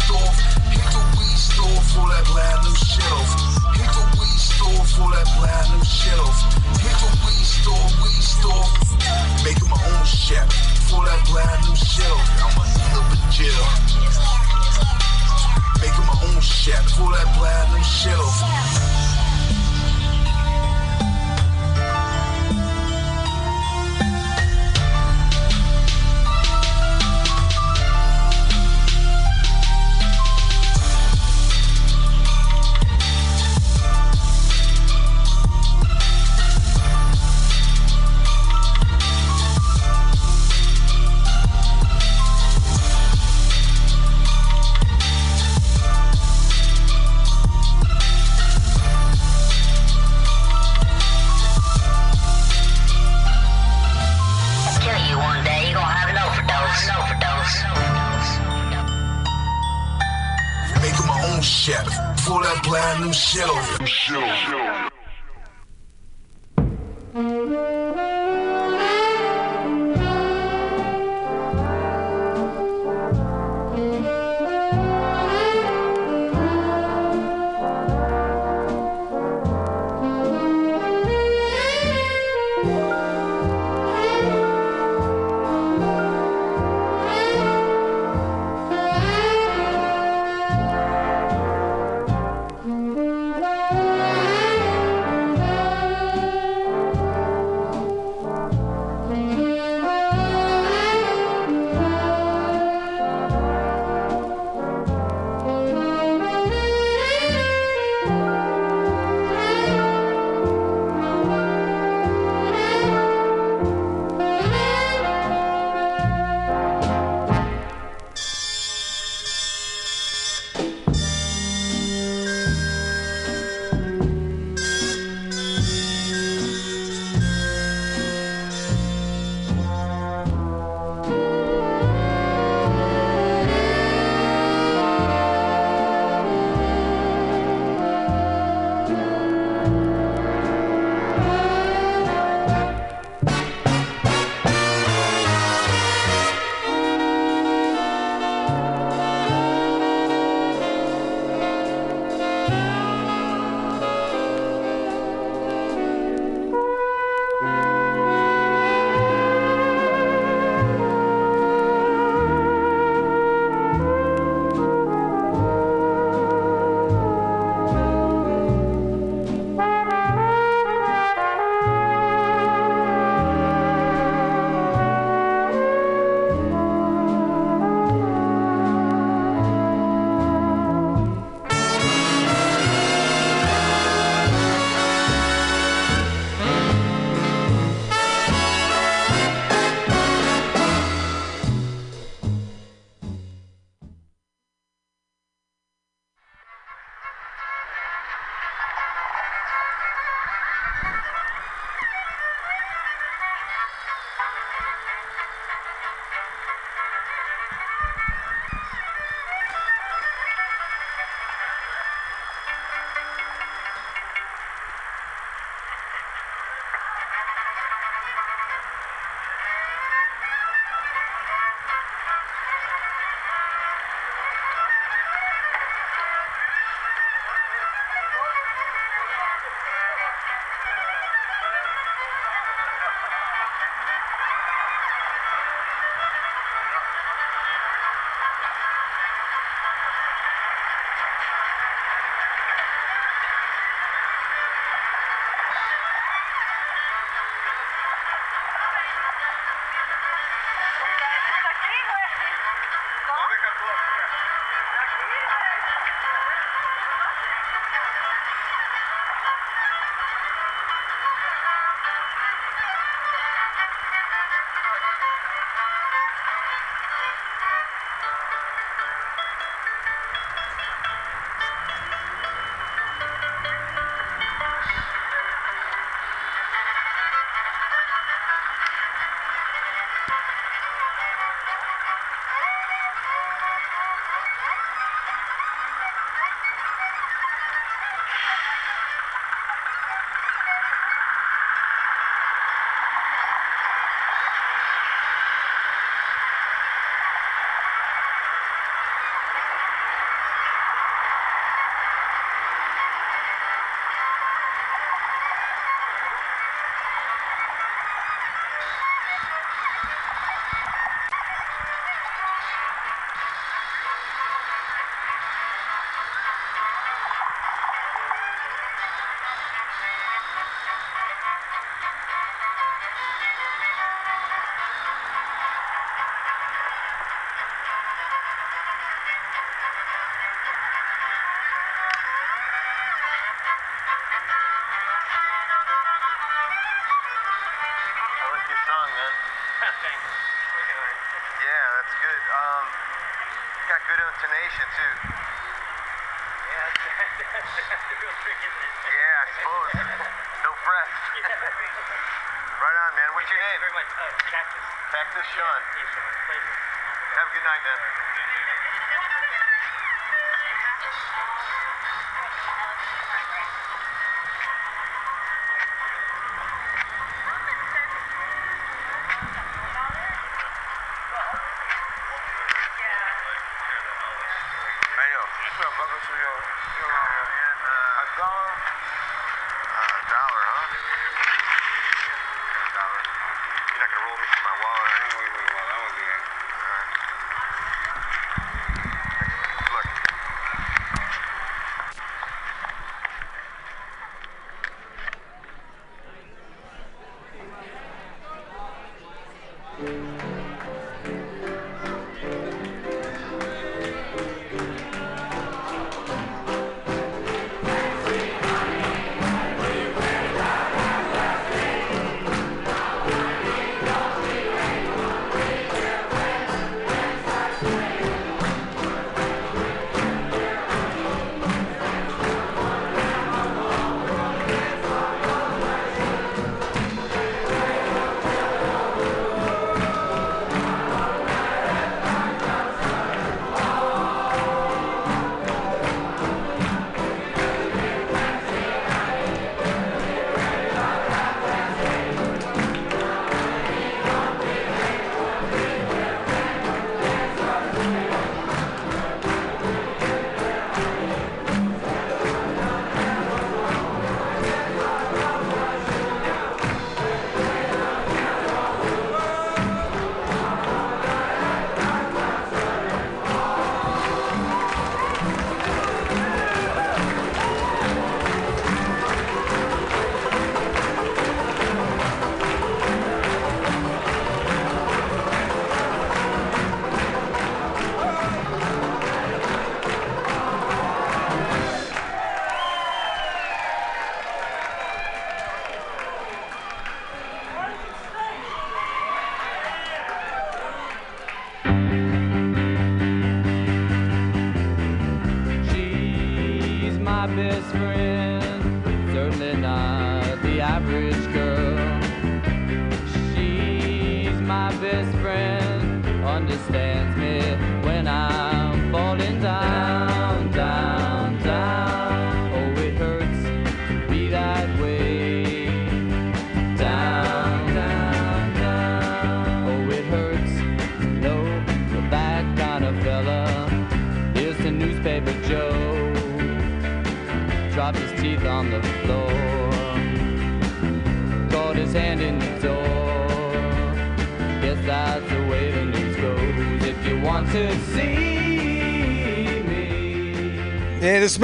Store, 0.06 0.18
hit 0.70 0.86
the 0.94 1.02
weed 1.18 1.34
store 1.34 1.82
for 1.90 2.06
that 2.06 2.22
platinum 2.30 2.78
shelf. 2.78 3.26
Hit 3.74 3.90
the 3.90 4.06
weed 4.22 4.38
store 4.38 4.86
for 4.94 5.10
that 5.10 5.26
platinum 5.34 5.82
shelf. 5.82 6.30
Hit 6.78 6.94
the 7.02 7.10
weed 7.26 7.42
store, 7.42 7.86
weed 7.98 8.22
store. 8.22 8.66
Making 9.42 9.66
my 9.66 9.82
own 9.82 10.06
shelf 10.06 10.54
for 10.86 11.02
that 11.02 11.26
platinum 11.26 11.74
shelf. 11.74 12.22
I'ma 12.38 12.62
end 12.70 12.94
up 12.94 13.10
in 13.10 13.22
jail. 13.34 13.66
Making 15.82 16.06
my 16.06 16.14
own 16.22 16.40
shelf 16.40 16.86
for 16.94 17.10
that 17.10 17.26
platinum 17.34 17.82
shelf. 17.82 18.30
Gonna 18.46 19.15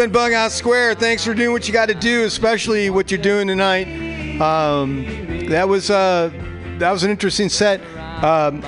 been 0.03 0.11
Bughouse 0.11 0.51
Square. 0.51 0.97
Thanks 0.97 1.25
for 1.25 1.33
doing 1.33 1.53
what 1.53 1.69
you 1.69 1.73
got 1.73 1.87
to 1.87 1.95
do, 1.95 2.25
especially 2.25 2.91
what 2.91 3.13
you're 3.13 3.23
doing 3.23 3.47
tonight. 3.47 3.87
Um, 4.41 5.05
that 5.49 5.69
was 5.69 5.91
uh, 5.91 6.33
that 6.79 6.91
was 6.91 7.05
an 7.05 7.13
interesting 7.13 7.49
set. 7.49 7.81
Um, 8.25 8.63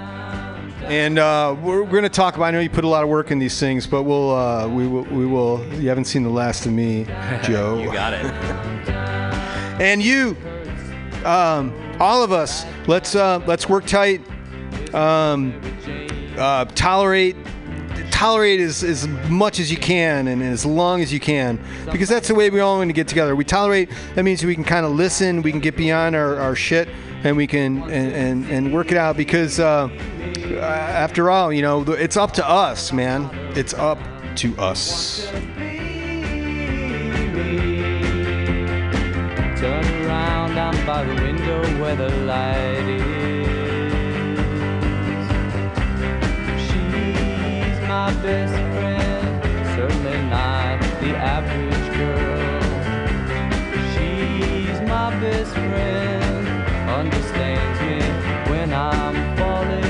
And 0.90 1.20
uh, 1.20 1.54
we're, 1.62 1.84
we're 1.84 1.90
going 1.90 2.02
to 2.02 2.08
talk 2.08 2.34
about. 2.34 2.46
I 2.46 2.50
know 2.50 2.58
you 2.58 2.68
put 2.68 2.82
a 2.82 2.88
lot 2.88 3.04
of 3.04 3.08
work 3.08 3.30
in 3.30 3.38
these 3.38 3.60
things, 3.60 3.86
but 3.86 4.02
we'll 4.02 4.34
uh, 4.34 4.66
we 4.66 4.88
will 4.88 5.04
we 5.04 5.24
will. 5.24 5.64
You 5.74 5.88
haven't 5.88 6.06
seen 6.06 6.24
the 6.24 6.30
last 6.30 6.66
of 6.66 6.72
me, 6.72 7.04
Joe. 7.44 7.80
you 7.80 7.92
got 7.92 8.12
it. 8.12 8.24
and 9.80 10.02
you, 10.02 10.36
um, 11.24 11.72
all 12.00 12.24
of 12.24 12.32
us, 12.32 12.66
let's 12.88 13.14
uh, 13.14 13.40
let's 13.46 13.68
work 13.68 13.86
tight. 13.86 14.20
Um, 14.92 15.54
uh, 16.36 16.64
tolerate 16.64 17.36
tolerate 18.10 18.58
as, 18.58 18.82
as 18.82 19.06
much 19.28 19.60
as 19.60 19.70
you 19.70 19.76
can 19.76 20.26
and 20.26 20.42
as 20.42 20.66
long 20.66 21.00
as 21.00 21.12
you 21.12 21.20
can 21.20 21.58
because 21.90 22.08
that's 22.08 22.28
the 22.28 22.34
way 22.34 22.50
we 22.50 22.60
all 22.60 22.76
want 22.76 22.88
to 22.88 22.92
get 22.92 23.08
together 23.08 23.34
we 23.34 23.44
tolerate 23.44 23.88
that 24.14 24.24
means 24.24 24.44
we 24.44 24.54
can 24.54 24.64
kind 24.64 24.84
of 24.84 24.92
listen 24.92 25.40
we 25.40 25.50
can 25.50 25.60
get 25.60 25.74
beyond 25.76 26.14
our, 26.14 26.36
our 26.36 26.54
shit 26.54 26.88
and 27.24 27.36
we 27.36 27.46
can 27.46 27.82
and, 27.90 28.12
and, 28.12 28.46
and 28.50 28.72
work 28.72 28.90
it 28.90 28.98
out 28.98 29.16
because 29.16 29.60
uh, 29.60 29.88
after 30.60 31.30
all 31.30 31.52
you 31.52 31.62
know 31.62 31.82
it's 31.92 32.16
up 32.16 32.32
to 32.32 32.48
us 32.48 32.92
man 32.92 33.28
it's 33.56 33.74
up 33.74 33.98
to 34.36 34.56
us 34.58 35.30
Turn 39.60 39.84
around 40.06 40.54
down 40.54 40.86
by 40.86 41.04
the 41.04 41.14
window 41.22 41.60
where 41.82 41.94
the 41.94 42.08
light 42.24 42.88
is. 42.88 43.10
She's 46.64 47.78
my 47.86 48.10
best 48.22 48.54
friend, 48.54 49.66
certainly 49.76 50.22
not 50.30 50.80
the 51.02 51.14
average 51.14 51.88
girl. 51.98 52.60
She's 53.92 54.80
my 54.88 55.10
best 55.20 55.52
friend, 55.52 56.29
understands 57.00 57.80
me 57.80 58.50
when 58.50 58.74
I'm 58.74 59.36
falling. 59.38 59.89